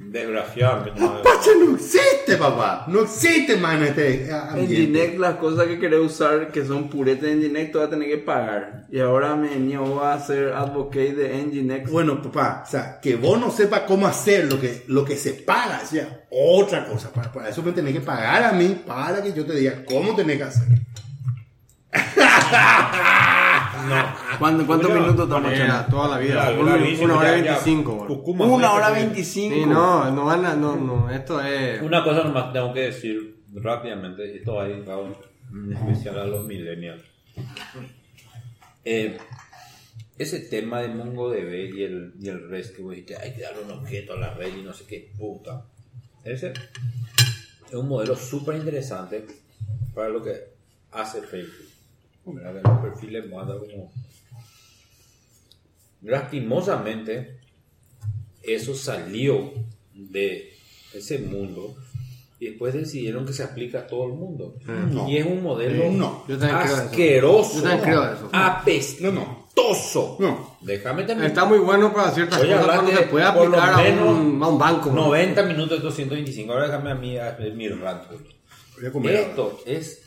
[0.00, 0.84] Desgraciado.
[0.84, 2.84] que no- Apache no existe, papá.
[2.88, 4.32] No existe en este eh.
[4.56, 8.08] Nginx las cosas que querés usar que son puretas de Nginx, tú vas a tener
[8.08, 8.86] que pagar.
[8.90, 11.90] Y ahora me niego a hacer advocate de Nginx.
[11.90, 15.32] Bueno, papá, o sea, que vos no sepas cómo hacer lo que, lo que se
[15.32, 17.10] paga, o sea, otra cosa.
[17.12, 20.14] Para, para eso me tenés que pagar a mí para que yo te diga cómo
[20.14, 20.68] tenés que hacer.
[24.38, 25.90] ¿Cuánto- ¿Cuántos minutos echando?
[25.90, 26.50] toda la vida.
[26.50, 28.06] La- una, la bici, una hora veinticinco.
[28.26, 29.54] Una hora veinticinco.
[29.54, 31.80] Sí, no, no van a, no, no, esto es...
[31.82, 35.16] Una cosa nomás tengo que decir rápidamente, y esto va dedicado
[35.52, 37.02] en especial a los millennials.
[38.84, 39.18] Eh,
[40.18, 43.62] ese tema de MongoDB y el, y el REST que vos dijiste, hay que darle
[43.64, 45.64] un objeto a la red y no sé qué puta.
[46.24, 46.52] Ese
[47.68, 49.26] es un modelo súper interesante
[49.94, 50.32] para lo que
[50.92, 51.66] hace Facebook.
[52.26, 52.62] ¿Verdad?
[52.62, 53.90] Que los perfiles manda como...
[56.02, 57.40] Lastimosamente,
[58.42, 59.52] eso salió
[59.94, 60.54] de
[60.94, 61.76] ese mundo
[62.38, 64.54] y después decidieron que se aplica a todo el mundo.
[64.64, 65.06] No.
[65.08, 66.24] Y es un modelo no.
[66.26, 66.82] Yo también creo eso.
[66.84, 68.30] asqueroso, Yo creo eso.
[68.32, 70.16] apestoso.
[70.18, 70.56] No.
[70.62, 71.28] Déjame terminar.
[71.28, 74.58] Está muy bueno para ciertas Oye, cosas cuando se puede aplicar a un, a un
[74.58, 74.90] banco.
[74.90, 75.02] bro.
[75.06, 76.50] 90 minutos de 225.
[76.52, 79.20] Ahora déjame a mí a- a mi a ahora.
[79.20, 79.99] Esto es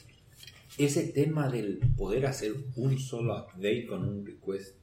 [0.78, 4.76] ese tema del poder hacer un solo update con un request,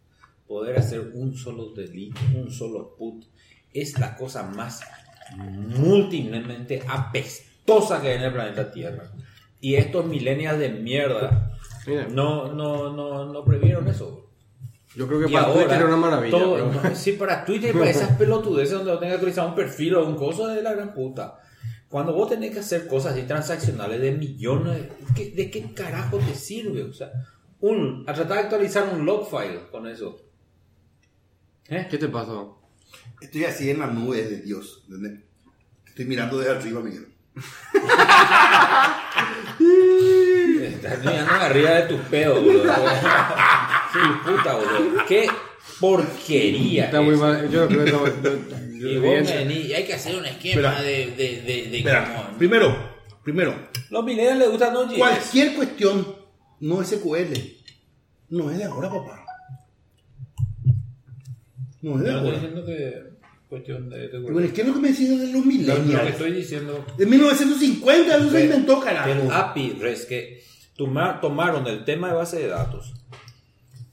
[0.46, 3.24] poder hacer un solo delete, un solo put,
[3.72, 4.80] es la cosa más
[5.78, 9.10] múltiplemente apestosa que hay en el planeta Tierra.
[9.60, 11.52] Y estos millennials de mierda
[11.86, 14.26] Mira, no, no, no, no previeron eso.
[14.96, 16.38] Yo creo que Y para ahora, Twitter era una maravilla.
[16.38, 19.54] todo- pero- no, sí, para Twitter, para esas pelotudeces donde vos tengas que actualizar un
[19.54, 21.38] perfil o un coso de la gran puta.
[21.90, 24.84] Cuando vos tenés que hacer cosas así transaccionales de millones,
[25.14, 26.84] ¿qué- ¿de qué carajo te sirve?
[26.84, 27.10] O sea,
[27.60, 30.16] un, a tratar de actualizar un log file con eso.
[31.68, 31.86] ¿Eh?
[31.90, 32.58] ¿Qué te pasó?
[33.20, 34.84] Estoy así en la nube de Dios.
[34.88, 35.20] ¿entendés?
[35.84, 37.08] Estoy mirando desde arriba, Miguel.
[40.62, 42.72] Estás mirando arriba de tus pedos, boludo.
[43.92, 45.04] Sí, puta, boludo.
[45.08, 45.26] Qué
[45.80, 46.84] porquería.
[46.84, 47.50] Está muy mal.
[47.50, 47.90] Yo creo que
[48.82, 50.82] Y vos me venís, hay que hacer un esquema Espera.
[50.82, 52.76] de, de, de, de Espera, cómo- primero,
[53.22, 53.54] primero,
[53.90, 54.98] Los millennials les gustan Node.js.
[54.98, 56.06] cualquier cuestión
[56.60, 57.34] no es SQL.
[58.30, 59.24] No es de ahora, papá.
[61.82, 62.32] No es de Yo no estoy ahora.
[62.32, 63.10] diciendo que
[63.48, 66.10] cuestión de, de Bueno, ¿qué es lo que me decís de los Lo que millennials?
[66.10, 69.10] estoy diciendo De 1950 eso se que inventó, que carajo.
[69.10, 70.42] el API REST que
[70.76, 72.94] toma- tomaron el tema de base de datos.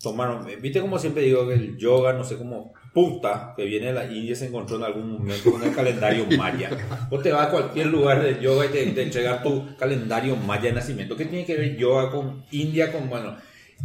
[0.02, 3.86] Tomaron, eh, viste como siempre digo que el yoga, no sé cómo puta que viene
[3.88, 6.72] de la India se encontró en algún momento con el calendario maya.
[7.12, 9.06] Vos te vas a cualquier lugar de yoga y te, te
[9.44, 11.16] tu calendario maya de nacimiento.
[11.16, 12.92] ¿Qué tiene que ver yoga con India?
[12.92, 13.38] Con bueno,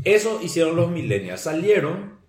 [0.03, 1.43] eso hicieron los millennials.
[1.43, 2.21] Salieron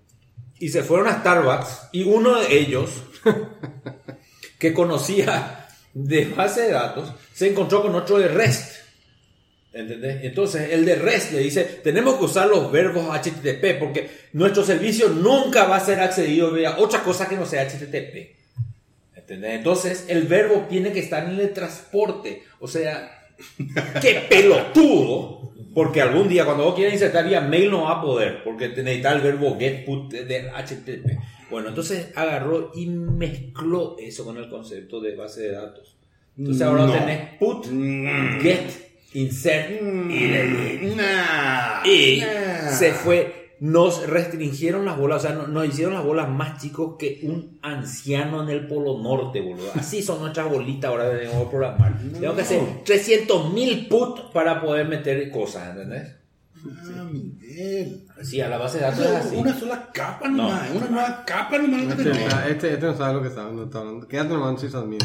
[0.59, 2.89] y se fueron a Starbucks y uno de ellos
[4.59, 8.82] que conocía de base de datos se encontró con otro de REST.
[9.73, 10.23] ¿Entendés?
[10.23, 15.09] Entonces el de REST le dice, tenemos que usar los verbos HTTP porque nuestro servicio
[15.09, 18.35] nunca va a ser accedido vía otra cosa que no sea HTTP.
[19.15, 19.51] ¿Entendés?
[19.55, 22.43] Entonces el verbo tiene que estar en el transporte.
[22.59, 23.19] O sea,
[24.01, 25.51] ¡Qué pelotudo!
[25.73, 29.11] Porque algún día, cuando vos quieras insertar vía mail, no va a poder, porque necesita
[29.13, 31.17] el verbo get put del HTTP.
[31.49, 35.95] Bueno, entonces agarró y mezcló eso con el concepto de base de datos.
[36.37, 36.93] Entonces ahora No.
[36.93, 37.65] tenés put,
[38.41, 38.69] get,
[39.13, 40.95] insert y delete.
[40.95, 42.69] Nah, Y nah.
[42.71, 43.41] se fue.
[43.59, 47.59] Nos restringieron las bolas, o sea, no- nos hicieron las bolas más chicos que un
[47.61, 49.71] anciano en el Polo Norte, boludo.
[49.75, 51.97] Así son nuestras bolitas ahora de nuevo programar.
[52.19, 56.13] Tengo que hacer 300 mil put para poder meter cosas, ¿entendés?
[56.65, 58.05] Ah, Miguel.
[58.21, 59.35] Sí, a la base de datos es así.
[59.37, 62.11] Una sola capa nomás, una nueva capa nomás Este,
[62.51, 64.07] este, este no sabe lo que no está hablando.
[64.09, 64.99] Quédate nomás en sysadmin.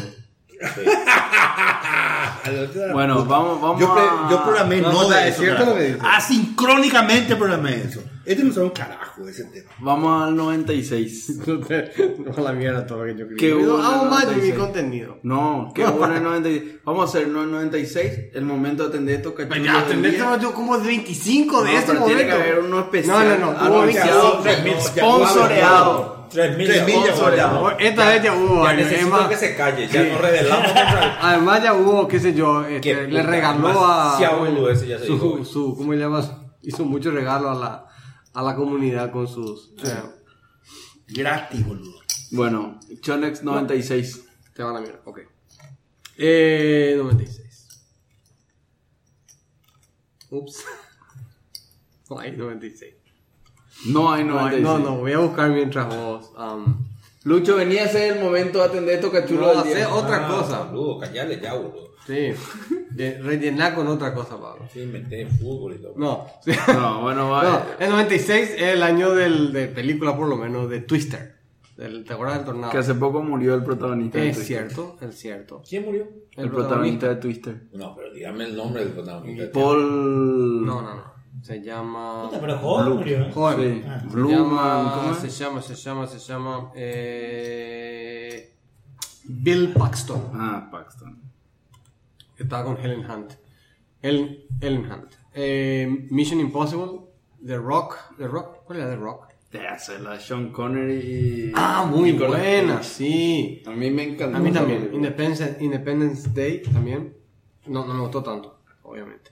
[2.93, 4.27] Bueno, vamos, vamos Yo, a...
[4.31, 5.99] yo programé No, no, de es eso, cierto lo que dice.
[6.03, 8.01] Asincrónicamente programé eso.
[8.25, 9.69] Este no sabe un carajo de ese tema.
[9.79, 11.39] Vamos al 96.
[12.19, 13.37] No la mierda todo lo que yo creo.
[13.37, 14.55] Qué bueno, hago más de mi 96.
[14.59, 15.19] contenido.
[15.23, 16.79] No, qué bueno el 96.
[16.83, 19.63] Vamos a hacer no el 96, el momento de atender estos cachorros.
[19.63, 20.37] Ya, día.
[20.37, 22.43] yo como 25 de No, este pero tiene momento.
[22.43, 23.39] que haber uno especial.
[23.39, 26.18] No, no, no, anunciado, 25.
[26.29, 26.57] Sponsoreado.
[26.57, 27.79] 3000 Tres mil ya Sponsoreado.
[27.79, 28.63] Esta vez ya hubo.
[28.63, 32.07] Ya años, necesito es más, que se calle, ya no revelamos contra Además ya hubo,
[32.07, 34.13] qué sé yo, este, Qué le regaló a...
[34.13, 35.45] demasiado boludeces ya se dijo su, hoy.
[35.45, 36.31] su, ¿cómo le llamas?
[36.61, 37.85] Hizo mucho regalo a la,
[38.33, 39.73] a la comunidad con sus...
[39.77, 40.15] o sea,
[41.07, 41.99] Gratis, boludo.
[42.31, 44.25] Bueno, Chonex 96.
[44.53, 45.21] te van a mirar, ok.
[46.17, 47.67] Eh, 96.
[50.29, 50.63] Ups.
[52.09, 52.98] No hay 96.
[53.87, 54.67] No hay No, 96.
[54.67, 56.31] hay- no, no, voy a buscar mientras vos...
[56.37, 56.85] um,
[57.25, 59.93] Lucho, venía a ser el momento de atender estos cachorros no, del hacer día.
[59.93, 60.63] otra Ah, cosa.
[60.63, 61.89] Boludo, callale ya, boludo.
[62.07, 62.31] Sí.
[62.91, 64.65] De- rellenar con otra cosa, Pablo.
[64.73, 65.93] Sí, inventé fútbol y todo.
[65.97, 66.25] No.
[66.43, 66.51] sí.
[66.69, 67.43] No, bueno, va.
[67.79, 71.35] No, el 96 es el año del, de película, por lo menos, de Twister.
[71.77, 72.71] Del, ¿Te acuerdas del tornado?
[72.71, 74.57] Que hace poco murió el protagonista de Es Twister.
[74.71, 75.61] cierto, es cierto.
[75.67, 76.07] ¿Quién murió?
[76.35, 77.61] El, protagonista de Twister.
[77.73, 79.51] No, pero dígame el nombre del protagonista.
[79.53, 80.65] Paul.
[80.65, 81.18] No, no, no.
[81.41, 82.23] Se llama.
[82.25, 83.31] Puta, pero joven murió.
[83.33, 83.73] Joder.
[83.73, 83.83] Sí.
[83.87, 83.99] Ah.
[84.01, 86.71] Se Bluman, llama, ¿cómo se llama, se llama, se llama.
[86.75, 88.55] eh,
[89.25, 90.31] Bill Paxton.
[90.33, 91.21] Ah, Paxton.
[92.35, 93.33] Que estaba con Helen Hunt.
[94.01, 95.13] Helen, Helen Hunt.
[95.33, 97.01] Eh, Mission Impossible.
[97.45, 97.95] The Rock.
[98.17, 98.63] The Rock.
[98.65, 99.27] ¿Cuál era The Rock?
[99.49, 101.51] Te hace la Sean Connery.
[101.55, 102.83] Ah, muy Nicolas buena, Cage.
[102.87, 103.63] sí.
[103.65, 104.37] A mí me encantó.
[104.37, 104.89] A mí también.
[104.93, 107.15] Independence, Independence Day también.
[107.65, 109.31] No, no me gustó tanto, obviamente.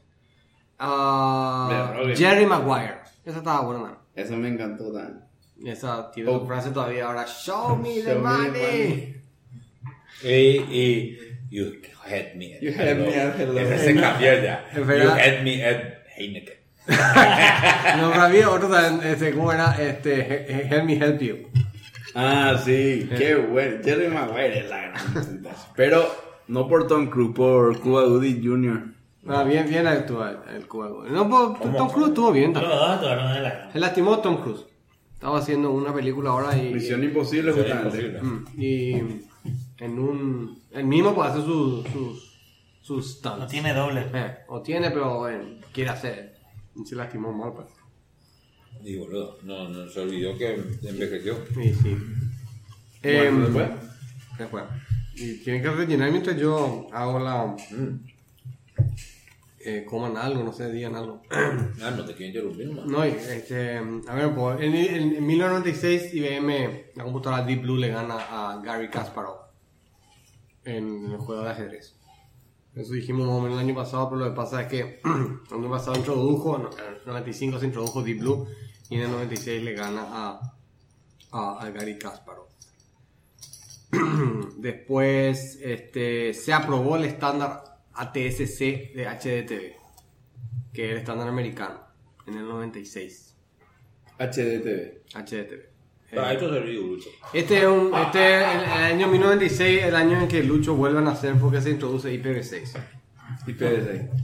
[0.80, 2.16] Ok.
[2.16, 2.96] Jerry Maguire.
[3.26, 3.98] Esa estaba buena.
[4.16, 5.20] Esa me encantó también.
[5.66, 6.40] Esa tiene Oh.
[6.42, 7.26] su frase todavía ahora.
[7.26, 9.14] Show me the Show me the money.
[10.24, 11.18] Y, y,
[11.50, 11.74] you
[12.04, 13.60] had me at You had me at hello.
[13.60, 14.66] Ese se cambió ya.
[14.76, 16.58] You had me at Heineken.
[18.00, 19.76] No, pero había otro también, este, ¿cómo era?
[19.82, 21.36] Este, He- He- Help me help you.
[22.16, 23.78] Ah, sí, qué bueno.
[23.84, 25.42] Jerry Maguire es la gran.
[25.76, 26.08] Pero
[26.48, 28.84] no por Tom Cruise, por Cuba Gooding Jr.
[29.28, 31.04] Ah, bien, bien actual el juego.
[31.06, 32.80] No, por- Tom Cruise estuvo bien Los también.
[32.80, 34.66] dos actuaron de la Se lastimó Tom Cruise.
[35.14, 36.74] Estaba haciendo una película ahora y...
[36.74, 38.20] Misión Imposible, justamente.
[38.22, 38.92] Mm, Y
[39.80, 40.62] en un...
[40.72, 41.88] El mismo puede hacer sus...
[41.88, 42.38] sus,
[42.82, 43.40] sus stunts.
[43.40, 44.06] No tiene doble.
[44.14, 45.44] Eh, o tiene, pero bueno,
[45.74, 46.36] quiere hacer.
[46.76, 47.68] Y se lastimó mal, pues.
[48.84, 51.36] Y boludo, no, no se olvidó que envejeció.
[51.56, 51.98] Sí, sí.
[53.02, 53.70] Bueno, Em, después.
[54.38, 54.64] después.
[55.16, 57.56] Y tienen que rellenar mientras yo hago la...
[59.70, 61.22] Eh, coman algo, no sé, digan algo.
[61.82, 62.86] Ah, no te quiero interrumpir nomás.
[62.86, 63.78] No, este,
[64.08, 68.62] a ver, pues, en, en- en 1996 IBM, la computadora Deep Blue le gana a
[68.64, 69.40] Gary Kasparov
[70.64, 71.96] en el juego de ajedrez.
[72.76, 75.02] Eso dijimos más o menos el año pasado, pero lo que pasa es que
[75.52, 78.48] el año pasado introdujo, en el 95 se introdujo Deep Blue
[78.90, 80.54] y en el 96 le gana a,
[81.34, 82.48] a, a Gary Kasparov.
[84.58, 87.64] Después este, se aprobó el estándar
[87.98, 88.60] ATSC
[88.94, 89.76] de HDTV,
[90.74, 91.82] que es el estándar americano,
[92.26, 93.36] en el 96.
[94.20, 95.02] HDTV.
[95.14, 96.16] HDTV.
[96.16, 97.10] Para esto se ríe, Lucho.
[97.34, 101.00] Este es un, este es el, el año 1996, el año en que Lucho vuelve
[101.00, 102.80] a nacer porque se introduce IPv6.
[103.48, 104.10] IPv6.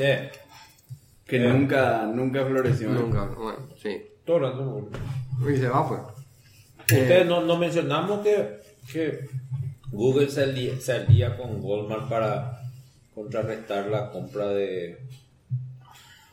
[0.00, 0.30] Eh,
[1.24, 1.48] Que Eh.
[1.52, 2.90] nunca, nunca floreció.
[2.90, 2.94] ¿eh?
[2.94, 4.02] Nunca, bueno, sí.
[4.24, 4.90] todo boludo.
[5.50, 6.00] Y se va, pues.
[6.80, 8.60] Ustedes no, no mencionamos que,
[8.92, 9.28] que
[9.90, 12.62] Google salía, salía con Goldman para
[13.14, 15.08] contrarrestar la compra de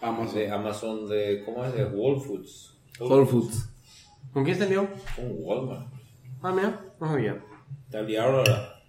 [0.02, 0.36] Amazon.
[0.36, 1.74] de Amazon de ¿cómo es?
[1.74, 2.78] de Whole Foods.
[3.00, 3.70] Whole Foods.
[4.34, 4.88] ¿Con quién salió?
[5.16, 5.88] Con Walmart.
[6.42, 7.42] Ah, mira, no sabía.
[7.90, 8.82] Te aliaron ahora.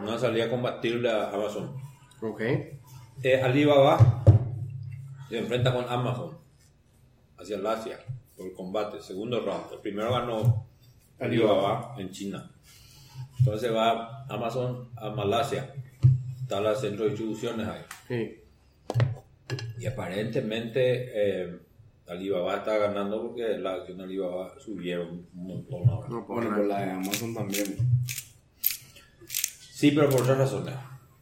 [0.00, 1.76] Una salida a combatirle a Amazon.
[2.20, 2.40] Ok.
[2.40, 4.24] Eh, Alibaba
[5.28, 6.38] se enfrenta con Amazon
[7.36, 7.98] hacia el Asia
[8.36, 9.72] por el combate, segundo round.
[9.72, 10.66] El primero ganó
[11.18, 12.51] Alibaba en China.
[13.44, 15.74] Entonces va Amazon a Malasia.
[16.38, 17.82] instala centro de distribuciones ahí.
[18.06, 18.38] Sí.
[19.80, 21.58] Y aparentemente eh,
[22.06, 26.08] Alibaba está ganando porque la acción de Alibaba subieron un montón ahora.
[26.08, 27.76] No Bueno, por la de Amazon también.
[29.26, 30.74] Sí, pero por otras razones.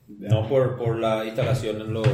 [0.07, 2.07] No por, por la instalación en los...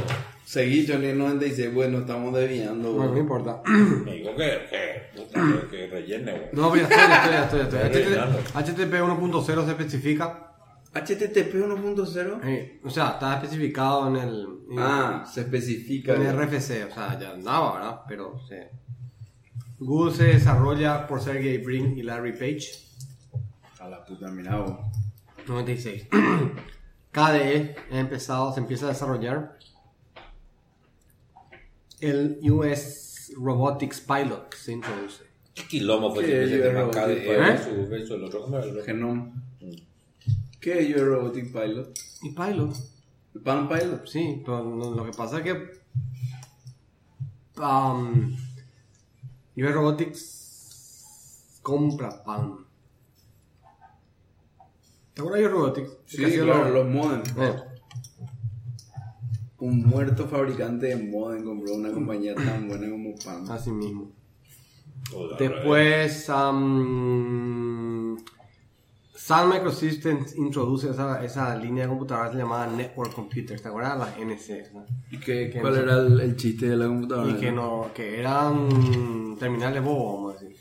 [0.47, 2.93] Seguí, Johnny 96, bueno, estamos desviando.
[2.93, 3.61] Bueno, no importa.
[3.65, 6.45] Me digo que, que, que, rellene, güey.
[6.53, 7.79] No, ya estoy, ya estoy, ya estoy.
[7.81, 8.39] Estoy ya rellenando.
[8.39, 8.63] estoy.
[8.63, 10.53] HTTP 1.0 se especifica.
[10.93, 12.39] HTTP 1.0.
[12.45, 14.47] eh, o sea, está especificado en el.
[14.71, 16.13] en- Ah, se especifica.
[16.15, 16.85] en RFC.
[16.89, 17.99] O sea, ya andaba, ¿verdad?
[18.07, 18.55] Pero sí.
[19.79, 22.69] Google se desarrolla por Sergey Brin y Larry Page.
[23.81, 24.77] A la puta, mira vos.
[25.45, 26.07] 96.
[27.11, 29.56] KDE ha empezado, se empieza a desarrollar.
[31.99, 35.23] El US Robotics Pilot se introduce.
[35.53, 37.37] ¿Qué quilombo fue ¿Qué ese es tema acá de Pilot?
[37.39, 38.47] versus, versus el otro?
[38.85, 39.33] Genome.
[40.59, 41.97] ¿Qué es Your Robotic Pilot?
[42.21, 42.75] Y Pilot,
[43.35, 44.05] ¿El Palm Pilot?
[44.07, 44.63] sí, pero
[44.95, 45.77] lo que pasa es que.
[47.59, 48.35] Um,
[49.57, 52.65] US Robotics compra Palm.
[55.13, 55.91] ¿Te acuerdas de US Robotics?
[56.05, 57.21] Sí, claro, lo- los modem.
[57.39, 57.55] Eh,
[59.59, 63.49] Un muerto fabricante de modem compró una compañía tan buena como Palm.
[63.49, 64.11] así mismo.
[65.39, 68.17] Después, um,
[69.15, 73.97] Sun Microsystems introduce esa, esa línea de computadoras llamada Network Computers, ¿te acuerdas?
[73.97, 74.71] Las NC.
[74.73, 74.85] ¿no?
[75.11, 77.31] ¿Y qué, Que cuál no- era el, el chiste de la computadora?
[77.31, 80.57] Y que, no, que eran terminales bobos, vamos a decir.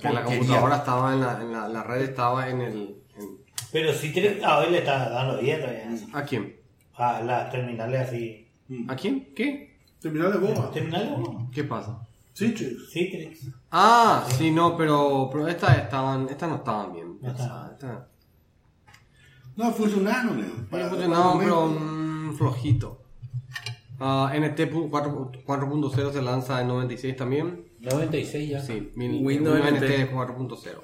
[0.00, 2.96] Que la computadora estaba en la, en la, la red, estaba en el...
[3.18, 3.38] en-
[3.72, 5.88] Pero sí tiene- a hoy le está dando bien todavía.
[6.12, 6.56] ¿A quién?
[6.94, 8.48] A las terminales así.
[8.88, 9.32] ¿A quién?
[9.34, 9.76] ¿Qué?
[10.00, 10.70] Terminal de boba.
[10.70, 11.50] ¿Terminales no?
[11.52, 12.06] ¿Qué pasa?
[12.34, 12.90] Citrix.
[12.90, 13.48] Citrix.
[13.70, 17.18] Ah, sí, no, pero, pero estas estaban, estas no estaban bien.
[17.20, 17.78] No pensadas,
[19.56, 20.68] No, funcionaron, Leo.
[20.70, 23.02] Para funcionaba, pero mm, flojito.
[24.00, 27.64] Ah, NT pu- 4 4.0 se lanza en 96 también.
[27.80, 28.60] 96 ya.
[28.60, 29.60] Sí, Windows.
[29.60, 30.80] NT 4.0.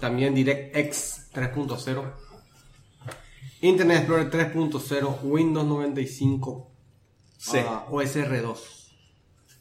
[0.00, 2.02] También DirectX 3.0.
[3.64, 5.22] Internet Explorer 3.0.
[5.22, 6.70] Windows 95.
[7.38, 7.56] Sí.
[7.66, 8.96] ah, OSR 2.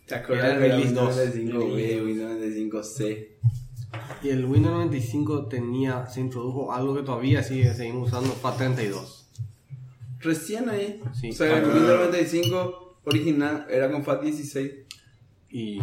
[0.07, 1.35] ¿Te acuerdas Windows 2.
[1.35, 3.27] 95B, Windows 95C?
[4.23, 9.23] Y el Windows 95 tenía, se introdujo algo que todavía sigue, seguimos usando, FAT32.
[10.19, 11.01] Recién ahí.
[11.13, 11.29] Sí.
[11.29, 11.63] O sea, el.
[11.63, 14.83] Windows 95 original era con FAT16.
[15.49, 15.79] Y.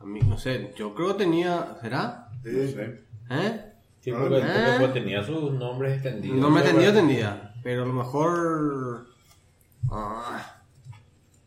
[0.00, 1.76] A mí, no sé, yo creo que tenía.
[1.82, 2.30] ¿Será?
[2.42, 3.04] No sé.
[3.30, 3.71] ¿Eh?
[4.02, 4.90] Sí, porque, porque, Ah.
[4.92, 6.36] tenía sus nombres extendidos.
[6.38, 7.54] No me Pero entendido, bueno, tendría.
[7.62, 9.06] Pero a lo mejor.
[9.90, 10.62] Ah,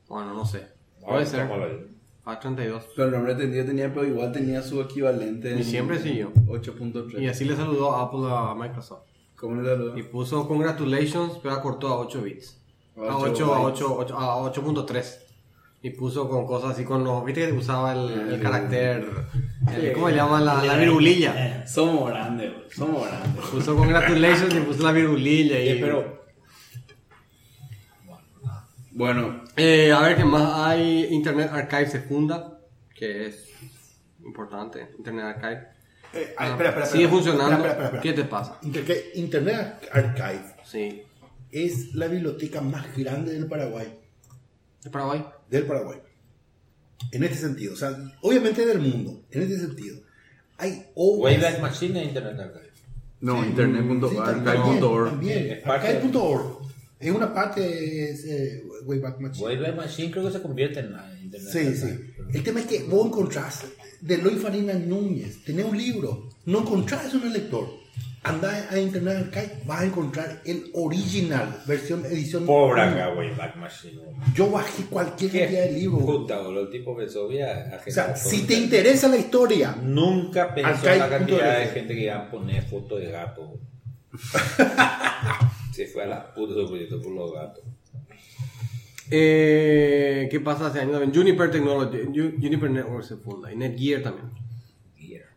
[0.07, 0.68] bueno, no sé.
[1.02, 1.48] Puede ah, ser.
[1.48, 1.88] tómalo ahí.
[2.26, 2.82] FAT32.
[2.95, 5.49] Pero el nombre entendido tenía, pero igual tenía su equivalente.
[5.49, 6.32] Y en siempre siguió.
[6.48, 7.19] 8.3.
[7.22, 9.03] Y así le saludó Apple a Microsoft.
[9.36, 9.98] ¿Cómo le saludó?
[9.98, 12.61] Y puso congratulations, pero acortó a 8 bits.
[12.98, 13.82] A Ocho 8, a bytes.
[13.82, 15.24] 8, ocho- a 8.3.
[15.86, 17.24] Y puso con cosas así con los.
[17.24, 19.06] ¿Viste que usaba el, el carácter.
[19.72, 20.44] el- ¿Cómo le llaman?
[20.44, 21.34] La, la virulilla.
[21.38, 22.64] Eh, Somos grandes, bro.
[22.72, 23.45] Somos grandes.
[23.45, 25.60] Puso congratulations y puso la virulilla.
[25.60, 26.26] Y, Oye, pero
[28.91, 31.06] Bueno, Eh, a ver qué más hay.
[31.12, 32.57] Internet Archive se funda,
[32.95, 33.49] que es
[34.26, 34.90] importante.
[34.98, 35.68] Internet Archive.
[36.14, 37.10] Eh, espera, espera, Sigue espera.
[37.10, 37.53] funcionando.
[37.57, 38.02] Espera, espera, espera.
[38.02, 38.57] ¿Qué te pasa?
[39.16, 41.03] Internet Archive Sí.
[41.52, 43.99] es la biblioteca más grande del Paraguay.
[44.84, 45.24] ¿De Paraguay?
[45.50, 46.00] Del Paraguay.
[47.12, 47.74] En este sentido.
[47.74, 49.22] O sea, obviamente del mundo.
[49.32, 49.98] En este sentido.
[50.58, 51.34] Hay obras.
[51.36, 52.70] Wayback Machine es Internet Archive.
[53.22, 55.10] no, Sí, internet.archive.org.
[55.10, 55.52] también, también.
[55.58, 56.66] Es parte de- Archive.org.
[57.00, 59.46] Es una parte es, eh, Wayback Machine.
[59.46, 62.14] Wayback Machine creo que se convierte en ah, Internet Sí, Archive.
[62.16, 62.24] sí.
[62.38, 63.66] El tema es que vos encontrás
[64.02, 67.68] de Eloy Farina Núñez, tenés un libro, no encontrás eso en el lector.
[68.26, 72.45] Andá a Internet Archive, vas a encontrar el original, versión, edición.
[72.47, 74.02] Pobre acá, Wayback Machine.
[74.34, 76.03] Yo bajé cualquier cantidad de libros.
[76.03, 80.56] Puta, boludo, el tipo pensó, voy a O sea, si te interesa la historia, Nunca
[80.56, 83.60] pensó en la cantidad de gente que iba a poner fotos de gato.
[85.72, 87.64] Se fue a la puta su proyecto por los gatos.
[89.11, 90.99] Eh, ¿Qué pasa hace años?
[91.14, 93.52] Juniper Technology, Ju- Juniper Network se funda.
[93.52, 94.31] Y Netgear también.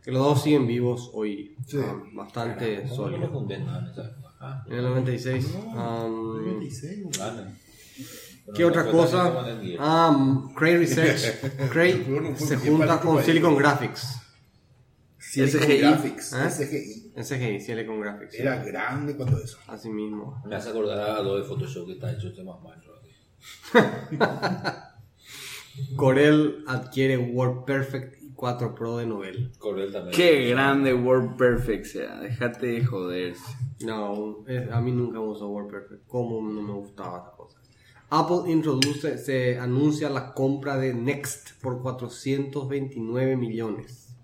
[0.08, 1.54] Que los dos siguen vivos hoy.
[1.66, 1.76] Sí.
[1.84, 3.50] ah, bastante ¿Cómo no sólidos.
[3.50, 3.68] en?
[4.40, 5.54] Ah, En el 96.
[5.74, 7.18] No, um, 96, güey.
[7.18, 7.58] ganan.
[8.54, 9.44] ¿Qué otra cosa?
[9.78, 11.68] Ah, Cray Research.
[11.70, 12.06] Cray
[12.38, 13.22] se junta con.
[13.22, 14.18] Silicon Graphics.
[15.18, 15.78] Silicon SGI.
[15.78, 16.32] Graphics.
[16.32, 16.50] ¿Eh?
[16.52, 17.12] SGI.
[17.22, 18.32] SGI, Silicon Graphics.
[18.32, 18.40] sí.
[18.40, 19.58] Era grande cuando eso.
[19.66, 20.42] Así mismo.
[20.46, 22.92] Me hace acordar a lo de Photoshop que está hecho este más macho.
[25.96, 29.50] Corel adquiere WordPerfect 4 Pro de Novel.
[29.58, 30.14] Corel también.
[30.14, 32.20] Qué grande WordPerfect sea.
[32.20, 33.42] Déjate de joderse.
[33.84, 36.06] No, es- a mí nunca me gustó WordPerfect.
[36.06, 37.58] ¿Cómo no me gustaba esa cosa?
[38.10, 44.14] Apple introduce, se anuncia la compra de Next por 429 millones.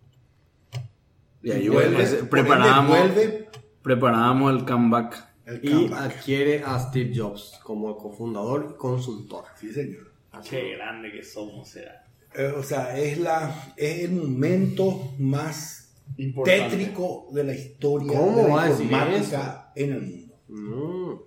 [1.42, 3.50] Y ahí Vuelve, vuelve
[3.82, 5.26] preparábamos el comeback.
[5.44, 6.00] el Y comeback.
[6.00, 9.44] adquiere a Steve Jobs como cofundador y consultor.
[9.56, 10.12] Sí, señor.
[10.48, 12.03] Qué grande que somos, será.
[12.34, 16.76] Eh, o sea, es, la, es el momento más Importante.
[16.76, 20.34] tétrico de la historia ¿Cómo de la informática en el mundo.
[20.48, 21.22] No,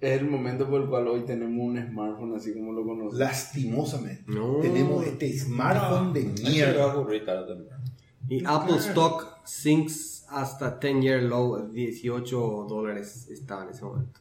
[0.00, 3.14] Es el momento por el cual hoy tenemos un smartphone así como lo conocemos.
[3.14, 4.24] Lastimosamente.
[4.26, 4.56] No.
[4.60, 7.82] Tenemos este smartphone de Eso le va a mierda.
[8.28, 14.20] Y Apple Stock sinks hasta 10 year low, 18 dólares estaba en ese momento.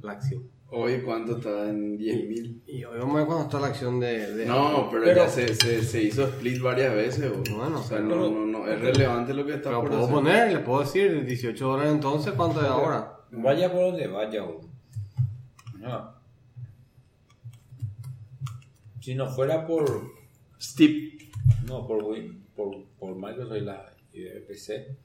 [0.00, 0.44] La acción.
[0.72, 2.62] Hoy cuánto está en 10 mil.
[2.66, 5.28] Y hoy vamos a ver cuándo está la acción de, de No, pero, Pero- ya
[5.28, 7.30] se, se, se hizo split varias veces.
[7.32, 9.88] o- Bueno, o sea, pero- no, no, no, es relevante lo que está Pero por
[9.90, 10.14] puedo hacer.
[10.14, 13.16] poner, le puedo decir 18 dólares entonces, ¿cuánto es ahora?
[13.32, 14.44] Vaya por donde vaya.
[15.84, 16.14] Ah.
[19.00, 20.12] Si no fuera por.
[20.60, 21.18] Steve.
[21.66, 24.96] No, por, Win- por, por Microsoft y la y de PC.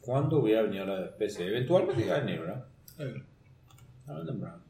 [0.00, 1.46] ¿Cuándo hubiera venido la PC?
[1.46, 2.64] Eventualmente iba a venir, ¿verdad?
[2.98, 3.31] No
[4.14, 4.60] me lembraba.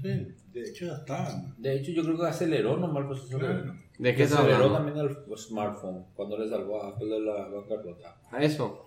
[0.00, 0.08] Sí,
[0.52, 1.42] de hecho ya está.
[1.58, 3.38] De hecho, yo creo que aceleró nomás el proceso.
[3.38, 3.74] Claro.
[3.98, 4.74] ¿De qué aceleró hablando?
[4.74, 8.16] también el smartphone cuando le salvó a Apple de la bancarrota.
[8.30, 8.86] A eso.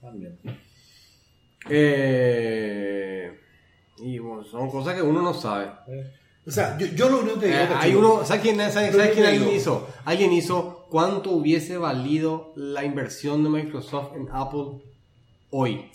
[0.00, 0.38] También.
[1.68, 3.38] Eh,
[3.98, 5.70] y bueno, son cosas que uno no sabe.
[6.46, 9.12] O sea, yo, yo lo único que digo Eh, hay uno, ¿sabes quién, sabes yo
[9.12, 9.88] quién alguien hizo?
[10.04, 14.82] Alguien hizo cuánto hubiese valido la inversión de Microsoft en Apple
[15.50, 15.90] hoy.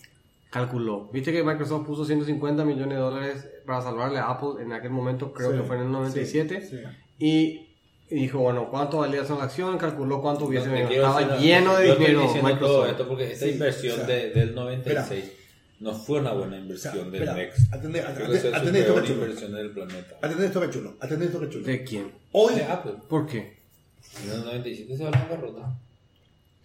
[0.60, 1.10] Calculó.
[1.12, 5.34] Viste que Microsoft puso 150 millones de dólares para salvarle a Apple en aquel momento,
[5.34, 6.62] creo Sí, que fue en el 97.
[6.62, 6.84] sí, sí.
[7.20, 9.78] Y, dijo, bueno, ¿cuánto valía esa acción?
[9.78, 12.90] Calculó cuánto hubiese quiero Estaba decir- lleno de dinero diciendo todo Microsoft.
[12.90, 15.32] esto porque esta Sí, inversión o sea, de- del 96
[15.82, 17.60] no fue una buena O sea, inversión del espera, Next.
[17.74, 20.16] atende- atende- que atende esto, inversión del planeta.
[20.22, 20.94] Atende esto que chulo.
[21.02, 21.66] Atende esto que chulo.
[21.66, 22.12] ¿De quién?
[22.32, 22.94] Hoy, De Apple.
[23.10, 23.58] ¿Por qué?
[24.24, 25.78] En el 97 se va a la bancarrota.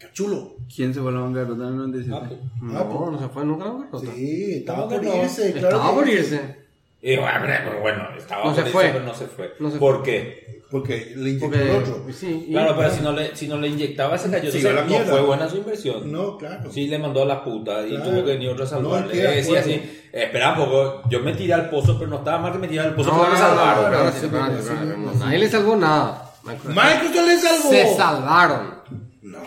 [0.01, 0.57] Cachulo.
[0.75, 2.17] ¿Quién se fue a la bancarrota en el 97?
[2.25, 2.39] Apple.
[2.63, 2.99] No, Apple.
[3.13, 4.13] no se fue nunca a la bancarrota.
[4.15, 5.23] Sí, estaba ¿Cómo por no?
[5.23, 5.53] irse.
[5.53, 6.57] claro Estaba por irse.
[7.03, 8.89] Y bueno, pero bueno, estaba No se eso, fue.
[8.93, 9.55] pero no se fue.
[9.59, 10.61] No se ¿Por qué?
[10.71, 12.07] Porque le inyectó Porque, el otro.
[12.13, 14.53] sí, y- Claro, pero si no le, si no le inyectaba ese cayó.
[14.53, 15.11] Sí, no mierda.
[15.11, 16.13] fue buena su inversión.
[16.13, 16.71] No, claro.
[16.71, 18.05] Sí, le mandó a la puta y Claro.
[18.05, 19.19] tuvo que venir otro a No, salvarle.
[19.21, 19.83] Eh, decía así,
[20.13, 22.91] espera un poco, yo me tiré al pozo, pero no estaba mal que me tirara
[22.91, 25.19] al pozo No, no, no, no, no, no, no, no, no, sí.
[25.19, 26.33] Nadie le salvó nada.
[26.45, 27.71] Microsoft le salvó.
[27.71, 28.75] Se salvaron.
[29.23, 29.39] No,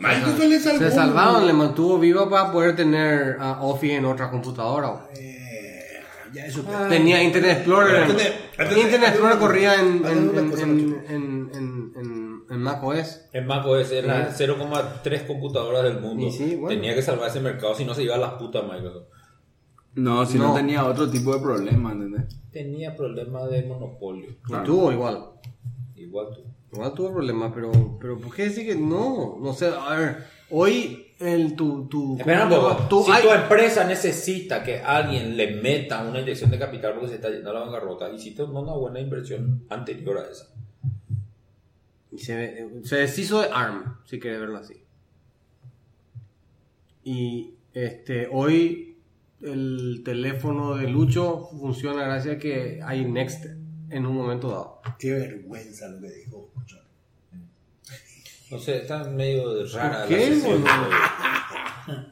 [0.00, 0.78] Microsoft le salvó.
[0.78, 5.06] Se salvaron, le mantuvo viva para poder tener a Office en otra computadora.
[5.16, 6.00] Eh,
[6.32, 6.62] ya eso.
[6.88, 8.08] Tenía Internet Explorer.
[8.08, 13.26] Internet Explorer corría en, en, en, en, en, en, en- en Mac OS.
[13.32, 16.28] En Mac OS es la 0,3 computadoras del mundo.
[16.32, 16.68] Sí, bueno.
[16.80, 19.04] Tenía que salvar ese mercado, si no se iba a las putas Microsoft.
[19.94, 20.48] No, si no.
[20.48, 20.54] No.
[20.54, 22.24] tenía otro tipo de problema, ¿entendés?
[22.50, 24.30] Tenía problemas de monopolio.
[24.48, 25.26] Y tuvo igual.
[25.94, 26.42] Igual tú.
[26.72, 29.38] Igual tuvo problemas, pero, pero ¿por qué decir que no?
[29.40, 31.88] No sé, a ver, hoy el tu...
[31.88, 32.48] tu Espera.
[32.88, 37.14] Tu si tu empresa necesita que alguien le meta una inyección de capital porque se
[37.16, 40.46] está yendo a la bancarrota, hiciste una buena inversión anterior a esa.
[42.12, 44.82] Y se, se deshizo de ARM, si quieres verlo así.
[47.02, 48.98] Y este hoy
[49.42, 53.46] el teléfono de Lucho funciona gracias a que hay Next
[53.90, 54.80] en un momento dado.
[54.98, 56.50] Qué vergüenza lo que dijo.
[58.50, 60.66] No sé, está medio rara ¿Por la qué, boludo?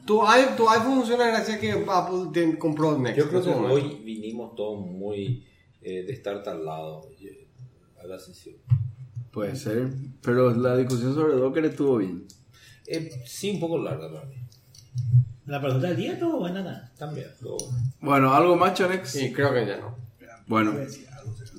[0.06, 3.18] Tu, i- tu iPhone funciona gracias a que Apple te compró Next.
[3.18, 5.46] Yo creo que hoy vinimos todos muy
[5.82, 7.48] eh, de estar tal lado eh,
[8.02, 8.56] a la sesión.
[9.32, 9.88] Puede ser.
[10.22, 12.24] Pero la discusión sobre Docker estuvo bien.
[12.86, 14.36] Eh, sí, un poco larga para mí.
[15.46, 16.78] La pregunta del día estuvo buena, ¿no?
[16.96, 17.28] También.
[17.40, 17.56] lo-
[18.00, 19.10] Bueno, ¿algo más, Chonex?
[19.10, 19.96] Sí, creo que ya no.
[20.46, 20.72] Bueno,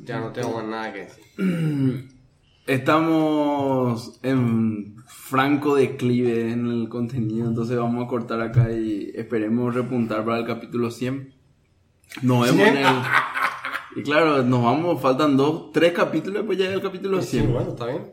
[0.03, 1.23] Ya no tengo más nada que decir.
[2.67, 10.23] estamos en franco declive en el contenido, entonces vamos a cortar acá y esperemos repuntar
[10.25, 11.33] para el capítulo 100.
[12.23, 12.85] Nos vemos en el...
[13.95, 17.51] Y claro, nos vamos, faltan dos, tres capítulos, pues ya llega el capítulo Sí, 100.
[17.51, 18.11] bueno, está bien.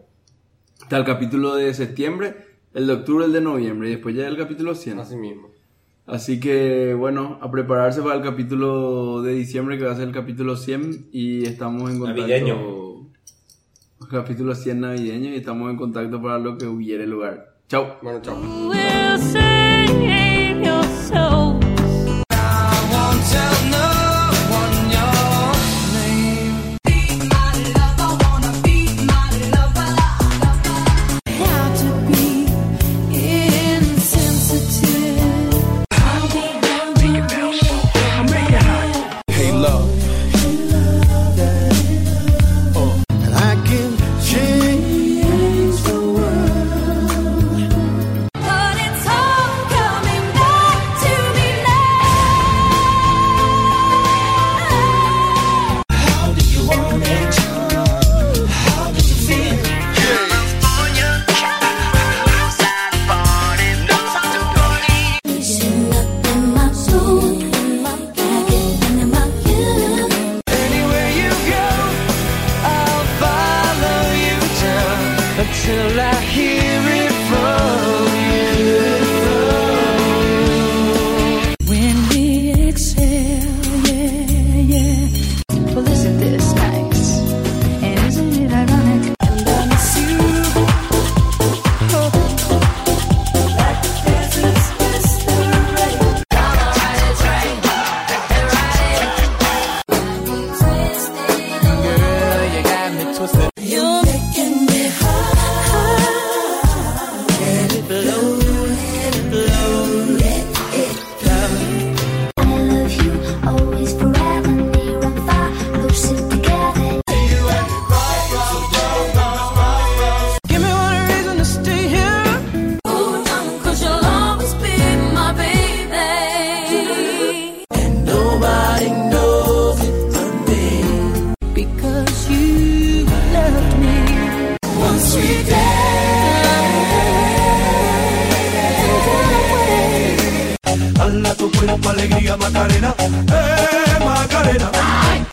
[0.80, 2.34] Está el capítulo de septiembre,
[2.72, 5.00] el de octubre, el de noviembre, y después ya el capítulo 100.
[5.00, 5.50] Así mismo.
[6.07, 10.15] Así que bueno, a prepararse para el capítulo de diciembre que va a ser el
[10.15, 12.23] capítulo 100 y estamos en contacto.
[12.23, 13.11] Navideño.
[14.09, 17.57] Capítulo 100 navideño y estamos en contacto para lo que hubiere lugar.
[17.69, 17.99] Chao.
[18.03, 18.37] Bueno, chao.